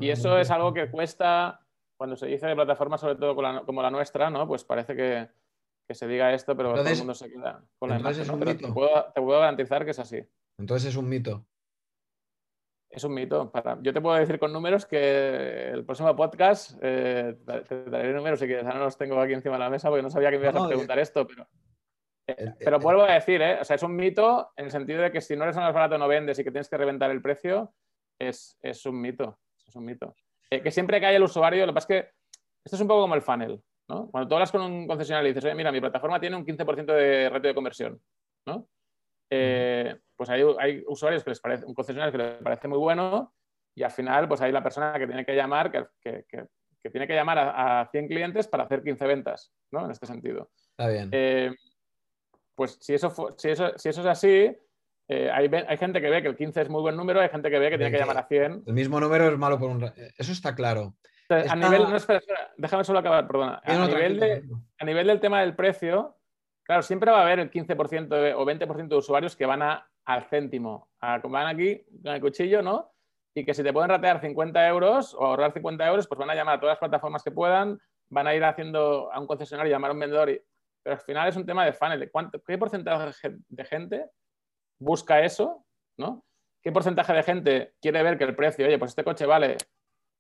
Y 0.00 0.09
eso 0.09 0.38
es 0.38 0.50
algo 0.50 0.72
que 0.72 0.90
cuesta, 0.90 1.61
cuando 1.96 2.16
se 2.16 2.27
dice 2.27 2.46
de 2.46 2.55
plataformas, 2.55 3.00
sobre 3.00 3.16
todo 3.16 3.40
la, 3.40 3.62
como 3.64 3.83
la 3.83 3.90
nuestra, 3.90 4.31
¿no? 4.31 4.48
Pues 4.48 4.64
parece 4.64 4.96
que, 4.96 5.29
que 5.87 5.94
se 5.94 6.09
diga 6.09 6.33
esto, 6.33 6.57
pero 6.57 6.70
entonces, 6.70 6.98
todo 6.98 7.03
el 7.03 7.07
mundo 7.07 7.14
se 7.14 7.31
queda 7.31 7.62
con 7.79 7.90
la 7.90 7.98
imagen. 8.00 8.22
Es 8.22 8.29
¿no? 8.29 8.35
un 8.35 8.40
pero 8.40 8.53
mito. 8.53 8.66
te, 8.66 8.72
puedo, 8.72 9.05
te 9.14 9.20
puedo 9.20 9.38
garantizar 9.38 9.85
que 9.85 9.90
es 9.90 9.98
así. 9.98 10.27
Entonces 10.59 10.88
es 10.88 10.96
un 10.96 11.09
mito. 11.09 11.44
Es 12.94 13.02
un 13.02 13.12
mito. 13.12 13.50
Para... 13.50 13.76
Yo 13.83 13.92
te 13.92 14.00
puedo 14.00 14.16
decir 14.16 14.38
con 14.38 14.52
números 14.52 14.87
que 14.87 15.70
el 15.70 15.85
próximo 15.85 16.14
podcast 16.14 16.78
eh, 16.80 17.37
te 17.68 17.90
daré 17.90 18.12
números 18.12 18.38
si 18.38 18.46
quieres. 18.46 18.64
Ahora 18.64 18.78
no 18.78 18.85
los 18.85 18.96
tengo 18.96 19.20
aquí 19.20 19.33
encima 19.33 19.54
de 19.54 19.61
la 19.61 19.70
mesa 19.70 19.88
porque 19.88 20.02
no 20.02 20.11
sabía 20.11 20.30
que 20.30 20.38
me 20.38 20.44
ibas 20.44 20.54
no, 20.54 20.64
a 20.64 20.68
preguntar 20.68 20.98
eh, 20.98 21.02
esto, 21.02 21.26
pero. 21.26 21.48
Eh, 22.26 22.52
pero 22.59 22.78
vuelvo 22.78 23.02
a 23.02 23.12
decir, 23.12 23.42
¿eh? 23.42 23.59
O 23.61 23.64
sea, 23.64 23.76
es 23.76 23.83
un 23.83 23.96
mito 23.96 24.52
en 24.57 24.66
el 24.66 24.70
sentido 24.70 25.02
de 25.02 25.11
que 25.11 25.20
si 25.20 25.37
no 25.37 25.44
eres 25.44 25.57
más 25.57 25.74
barato 25.74 25.98
no 25.98 26.09
vendes 26.09 26.38
y 26.38 26.44
que 26.44 26.50
tienes 26.50 26.68
que 26.68 26.76
reventar 26.76 27.11
el 27.11 27.20
precio, 27.20 27.74
es, 28.18 28.57
es 28.62 28.87
un 28.87 29.00
mito. 29.00 29.40
Es 29.66 29.74
un 29.74 29.85
mito. 29.85 30.14
Eh, 30.50 30.62
que 30.62 30.70
siempre 30.70 31.00
que 31.00 31.07
haya 31.07 31.16
el 31.16 31.22
usuario, 31.24 31.66
lo 31.66 31.72
que 31.72 31.74
pasa 31.74 31.94
es 31.94 32.02
que 32.02 32.11
esto 32.64 32.76
es 32.76 32.80
un 32.80 32.88
poco 32.88 33.02
como 33.02 33.14
el 33.16 33.22
funnel, 33.22 33.61
¿no? 33.88 34.09
Cuando 34.09 34.28
tú 34.28 34.35
hablas 34.37 34.52
con 34.52 34.62
un 34.62 34.87
concesionario 34.87 35.28
y 35.28 35.33
dices, 35.33 35.44
oye, 35.44 35.54
mira, 35.54 35.72
mi 35.72 35.80
plataforma 35.80 36.20
tiene 36.20 36.37
un 36.37 36.46
15% 36.46 36.87
de 36.87 37.28
ratio 37.28 37.48
de 37.48 37.54
conversión, 37.54 38.00
¿no? 38.46 38.68
Eh, 39.37 39.97
pues 40.16 40.31
hay, 40.31 40.42
hay, 40.59 40.85
usuarios 40.87 41.25
que 41.25 41.31
les 41.31 41.40
parece, 41.40 41.64
un 41.64 41.75
concesionario 41.75 42.12
que 42.12 42.18
les 42.18 42.42
parece 42.42 42.68
muy 42.68 42.79
bueno 42.79 43.35
y 43.75 43.83
al 43.83 43.90
final 43.90 44.29
pues 44.29 44.40
hay 44.40 44.53
la 44.53 44.62
persona 44.62 44.99
que 44.99 45.07
tiene 45.07 45.25
que 45.25 45.35
llamar, 45.35 45.70
que, 45.70 45.87
que, 46.01 46.25
que, 46.29 46.44
que 46.83 46.90
tiene 46.90 47.07
que 47.07 47.14
llamar 47.14 47.38
a, 47.38 47.81
a, 47.81 47.90
100 47.90 48.09
clientes 48.09 48.47
para 48.47 48.64
hacer 48.64 48.83
15 48.83 49.07
ventas, 49.07 49.53
¿no? 49.73 49.85
En 49.85 49.90
este 49.90 50.07
sentido. 50.07 50.51
Está 50.70 50.88
bien. 50.88 51.09
Eh, 51.12 51.53
pues 52.55 52.79
si 52.81 52.94
eso, 52.94 53.11
si, 53.37 53.51
eso, 53.51 53.73
si 53.77 53.88
eso 53.88 54.01
es 54.03 54.07
así, 54.07 54.57
eh, 55.09 55.31
hay, 55.31 55.51
hay, 55.68 55.77
gente 55.77 56.01
que 56.01 56.09
ve 56.09 56.23
que 56.23 56.29
el 56.29 56.37
15 56.37 56.62
es 56.62 56.68
muy 56.68 56.81
buen 56.81 56.97
número, 56.97 57.20
hay 57.20 57.29
gente 57.29 57.51
que 57.51 57.59
ve 57.59 57.70
que 57.70 57.79
tiene 57.79 57.90
que 57.90 57.99
llamar 57.99 58.18
a 58.18 58.27
100. 58.27 58.64
El 58.66 58.75
mismo 58.75 59.01
número 59.01 59.29
es 59.29 59.38
malo 59.38 59.59
por 59.59 59.70
un... 59.70 59.85
Eso 60.16 60.33
está 60.33 60.55
claro. 60.55 60.94
Entonces, 61.29 61.51
a 61.51 61.57
nivel... 61.57 61.83
No, 61.83 61.97
espera, 61.97 62.18
espera, 62.20 62.53
déjame 62.57 62.85
solo 62.85 63.01
acabar, 63.01 63.27
perdona. 63.27 63.61
A, 63.64 63.75
no, 63.75 63.88
nivel 63.88 64.20
de, 64.20 64.44
a 64.79 64.85
nivel 64.85 65.07
del 65.07 65.20
tema 65.20 65.40
del 65.40 65.55
precio, 65.57 66.16
claro, 66.64 66.83
siempre 66.83 67.11
va 67.11 67.20
a 67.20 67.22
haber 67.22 67.38
el 67.38 67.50
15% 67.50 68.09
de, 68.09 68.35
o 68.35 68.44
20% 68.44 68.88
de 68.88 68.96
usuarios 68.96 69.37
que 69.37 69.46
van 69.46 69.62
a, 69.62 69.88
al 70.05 70.24
céntimo. 70.24 70.88
A, 71.00 71.18
van 71.18 71.46
aquí 71.46 71.85
con 72.03 72.14
el 72.14 72.20
cuchillo, 72.20 72.62
¿no? 72.62 72.90
Y 73.35 73.44
que 73.44 73.55
si 73.55 73.62
te 73.62 73.72
pueden 73.72 73.90
ratear 73.90 74.20
50 74.20 74.68
euros 74.68 75.14
o 75.14 75.24
ahorrar 75.24 75.53
50 75.53 75.87
euros, 75.87 76.07
pues 76.07 76.18
van 76.18 76.31
a 76.31 76.35
llamar 76.35 76.57
a 76.57 76.61
todas 76.61 76.72
las 76.72 76.79
plataformas 76.79 77.22
que 77.22 77.31
puedan, 77.31 77.79
van 78.09 78.27
a 78.27 78.35
ir 78.35 78.44
haciendo 78.44 79.12
a 79.12 79.20
un 79.20 79.27
concesionario, 79.27 79.70
llamar 79.70 79.90
a 79.90 79.94
un 79.94 80.00
vendedor. 80.00 80.31
Y... 80.31 80.40
Pero 80.83 80.96
al 80.96 81.03
final 81.03 81.29
es 81.29 81.37
un 81.37 81.46
tema 81.46 81.64
de 81.64 81.72
funnel. 81.72 82.00
¿De 82.00 82.11
cuánto, 82.11 82.42
¿Qué 82.42 82.59
porcentaje 82.59 83.35
de 83.48 83.64
gente 83.64 84.11
busca 84.79 85.24
eso? 85.24 85.64
¿no? 85.96 86.24
¿Qué 86.62 86.72
porcentaje 86.72 87.12
de 87.12 87.22
gente 87.22 87.74
quiere 87.81 88.03
ver 88.03 88.18
que 88.18 88.24
el 88.24 88.35
precio, 88.35 88.66
oye, 88.66 88.79
pues 88.79 88.92
este 88.92 89.05
coche 89.05 89.27
vale 89.27 89.57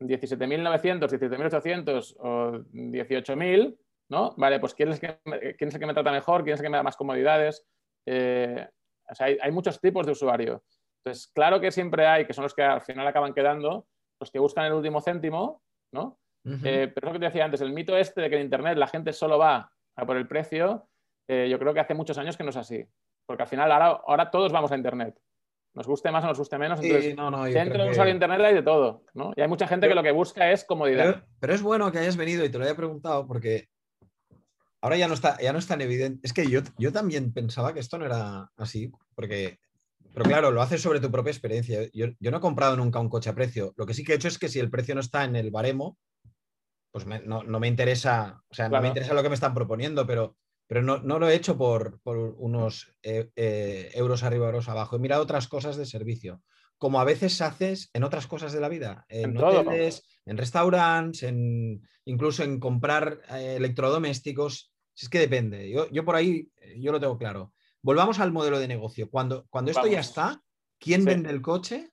17.900, 0.00 1.08
17.800 1.08 2.16
o 2.18 2.52
18.000, 2.72 3.78
¿no? 4.08 4.34
Vale, 4.36 4.60
pues 4.60 4.74
¿quién 4.74 4.90
es, 4.90 5.02
el 5.02 5.18
que, 5.22 5.56
¿quién 5.56 5.68
es 5.68 5.74
el 5.74 5.80
que 5.80 5.86
me 5.86 5.94
trata 5.94 6.12
mejor? 6.12 6.44
¿Quién 6.44 6.54
es 6.54 6.60
el 6.60 6.64
que 6.64 6.70
me 6.70 6.76
da 6.76 6.82
más 6.82 6.96
comodidades? 6.96 7.66
Eh, 8.06 8.66
o 9.08 9.14
sea, 9.14 9.26
hay, 9.26 9.38
hay, 9.40 9.52
muchos 9.52 9.80
tipos 9.80 10.06
de 10.06 10.12
usuario. 10.12 10.62
Entonces, 11.04 11.30
claro 11.34 11.60
que 11.60 11.70
siempre 11.70 12.06
hay, 12.06 12.26
que 12.26 12.32
son 12.32 12.44
los 12.44 12.54
que 12.54 12.62
al 12.62 12.80
final 12.80 13.06
acaban 13.06 13.34
quedando, 13.34 13.86
los 14.20 14.30
que 14.30 14.38
buscan 14.38 14.64
el 14.66 14.72
último 14.72 15.00
céntimo, 15.00 15.62
¿no? 15.92 16.18
Uh 16.44 16.50
-huh. 16.50 16.60
eh, 16.64 16.92
pero 16.94 17.06
es 17.06 17.12
lo 17.12 17.12
que 17.12 17.18
te 17.20 17.26
decía 17.26 17.44
antes, 17.44 17.60
el 17.60 17.72
mito 17.72 17.96
este 17.96 18.20
de 18.20 18.30
que 18.30 18.36
en 18.36 18.42
Internet 18.42 18.76
la 18.76 18.86
gente 18.86 19.12
solo 19.12 19.38
va 19.38 19.70
a 19.96 20.06
por 20.06 20.16
el 20.16 20.26
precio, 20.26 20.88
eh, 21.28 21.48
yo 21.50 21.58
creo 21.58 21.72
que 21.72 21.80
hace 21.80 21.94
muchos 21.94 22.18
años 22.18 22.36
que 22.36 22.44
no 22.44 22.50
es 22.50 22.56
así. 22.56 22.84
Porque 23.26 23.42
al 23.42 23.48
final 23.48 23.72
ahora, 23.72 24.02
ahora 24.06 24.30
todos 24.30 24.52
vamos 24.52 24.70
a 24.72 24.76
Internet. 24.76 25.18
nos 25.74 25.86
guste 25.86 26.10
más 26.10 26.22
o 26.24 26.28
nos 26.28 26.38
guste 26.38 26.58
menos. 26.58 26.80
Entonces, 26.80 27.16
dentro 27.54 27.78
de 27.78 27.84
un 27.84 27.90
usuario 27.90 28.12
de 28.12 28.16
Internet 28.16 28.40
hay 28.40 28.54
de 28.54 28.62
todo, 28.62 29.04
¿no? 29.14 29.32
Y 29.34 29.40
hay 29.40 29.48
mucha 29.48 29.66
gente 29.66 29.88
que 29.88 29.94
lo 29.94 30.02
que 30.02 30.12
busca 30.12 30.52
es 30.52 30.64
comodidad. 30.64 31.24
Pero, 31.40 31.54
es 31.54 31.62
bueno 31.62 31.90
que 31.90 31.98
hayas 31.98 32.16
venido 32.16 32.44
y 32.44 32.50
te 32.50 32.58
lo 32.58 32.64
haya 32.64 32.76
preguntado 32.76 33.26
porque 33.26 33.68
ahora 34.84 34.98
ya 34.98 35.08
no 35.08 35.14
está, 35.14 35.38
ya 35.40 35.50
no 35.54 35.58
es 35.58 35.66
tan 35.66 35.80
evidente. 35.80 36.20
Es 36.22 36.34
que 36.34 36.46
yo, 36.46 36.60
yo 36.76 36.92
también 36.92 37.32
pensaba 37.32 37.72
que 37.72 37.80
esto 37.80 37.96
no 37.96 38.04
era 38.04 38.52
así, 38.58 38.92
porque, 39.14 39.58
pero 40.12 40.26
claro, 40.26 40.50
lo 40.50 40.60
haces 40.60 40.82
sobre 40.82 41.00
tu 41.00 41.10
propia 41.10 41.30
experiencia. 41.30 41.88
Yo, 41.94 42.08
no 42.20 42.36
he 42.36 42.40
comprado 42.40 42.76
nunca 42.76 43.00
un 43.00 43.08
coche 43.08 43.30
a 43.30 43.34
precio. 43.34 43.72
Lo 43.78 43.86
que 43.86 43.94
sí 43.94 44.04
que 44.04 44.12
he 44.12 44.16
hecho 44.16 44.28
es 44.28 44.38
que 44.38 44.50
si 44.50 44.58
el 44.58 44.70
precio 44.70 44.94
no 44.94 45.00
está 45.00 45.24
en 45.24 45.36
el 45.36 45.50
baremo, 45.50 45.96
pues 46.92 47.06
no, 47.06 47.42
me 47.60 47.66
interesa, 47.66 48.42
o 48.46 48.54
sea, 48.54 48.68
no 48.68 48.82
me 48.82 48.88
interesa 48.88 49.14
lo 49.14 49.22
que 49.22 49.30
me 49.30 49.34
están 49.34 49.54
proponiendo, 49.54 50.06
pero, 50.06 50.36
pero 50.66 50.82
no, 50.82 50.98
lo 50.98 51.28
he 51.30 51.34
hecho 51.34 51.56
por, 51.56 52.02
unos 52.04 52.94
eh, 53.02 53.30
eh, 53.36 53.90
euros 53.94 54.22
arriba, 54.22 54.48
euros 54.48 54.68
abajo. 54.68 54.96
He 54.96 55.00
mirado 55.00 55.22
otras 55.22 55.48
cosas 55.48 55.78
de 55.78 55.86
servicio, 55.86 56.42
como 56.76 57.00
a 57.00 57.04
veces 57.04 57.40
haces 57.40 57.88
en 57.94 58.04
otras 58.04 58.26
cosas 58.26 58.52
de 58.52 58.60
la 58.60 58.68
vida, 58.68 59.06
en, 59.08 59.34
hoteles, 59.38 60.02
en 60.26 60.36
restaurantes, 60.36 61.22
en, 61.22 61.80
incluso 62.04 62.42
en 62.42 62.60
comprar 62.60 63.22
eh, 63.30 63.54
electrodomésticos. 63.56 64.73
Si 64.94 65.06
es 65.06 65.10
que 65.10 65.18
depende. 65.18 65.70
Yo, 65.70 66.04
por 66.04 66.14
ahí, 66.14 66.48
eh, 66.56 66.76
yo 66.78 66.92
lo 66.92 67.00
tengo 67.00 67.18
claro. 67.18 67.52
Volvamos 67.82 68.20
al 68.20 68.32
modelo 68.32 68.58
de 68.58 68.68
negocio. 68.68 69.10
Cuando, 69.10 69.44
cuando 69.50 69.70
esto 69.70 69.86
ya 69.86 70.00
está, 70.00 70.40
¿quién 70.78 71.04
vende 71.04 71.30
el 71.30 71.42
coche? 71.42 71.90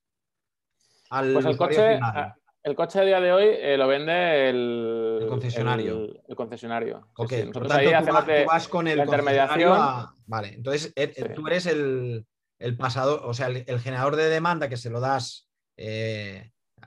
Al 1.10 1.34
pues 1.34 1.46
el 1.46 1.58
coche, 1.58 2.00
el 2.64 2.76
coche 2.76 3.00
a 3.00 3.04
día 3.04 3.20
de 3.20 3.34
hoy 3.34 3.46
eh, 3.48 3.76
lo 3.76 3.88
vende 3.88 4.50
el, 4.50 5.26
concesionario. 5.28 6.24
El, 6.28 6.36
concesionario. 6.36 7.10
Ok, 7.18 7.34
Nosotros 7.48 7.72
ahí 7.72 7.88
hacemos 7.88 8.26
tú, 8.26 8.32
vas 8.48 8.68
con 8.68 8.88
el 8.88 9.00
intermediación. 9.00 9.78
Vale, 10.26 10.54
entonces 10.54 10.94
er, 10.96 11.34
tú 11.34 11.48
eres 11.48 11.66
el, 11.66 12.26
pasador, 12.78 13.24
o 13.26 13.34
sea, 13.34 13.48
el, 13.48 13.80
generador 13.82 14.16
de 14.16 14.30
demanda 14.30 14.70
que 14.70 14.78
se 14.78 14.90
lo 14.90 15.02
das, 15.02 15.50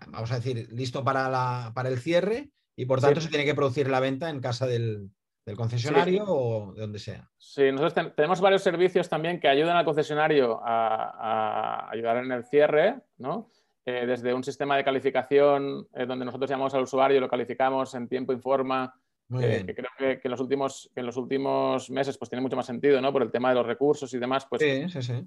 vamos 0.06 0.30
a 0.30 0.36
decir, 0.36 0.68
listo 0.70 1.04
para, 1.04 1.28
la, 1.28 1.72
para 1.74 1.90
el 1.90 1.98
cierre 1.98 2.50
y 2.76 2.86
por 2.86 3.00
tanto 3.00 3.20
se 3.20 3.28
tiene 3.28 3.44
que 3.44 3.54
producir 3.54 3.90
la 3.90 4.00
venta 4.00 4.30
en 4.30 4.40
casa 4.40 4.66
del, 4.66 5.10
del 5.44 5.56
concesionario 5.56 6.24
o 6.26 6.72
de 6.72 6.80
donde 6.80 6.98
sea. 6.98 7.28
Sí, 7.36 7.70
nosotros 7.70 8.14
tenemos 8.16 8.40
varios 8.40 8.62
servicios 8.62 9.08
también 9.08 9.38
que 9.38 9.48
ayudan 9.48 9.76
al 9.76 9.84
concesionario 9.84 10.60
a, 10.62 11.90
ayudar 11.90 12.18
en 12.18 12.32
el 12.32 12.44
cierre, 12.44 12.96
¿no? 13.18 13.50
Eh, 13.86 14.06
desde 14.06 14.32
un 14.32 14.42
sistema 14.42 14.76
de 14.76 14.84
calificación 14.84 15.86
eh, 15.92 16.06
donde 16.06 16.24
nosotros 16.24 16.48
llamamos 16.48 16.72
al 16.72 16.84
usuario, 16.84 17.20
lo 17.20 17.28
calificamos 17.28 17.94
en 17.94 18.08
tiempo 18.08 18.32
y 18.32 18.38
forma, 18.38 18.94
eh, 19.38 19.62
que 19.66 19.74
creo 19.74 19.90
que, 19.98 20.20
en 20.24 20.30
los 20.30 20.40
últimos, 20.40 20.90
en 20.96 21.04
los 21.04 21.18
últimos 21.18 21.90
meses 21.90 22.16
pues 22.16 22.30
tiene 22.30 22.40
mucho 22.40 22.56
más 22.56 22.64
sentido, 22.64 22.98
¿no? 23.02 23.12
Por 23.12 23.22
el 23.22 23.30
tema 23.30 23.50
de 23.50 23.56
los 23.56 23.66
recursos 23.66 24.12
y 24.14 24.18
demás, 24.18 24.46
pues 24.48 24.62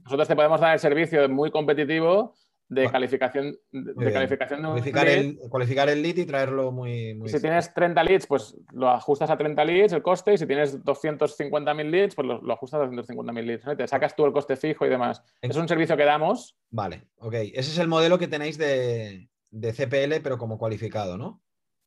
nosotros 0.03 0.27
te 0.27 0.35
podemos 0.35 0.59
dar 0.59 0.73
el 0.73 0.79
servicio 0.79 1.29
muy 1.29 1.51
competitivo 1.51 2.33
de 2.69 2.89
calificación 2.89 3.57
de, 3.71 4.11
calificación 4.11 4.61
de 4.61 4.67
cualificar, 4.67 5.07
el, 5.07 5.37
cualificar 5.49 5.89
el 5.89 6.01
lead 6.01 6.17
y 6.17 6.25
traerlo 6.25 6.71
muy, 6.71 7.13
muy 7.13 7.29
si 7.29 7.39
tienes 7.39 7.73
30 7.73 8.03
leads 8.03 8.27
pues 8.27 8.57
lo 8.73 8.89
ajustas 8.89 9.29
a 9.29 9.37
30 9.37 9.63
leads 9.63 9.93
el 9.93 10.01
coste 10.01 10.33
y 10.33 10.37
si 10.37 10.45
tienes 10.45 10.83
250.000 10.83 11.89
leads 11.89 12.15
pues 12.15 12.27
lo, 12.27 12.53
ajustas 12.53 12.81
a 12.81 12.85
250.000 12.85 13.43
leads 13.43 13.65
¿no? 13.65 13.73
y 13.73 13.77
te 13.77 13.87
sacas 13.87 14.15
tú 14.15 14.25
el 14.25 14.33
coste 14.33 14.57
fijo 14.57 14.85
y 14.85 14.89
demás. 14.89 15.23
Es 15.41 15.55
un 15.55 15.67
servicio 15.67 15.95
que 15.95 16.03
damos. 16.03 16.57
Vale 16.69 17.03
ok. 17.19 17.33
Ese 17.33 17.71
es 17.71 17.77
el 17.77 17.87
modelo 17.87 18.17
que 18.19 18.27
tenéis 18.27 18.57
de, 18.57 19.29
de 19.49 19.73
CPL 19.73 20.21
pero 20.21 20.37
como 20.37 20.57
cualificado 20.57 21.17
¿no? 21.17 21.41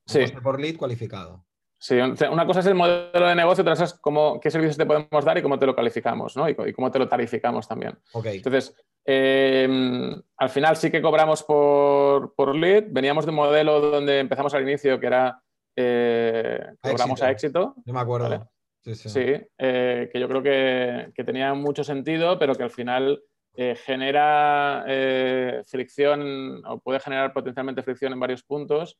sí. 0.07 0.21
Coste 0.21 0.40
por 0.40 0.61
lead 0.61 0.77
cualificado 0.77 1.45
Sí, 1.81 1.95
una 1.99 2.45
cosa 2.45 2.61
es 2.61 2.66
el 2.66 2.75
modelo 2.75 3.27
de 3.27 3.35
negocio, 3.35 3.62
otra 3.62 3.73
cosa 3.73 3.85
es 3.85 3.95
cómo, 3.95 4.38
qué 4.38 4.51
servicios 4.51 4.77
te 4.77 4.85
podemos 4.85 5.25
dar 5.25 5.38
y 5.38 5.43
cómo 5.43 5.59
te 5.59 5.64
lo 5.64 5.75
calificamos, 5.75 6.37
¿no? 6.37 6.47
Y, 6.47 6.55
cómo 6.75 6.90
te 6.90 6.99
lo 6.99 7.09
tarificamos 7.09 7.66
también. 7.66 7.99
Okay. 8.12 8.37
Entonces, 8.37 8.77
em, 9.03 10.14
al 10.37 10.51
final 10.51 10.77
sí 10.77 10.90
que 10.90 11.01
cobramos 11.01 11.43
por, 11.43 12.35
por, 12.35 12.55
lead. 12.55 12.85
Veníamos 12.90 13.25
de 13.25 13.31
un 13.31 13.37
modelo 13.37 13.81
donde 13.81 14.21
empezamos 14.21 14.53
al 14.53 14.62
inicio 14.62 15.01
que 15.01 15.07
era 15.07 15.43
eh, 15.75 16.61
cobramos 16.83 17.23
a 17.23 17.31
éxito. 17.31 17.75
Yo 17.87 17.95
me 17.95 18.01
acuerdo. 18.01 18.47
Sí, 18.83 18.95
sí. 18.95 19.37
Eh, 19.57 20.11
que 20.12 20.21
yo 20.21 20.29
creo 20.29 20.43
que, 20.43 21.12
que, 21.14 21.25
tenía 21.25 21.55
mucho 21.55 21.83
sentido, 21.83 22.38
pero 22.38 22.55
que 22.55 22.62
al 22.62 22.71
final 22.71 23.23
eh, 23.62 23.77
genera 23.77 24.85
eh, 24.88 25.61
fricción 25.66 26.62
o 26.64 26.79
puede 26.81 26.99
generar 26.99 27.31
potencialmente 27.35 27.83
fricción 27.83 28.11
en 28.14 28.18
varios 28.18 28.42
puntos 28.42 28.99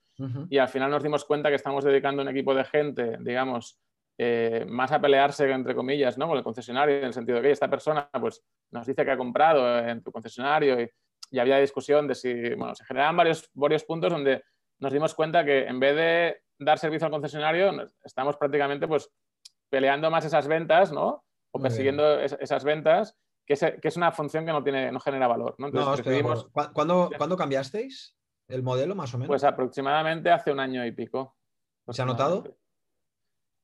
y 0.51 0.59
al 0.59 0.69
final 0.69 0.91
nos 0.91 1.03
dimos 1.03 1.25
cuenta 1.25 1.49
que 1.49 1.55
estamos 1.55 1.83
dedicando 1.83 2.21
un 2.21 2.29
equipo 2.29 2.55
de 2.55 2.65
gente, 2.65 3.17
digamos, 3.21 3.81
eh, 4.19 4.67
más 4.69 4.93
a 4.93 5.01
pelearse, 5.01 5.51
entre 5.51 5.75
comillas, 5.75 6.19
¿no? 6.19 6.29
con 6.29 6.37
el 6.37 6.45
concesionario, 6.45 6.99
en 6.99 7.05
el 7.07 7.15
sentido 7.15 7.39
de 7.39 7.45
que 7.45 7.51
esta 7.53 7.71
persona 7.71 8.11
pues, 8.21 8.45
nos 8.71 8.87
dice 8.87 9.03
que 9.03 9.11
ha 9.11 9.17
comprado 9.17 9.79
en 9.79 10.03
tu 10.03 10.13
concesionario 10.13 10.79
y, 10.79 11.39
había 11.39 11.57
discusión 11.57 12.07
de 12.07 12.15
si, 12.15 12.55
bueno, 12.55 12.75
se 12.75 12.85
generan 12.85 13.17
varios, 13.17 13.49
varios 13.55 13.85
puntos 13.85 14.13
donde 14.13 14.43
nos 14.79 14.93
dimos 14.93 15.15
cuenta 15.15 15.43
que 15.43 15.69
en 15.69 15.81
vez 15.81 15.97
de 15.97 16.43
dar 16.59 16.79
servicio 16.79 17.07
al 17.07 17.13
concesionario, 17.13 17.89
estamos 18.05 18.37
prácticamente 18.37 18.87
pues 18.87 19.11
peleando 19.71 20.11
más 20.11 20.27
esas 20.27 20.47
ventas, 20.47 20.93
¿no? 20.93 21.25
O 21.51 21.59
persiguiendo 21.63 22.21
esas 22.21 22.63
ventas 22.63 23.17
que 23.57 23.89
es, 23.89 23.97
una 23.97 24.13
función 24.13 24.47
que 24.47 24.53
no, 24.53 24.63
tiene, 24.63 24.93
no 24.93 25.01
genera 25.01 25.27
valor. 25.27 25.57
¿no? 25.59 25.71
¿Cuándo, 26.73 27.37
cambiasteis 27.37 28.17
el 28.47 28.63
modelo, 28.63 28.95
más 28.95 29.13
o 29.15 29.19
menos? 29.19 29.29
Pues 29.29 29.43
aproximadamente 29.43 30.31
hace 30.31 30.53
un 30.53 30.61
año 30.61 30.87
y 30.87 30.93
pico. 30.93 31.37
¿Se 31.89 32.03
ha 32.03 32.05
notado? 32.05 32.57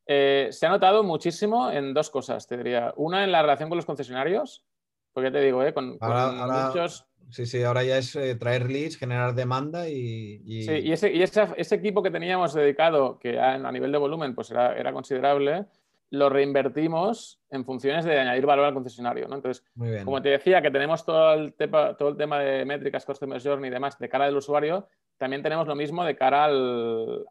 Eh, 0.06 0.48
se 0.50 0.66
ha 0.66 0.70
notado 0.70 1.04
muchísimo 1.04 1.70
en 1.70 1.94
dos 1.94 2.10
cosas, 2.10 2.48
te 2.48 2.56
diría. 2.56 2.92
Una, 2.96 3.22
en 3.22 3.30
la 3.30 3.42
relación 3.42 3.68
con 3.68 3.76
los 3.76 3.86
concesionarios, 3.86 4.64
porque 5.12 5.30
te 5.30 5.40
digo, 5.40 5.62
¿eh? 5.62 5.72
con, 5.72 5.98
muchos... 6.00 7.06
Sí, 7.30 7.46
sí, 7.46 7.62
ahora 7.62 7.84
ya 7.84 7.98
es 7.98 8.14
eh, 8.16 8.34
traer 8.34 8.68
leads, 8.68 8.96
generar 8.96 9.34
demanda 9.34 9.88
y... 9.88 10.38
Sí, 10.64 10.72
y, 10.72 10.92
ese, 10.92 11.12
y 11.12 11.22
ese, 11.22 11.74
equipo 11.74 12.02
que 12.02 12.10
teníamos 12.10 12.54
dedicado, 12.54 13.18
que 13.18 13.38
a, 13.38 13.54
a 13.54 13.72
nivel 13.72 13.92
de 13.92 13.98
volumen 13.98 14.34
pues 14.34 14.50
era, 14.50 14.76
era 14.76 14.92
considerable, 14.92 15.66
lo 16.10 16.28
reinvertimos 16.28 17.40
en 17.50 17.64
funciones 17.64 18.04
de 18.04 18.18
añadir 18.18 18.46
valor 18.46 18.66
al 18.66 18.74
concesionario. 18.74 19.28
¿no? 19.28 19.36
Entonces, 19.36 19.64
como 20.04 20.22
te 20.22 20.28
decía, 20.30 20.62
que 20.62 20.70
tenemos 20.70 21.04
todo 21.04 21.34
el, 21.34 21.54
tema, 21.54 21.96
todo 21.96 22.10
el 22.10 22.16
tema 22.16 22.38
de 22.38 22.64
métricas, 22.64 23.04
customer 23.04 23.42
journey 23.42 23.68
y 23.68 23.72
demás 23.72 23.98
de 23.98 24.08
cara 24.08 24.26
del 24.26 24.36
usuario, 24.36 24.88
también 25.18 25.42
tenemos 25.42 25.66
lo 25.66 25.74
mismo 25.74 26.04
de 26.04 26.16
cara 26.16 26.44
al, 26.44 27.26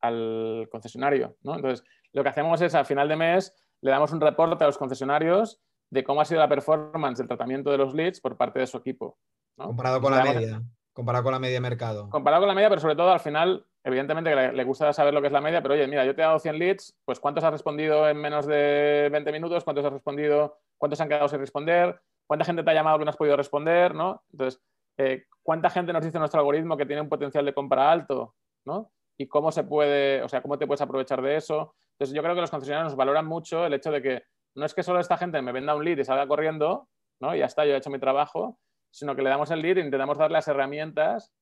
al, 0.00 0.68
concesionario. 0.70 1.36
¿no? 1.42 1.56
Entonces, 1.56 1.84
lo 2.12 2.22
que 2.22 2.28
hacemos 2.28 2.60
es, 2.60 2.74
al 2.74 2.86
final 2.86 3.08
de 3.08 3.16
mes, 3.16 3.54
le 3.80 3.90
damos 3.90 4.12
un 4.12 4.20
reporte 4.20 4.64
a 4.64 4.66
los 4.66 4.78
concesionarios 4.78 5.60
de 5.90 6.04
cómo 6.04 6.20
ha 6.20 6.24
sido 6.24 6.40
la 6.40 6.48
performance 6.48 7.18
del 7.18 7.28
tratamiento 7.28 7.70
de 7.70 7.78
los 7.78 7.94
leads 7.94 8.20
por 8.20 8.36
parte 8.36 8.60
de 8.60 8.66
su 8.66 8.76
equipo. 8.76 9.18
Comparado 9.56 10.00
con 10.00 10.12
la 10.12 10.24
media. 10.24 10.62
Comparado 10.92 11.24
con 11.24 11.32
la 11.32 11.38
media 11.38 11.60
mercado. 11.60 12.08
Comparado 12.08 12.42
con 12.42 12.48
la 12.48 12.54
media, 12.54 12.68
pero 12.68 12.80
sobre 12.80 12.96
todo 12.96 13.12
al 13.12 13.20
final 13.20 13.66
evidentemente 13.86 14.30
que 14.30 14.52
le, 14.52 14.64
gusta 14.64 14.92
saber 14.92 15.14
lo 15.14 15.20
que 15.20 15.28
es 15.28 15.32
la 15.32 15.40
media, 15.40 15.62
pero 15.62 15.74
oye, 15.74 15.86
mira, 15.86 16.04
yo 16.04 16.12
te 16.12 16.20
he 16.20 16.24
dado 16.24 16.40
100 16.40 16.58
leads, 16.58 16.98
pues 17.04 17.20
¿cuántos 17.20 17.44
has 17.44 17.52
respondido 17.52 18.08
en 18.08 18.16
menos 18.16 18.44
de 18.44 19.08
20 19.12 19.30
minutos? 19.30 19.62
¿Cuántos 19.62 19.84
has 19.84 19.92
respondido? 19.92 20.58
¿Cuántos 20.76 21.00
han 21.00 21.08
quedado 21.08 21.28
sin 21.28 21.38
responder? 21.38 22.00
¿Cuánta 22.26 22.44
gente 22.44 22.64
te 22.64 22.70
ha 22.72 22.74
llamado 22.74 22.98
que 22.98 23.04
no 23.04 23.10
has 23.10 23.16
podido 23.16 23.36
responder? 23.36 23.94
¿no? 23.94 24.24
Entonces, 24.32 24.60
eh, 24.98 25.26
¿cuánta 25.40 25.70
gente 25.70 25.92
nos 25.92 26.04
dice 26.04 26.18
nuestro 26.18 26.40
algoritmo 26.40 26.76
que 26.76 26.84
tiene 26.84 27.00
un 27.00 27.08
potencial 27.08 27.44
de 27.44 27.54
compra 27.54 27.92
alto? 27.92 28.34
¿no? 28.64 28.90
Y 29.16 29.28
cómo 29.28 29.52
se 29.52 29.62
puede, 29.62 30.20
o 30.20 30.28
sea, 30.28 30.42
cómo 30.42 30.58
te 30.58 30.66
puedes 30.66 30.80
aprovechar 30.80 31.22
de 31.22 31.36
eso. 31.36 31.76
Entonces, 31.92 32.12
yo 32.12 32.24
creo 32.24 32.34
que 32.34 32.40
los 32.40 32.50
concesionarios 32.50 32.90
nos 32.90 32.96
valoran 32.96 33.26
mucho 33.26 33.66
el 33.66 33.74
hecho 33.74 33.92
de 33.92 34.02
que 34.02 34.22
no 34.56 34.66
es 34.66 34.74
que 34.74 34.82
solo 34.82 34.98
esta 34.98 35.16
gente 35.16 35.40
me 35.42 35.52
venda 35.52 35.76
un 35.76 35.84
lead 35.84 35.98
y 35.98 36.04
salga 36.04 36.26
corriendo, 36.26 36.88
¿no? 37.20 37.36
Y 37.36 37.38
ya 37.38 37.44
está, 37.44 37.64
yo 37.64 37.74
he 37.74 37.76
hecho 37.76 37.90
mi 37.90 38.00
trabajo, 38.00 38.58
sino 38.90 39.14
que 39.14 39.22
le 39.22 39.30
damos 39.30 39.52
el 39.52 39.62
lead 39.62 39.78
e 39.78 39.82
intentamos 39.82 40.18
darle 40.18 40.34
las 40.34 40.48
herramientas 40.48 41.32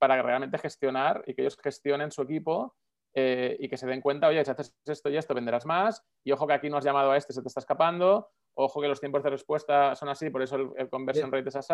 para 0.00 0.20
realmente 0.22 0.58
gestionar 0.58 1.22
y 1.26 1.34
que 1.34 1.42
ellos 1.42 1.58
gestionen 1.62 2.10
su 2.10 2.22
equipo 2.22 2.74
eh, 3.14 3.56
y 3.60 3.68
que 3.68 3.76
se 3.76 3.86
den 3.86 4.00
cuenta, 4.00 4.28
oye, 4.28 4.44
si 4.44 4.50
haces 4.50 4.74
esto 4.86 5.10
y 5.10 5.16
esto, 5.16 5.34
venderás 5.34 5.66
más, 5.66 6.02
y 6.24 6.32
ojo 6.32 6.46
que 6.46 6.54
aquí 6.54 6.70
no 6.70 6.78
has 6.78 6.84
llamado 6.84 7.10
a 7.10 7.16
este, 7.16 7.32
se 7.32 7.42
te 7.42 7.48
está 7.48 7.60
escapando, 7.60 8.30
ojo 8.54 8.80
que 8.80 8.88
los 8.88 8.98
tiempos 8.98 9.22
de 9.22 9.30
respuesta 9.30 9.94
son 9.94 10.08
así, 10.08 10.30
por 10.30 10.42
eso 10.42 10.56
el, 10.76 10.88
conversion 10.88 11.30
rate 11.30 11.50
es. 11.50 11.70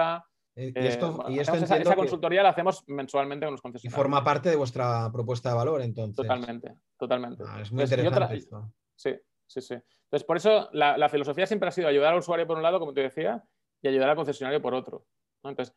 Eh, 0.59 0.73
y 0.75 0.87
esto, 0.87 1.25
y 1.29 1.39
esto 1.39 1.55
esa, 1.55 1.95
consultoría 1.95 2.43
la 2.43 2.49
hacemos 2.49 2.83
mensualmente 2.89 3.47
con 3.47 3.53
los 3.53 3.61
concesionarios. 3.61 3.95
Y 3.95 3.97
forma 3.97 4.25
parte 4.25 4.49
de 4.49 4.57
vuestra 4.57 5.11
propuesta 5.13 5.51
de 5.51 5.55
valor, 5.55 5.83
entonces. 5.83 6.17
Totalmente, 6.17 6.75
totalmente. 6.99 7.45
Ah, 7.47 7.61
es 7.61 7.71
muy 7.71 7.85
interesante 7.85 8.37
esto. 8.37 8.73
Sí, 8.95 9.15
sí, 9.47 9.61
sí. 9.61 9.75
Entonces, 9.75 10.27
por 10.27 10.39
eso 10.39 10.71
la, 10.73 10.97
la, 10.97 11.11
filosofía 11.11 11.47
siempre 11.47 11.69
ha 11.69 11.73
sido 11.73 11.89
ayudar 11.89 12.15
al 12.15 12.21
usuario 12.21 12.47
por 12.47 12.57
un 12.57 12.63
lado, 12.63 12.79
como 12.79 12.95
te 12.95 13.03
decía, 13.03 13.45
y 13.83 13.89
ayudar 13.89 14.09
al 14.09 14.17
concesionario 14.17 14.63
por 14.63 14.75
otro. 14.75 15.05
¿no? 15.45 15.51
Entonces, 15.51 15.77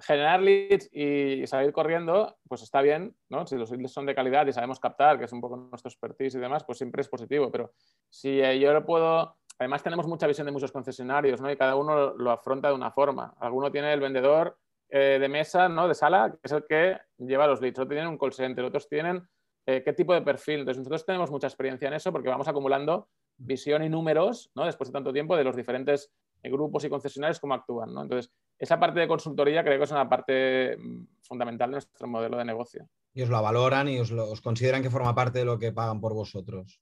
generar 0.00 0.40
leads 0.40 0.88
y 0.92 1.46
salir 1.46 1.72
corriendo, 1.72 2.36
pues 2.48 2.62
está 2.62 2.82
bien, 2.82 3.16
¿no? 3.28 3.46
Si 3.46 3.56
los 3.56 3.70
leads 3.70 3.92
son 3.92 4.06
de 4.06 4.14
calidad 4.14 4.46
y 4.46 4.52
sabemos 4.52 4.80
captar, 4.80 5.18
que 5.18 5.24
es 5.24 5.32
un 5.32 5.40
poco 5.40 5.56
nuestro 5.56 5.88
expertise 5.88 6.34
y 6.34 6.38
demás, 6.38 6.64
pues 6.64 6.78
siempre 6.78 7.02
es 7.02 7.08
positivo. 7.08 7.50
Pero 7.50 7.72
si 8.10 8.38
yo 8.58 8.72
lo 8.72 8.84
puedo, 8.84 9.36
además 9.58 9.82
tenemos 9.82 10.06
mucha 10.06 10.26
visión 10.26 10.46
de 10.46 10.52
muchos 10.52 10.72
concesionarios, 10.72 11.40
¿no? 11.40 11.50
Y 11.50 11.56
cada 11.56 11.76
uno 11.76 12.14
lo 12.14 12.30
afronta 12.30 12.68
de 12.68 12.74
una 12.74 12.90
forma. 12.90 13.34
Alguno 13.38 13.70
tiene 13.70 13.92
el 13.92 14.00
vendedor 14.00 14.58
eh, 14.88 15.18
de 15.20 15.28
mesa, 15.28 15.68
¿no? 15.68 15.88
De 15.88 15.94
sala, 15.94 16.30
que 16.30 16.38
es 16.42 16.52
el 16.52 16.64
que 16.66 16.98
lleva 17.18 17.46
los 17.46 17.60
leads. 17.60 17.78
Otros 17.78 17.88
tienen 17.88 18.08
un 18.08 18.18
call 18.18 18.32
center, 18.32 18.64
otros 18.64 18.88
tienen 18.88 19.26
eh, 19.66 19.82
qué 19.84 19.92
tipo 19.92 20.12
de 20.12 20.22
perfil. 20.22 20.60
Entonces 20.60 20.78
nosotros 20.78 21.06
tenemos 21.06 21.30
mucha 21.30 21.46
experiencia 21.46 21.88
en 21.88 21.94
eso 21.94 22.12
porque 22.12 22.28
vamos 22.28 22.48
acumulando 22.48 23.08
visión 23.36 23.82
y 23.82 23.88
números, 23.88 24.50
¿no? 24.54 24.64
Después 24.64 24.88
de 24.88 24.92
tanto 24.92 25.12
tiempo 25.12 25.36
de 25.36 25.44
los 25.44 25.56
diferentes 25.56 26.12
grupos 26.50 26.84
y 26.84 26.88
concesionarios 26.88 27.40
cómo 27.40 27.54
actúan. 27.54 27.92
¿no? 27.92 28.02
Entonces, 28.02 28.32
esa 28.58 28.78
parte 28.78 29.00
de 29.00 29.08
consultoría 29.08 29.64
creo 29.64 29.78
que 29.78 29.84
es 29.84 29.90
una 29.90 30.08
parte 30.08 30.76
mm, 30.76 31.06
fundamental 31.22 31.70
de 31.70 31.74
nuestro 31.74 32.06
modelo 32.06 32.36
de 32.36 32.44
negocio. 32.44 32.88
Y 33.12 33.22
os 33.22 33.30
la 33.30 33.40
valoran 33.40 33.88
y 33.88 33.98
os, 33.98 34.10
os 34.10 34.40
consideran 34.40 34.82
que 34.82 34.90
forma 34.90 35.14
parte 35.14 35.40
de 35.40 35.44
lo 35.44 35.58
que 35.58 35.72
pagan 35.72 36.00
por 36.00 36.14
vosotros. 36.14 36.80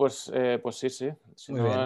Pues, 0.00 0.32
eh, 0.32 0.58
pues 0.62 0.76
sí, 0.76 0.88
sí. 0.88 1.10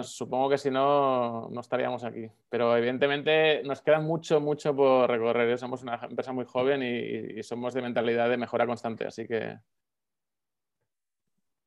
supongo 0.03 0.47
que 0.49 0.57
si 0.57 0.71
no, 0.71 1.49
no 1.49 1.59
estaríamos 1.59 2.05
aquí. 2.05 2.31
Pero 2.47 2.77
evidentemente 2.77 3.61
nos 3.63 3.81
queda 3.81 3.99
mucho, 3.99 4.39
mucho 4.39 4.73
por 4.73 5.09
recorrer. 5.09 5.49
¿eh? 5.49 5.57
Somos 5.57 5.83
una 5.83 5.95
empresa 5.95 6.31
muy 6.31 6.45
joven 6.45 6.81
y, 6.81 7.43
somos 7.43 7.73
de 7.73 7.81
mentalidad 7.81 8.29
de 8.29 8.37
mejora 8.37 8.65
constante. 8.65 9.05
Así 9.05 9.27
que, 9.27 9.59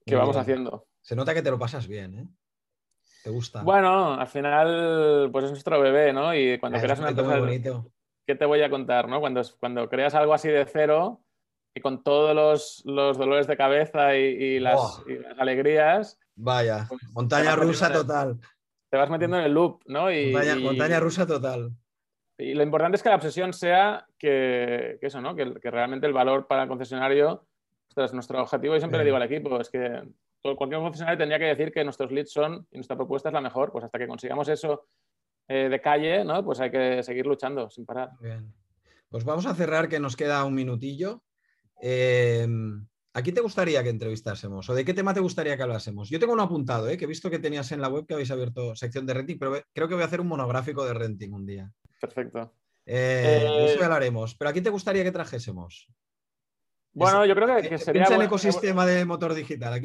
¿qué 0.07 0.17
vamos 0.17 0.39
haciendo? 0.39 0.87
Se 1.03 1.15
nota 1.15 1.35
que 1.35 1.43
te 1.43 1.51
lo 1.51 1.59
pasas 1.59 1.87
bien, 1.87 2.19
¿eh? 2.19 2.29
¿Te 3.23 3.31
gusta? 3.31 3.63
Bueno, 3.63 4.15
al 4.15 4.29
final, 4.29 5.29
pues 5.33 5.47
es 5.47 5.51
nuestro 5.51 5.81
bebé, 5.81 6.13
¿no? 6.13 6.35
Y 6.35 6.59
cuando 6.59 6.79
creas 6.79 6.99
una 6.99 7.11
empresa, 7.11 7.83
¿qué 8.27 8.35
te 8.35 8.47
voy 8.47 8.63
a 8.63 8.71
contar, 8.71 9.09
no? 9.09 9.21
Cuando, 9.21 9.43
cuando 9.59 9.89
creas 9.89 10.15
algo 10.15 10.35
así 10.35 10.49
de 10.49 10.65
cero 10.67 11.21
y 11.75 11.81
con 11.81 12.03
todos 12.03 12.35
los, 12.35 12.83
los 12.85 13.19
dolores 13.19 13.47
de 13.47 13.57
cabeza 13.57 14.17
y, 14.17 14.59
las, 14.61 15.03
y 15.07 15.19
las 15.19 15.39
alegrías 15.39 16.19
Vaya, 16.41 16.87
pues, 16.89 17.03
montaña 17.13 17.57
rusa 17.57 17.93
total. 17.93 18.39
Te 18.91 18.97
vas 18.97 19.11
metiendo 19.11 19.39
en 19.39 19.45
el 19.45 19.53
loop, 19.53 19.83
¿no? 19.87 20.11
Y, 20.11 20.33
montaña, 20.63 21.01
rusa 21.01 21.27
total. 21.27 21.73
Y 22.39 22.55
lo 22.55 22.63
importante 22.63 22.97
es 22.97 23.03
que 23.03 23.09
la 23.09 23.17
obsesión 23.17 23.53
sea 23.53 24.07
que, 24.17 24.99
eso, 25.03 25.21
¿no? 25.21 25.35
Que, 25.35 25.45
realmente 25.65 26.07
el 26.07 26.13
valor 26.13 26.47
para 26.47 26.63
el 26.63 26.69
concesionario, 26.69 27.45
es 27.97 28.15
nuestro 28.15 28.41
objetivo, 28.41 28.77
y 28.77 28.79
siempre 28.79 28.99
le 28.99 29.05
digo 29.05 29.17
al 29.17 29.25
equipo, 29.25 29.61
es 29.61 29.69
que 29.69 30.05
cualquier 30.43 30.81
concesionario 30.81 31.19
tendría 31.19 31.39
que 31.39 31.57
decir 31.57 31.73
que 31.73 31.85
nuestros 31.85 32.11
leads 32.11 32.33
son 32.33 32.67
y 32.71 32.77
nuestra 32.77 32.97
propuesta 32.97 33.29
es 33.29 33.33
la 33.33 33.41
mejor, 33.41 33.73
pues 33.73 33.85
hasta 33.85 33.99
que 33.99 34.07
consigamos 34.07 34.49
eso 34.49 34.89
eh, 35.49 35.69
de 35.69 35.81
calle, 35.81 36.25
¿no? 36.25 36.45
Pues 36.45 36.61
hay 36.61 36.71
que 36.71 37.03
seguir 37.03 37.27
luchando 37.27 37.69
sin 37.71 37.85
parar. 37.85 38.11
Bien. 38.21 38.53
Pues 39.09 39.25
vamos 39.25 39.47
a 39.47 39.55
cerrar, 39.55 39.89
que 39.89 40.01
nos 40.01 40.17
queda 40.17 40.45
un 40.45 40.55
minutillo. 40.55 41.23
Eh, 41.81 42.47
¿A 43.15 43.23
quién 43.23 43.35
te 43.35 43.41
gustaría 43.41 43.83
que 43.83 43.89
entrevistásemos? 43.89 44.69
¿O 44.69 44.75
de 44.75 44.85
qué 44.85 44.95
tema 44.95 45.15
te 45.15 45.21
gustaría 45.21 45.57
que 45.57 45.63
hablásemos? 45.63 46.09
Yo 46.09 46.21
tengo 46.21 46.35
uno 46.35 46.43
apuntado, 46.43 46.89
¿eh? 46.89 46.97
que 46.97 47.05
he 47.05 47.09
visto 47.09 47.31
que 47.31 47.39
tenías 47.39 47.73
en 47.73 47.81
la 47.81 47.89
web 47.89 48.07
que 48.07 48.15
habéis 48.15 48.31
abierto 48.31 48.77
sección 48.77 49.07
de 49.07 49.15
renting, 49.15 49.39
pero 49.39 49.61
creo 49.73 49.89
que 49.89 49.95
voy 49.95 50.03
a 50.03 50.07
hacer 50.07 50.21
un 50.21 50.29
monográfico 50.29 50.85
de 50.85 50.95
renting 50.95 51.33
un 51.33 51.45
día. 51.45 51.73
Perfecto. 52.01 52.55
Eh, 52.87 53.67
eso 53.67 53.81
ya 53.81 53.89
lo 53.89 53.95
haremos. 53.95 54.37
¿Pero 54.37 54.51
a 54.51 54.53
quién 54.53 54.63
te 54.63 54.71
gustaría 54.71 55.03
que 55.03 55.11
trajésemos? 55.11 55.89
Bueno, 56.99 57.25
yo 57.25 57.35
creo 57.35 57.57
que, 57.63 57.79
sería. 57.79 58.05
el 58.05 58.23
ecosistema 58.23 58.85
de 58.85 59.05
motor 59.05 59.35
digital. 59.35 59.81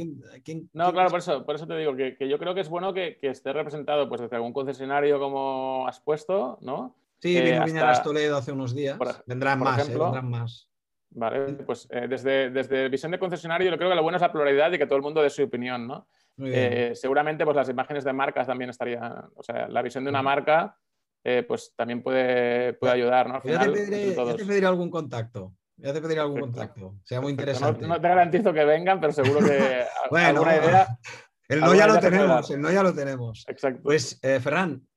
no, 0.73 0.91
claro, 0.91 1.09
por 1.09 1.19
eso, 1.19 1.45
por 1.45 1.55
eso 1.55 1.67
te 1.67 1.77
digo 1.77 1.95
que, 1.95 2.17
yo 2.27 2.39
creo 2.39 2.53
que 2.53 2.61
es 2.61 2.69
bueno 2.69 2.93
que, 2.93 3.17
esté 3.21 3.53
representado 3.53 4.09
pues, 4.09 4.21
desde 4.21 4.35
algún 4.35 4.53
concesionario 4.53 5.19
como 5.19 5.87
has 5.87 5.99
puesto, 5.99 6.57
¿no? 6.61 6.95
Sí, 7.19 7.39
vino 7.39 7.63
Viñaras 7.63 8.03
Toledo 8.03 8.37
hace 8.37 8.51
unos 8.51 8.75
días. 8.75 8.97
vendrán 9.25 9.59
más, 9.59 9.87
¿eh? 9.87 9.97
vendrán 9.97 10.29
más. 10.29 10.67
Vale, 11.15 11.53
pues 11.65 11.87
eh, 11.91 12.07
desde, 12.09 12.49
desde 12.49 12.89
visión 12.89 13.11
de 13.11 13.19
concesionario 13.19 13.69
yo 13.69 13.77
creo 13.77 13.89
que 13.89 13.95
lo 13.95 14.01
bueno 14.01 14.17
es 14.17 14.21
la 14.21 14.31
pluralidad 14.31 14.71
y 14.71 14.77
que 14.79 14.87
todo 14.87 14.95
el 14.97 15.03
mundo 15.03 15.21
dé 15.21 15.29
su 15.29 15.43
opinión, 15.43 15.87
¿no? 15.87 16.07
Eh, 16.39 16.93
seguramente 16.95 17.45
pues 17.45 17.55
las 17.55 17.69
imágenes 17.69 18.03
de 18.03 18.11
marcas 18.11 18.47
también 18.47 18.71
estarían, 18.71 19.29
o 19.35 19.43
sea, 19.43 19.67
la 19.67 19.83
visión 19.83 20.03
de 20.03 20.09
una 20.09 20.23
marca 20.23 20.75
eh, 21.23 21.43
pues 21.47 21.73
también 21.75 22.01
puede, 22.01 22.73
puede 22.73 22.93
ayudar, 22.93 23.29
¿no? 23.29 23.41
ya, 23.43 23.59
te 23.63 24.45
pediré, 24.45 24.65
algún 24.65 24.89
contacto. 24.89 25.53
Ya 25.77 25.93
te 25.93 26.01
pediré 26.01 26.21
algún 26.21 26.39
contacto. 26.39 26.95
Sea 27.03 27.21
muy 27.21 27.31
interesante. 27.31 27.87
No, 27.87 27.99
te 27.99 28.07
garantizo 28.07 28.53
que 28.53 28.63
vengan, 28.63 28.99
pero 28.99 29.13
seguro 29.13 29.39
que 29.39 29.85
bueno, 30.09 30.27
alguna 30.27 30.57
idea. 30.57 30.99
El 31.47 31.59
no 31.59 31.75
ya 31.75 31.87
lo 31.87 31.99
tenemos, 31.99 32.51
el 32.51 32.61
no 32.61 32.71
ya 32.71 32.83
lo 32.83 32.93
tenemos. 32.93 33.45
Exacto. 33.47 33.81
Pues, 33.83 34.19
Ferran, 34.21 34.87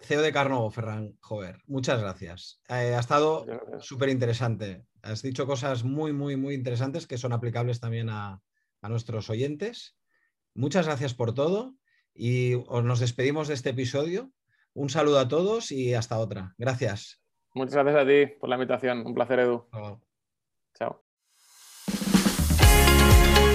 CEO 0.00 0.22
de 0.22 0.32
Carnovo, 0.32 0.70
Ferran 0.70 1.16
Jover, 1.20 1.62
muchas 1.66 2.00
gracias. 2.00 2.60
Eh, 2.68 2.94
ha 2.94 3.00
estado 3.00 3.46
súper 3.80 4.08
interesante. 4.08 4.84
Has 5.02 5.22
dicho 5.22 5.46
cosas 5.46 5.84
muy, 5.84 6.12
muy, 6.12 6.36
muy 6.36 6.54
interesantes 6.54 7.06
que 7.06 7.18
son 7.18 7.32
aplicables 7.32 7.80
también 7.80 8.08
a, 8.10 8.42
nuestros 8.82 9.30
oyentes. 9.30 9.96
Muchas 10.54 10.86
gracias 10.86 11.12
por 11.12 11.34
todo 11.34 11.74
y 12.14 12.52
nos 12.84 13.00
despedimos 13.00 13.48
de 13.48 13.54
este 13.54 13.70
episodio. 13.70 14.30
Un 14.74 14.90
saludo 14.90 15.18
a 15.18 15.26
todos 15.26 15.72
y 15.72 15.94
hasta 15.94 16.18
otra. 16.18 16.54
Gracias. 16.56 17.20
Muchas 17.56 17.72
gracias 17.72 17.96
a 17.96 18.06
ti 18.06 18.26
por 18.38 18.50
la 18.50 18.56
invitación. 18.56 19.06
Un 19.06 19.14
placer, 19.14 19.38
Edu. 19.40 19.64
Chao. 20.78 21.02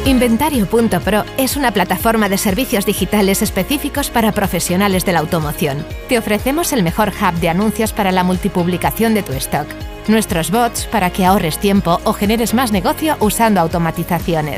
Inventario.pro 0.08 1.24
es 1.38 1.56
una 1.56 1.72
plataforma 1.72 2.28
de 2.28 2.40
servicios 2.40 2.88
digitales 2.88 3.44
específicos 3.44 4.10
para 4.10 4.32
profesionales 4.32 5.06
de 5.06 5.14
la 5.14 5.20
automoción. 5.20 5.86
Te 6.10 6.18
ofrecemos 6.18 6.74
el 6.74 6.82
mejor 6.82 7.10
hub 7.10 7.40
de 7.40 7.50
anuncios 7.50 7.94
para 7.94 8.12
la 8.12 8.24
multipublicación 8.24 9.14
de 9.14 9.22
tu 9.22 9.34
stock. 9.34 9.68
Nuestros 10.08 10.50
bots 10.50 10.88
para 10.88 11.12
que 11.12 11.24
ahorres 11.24 11.60
tiempo 11.60 12.02
o 12.04 12.14
generes 12.14 12.56
más 12.56 12.72
negocio 12.72 13.18
usando 13.20 13.62
automatizaciones 13.62 14.50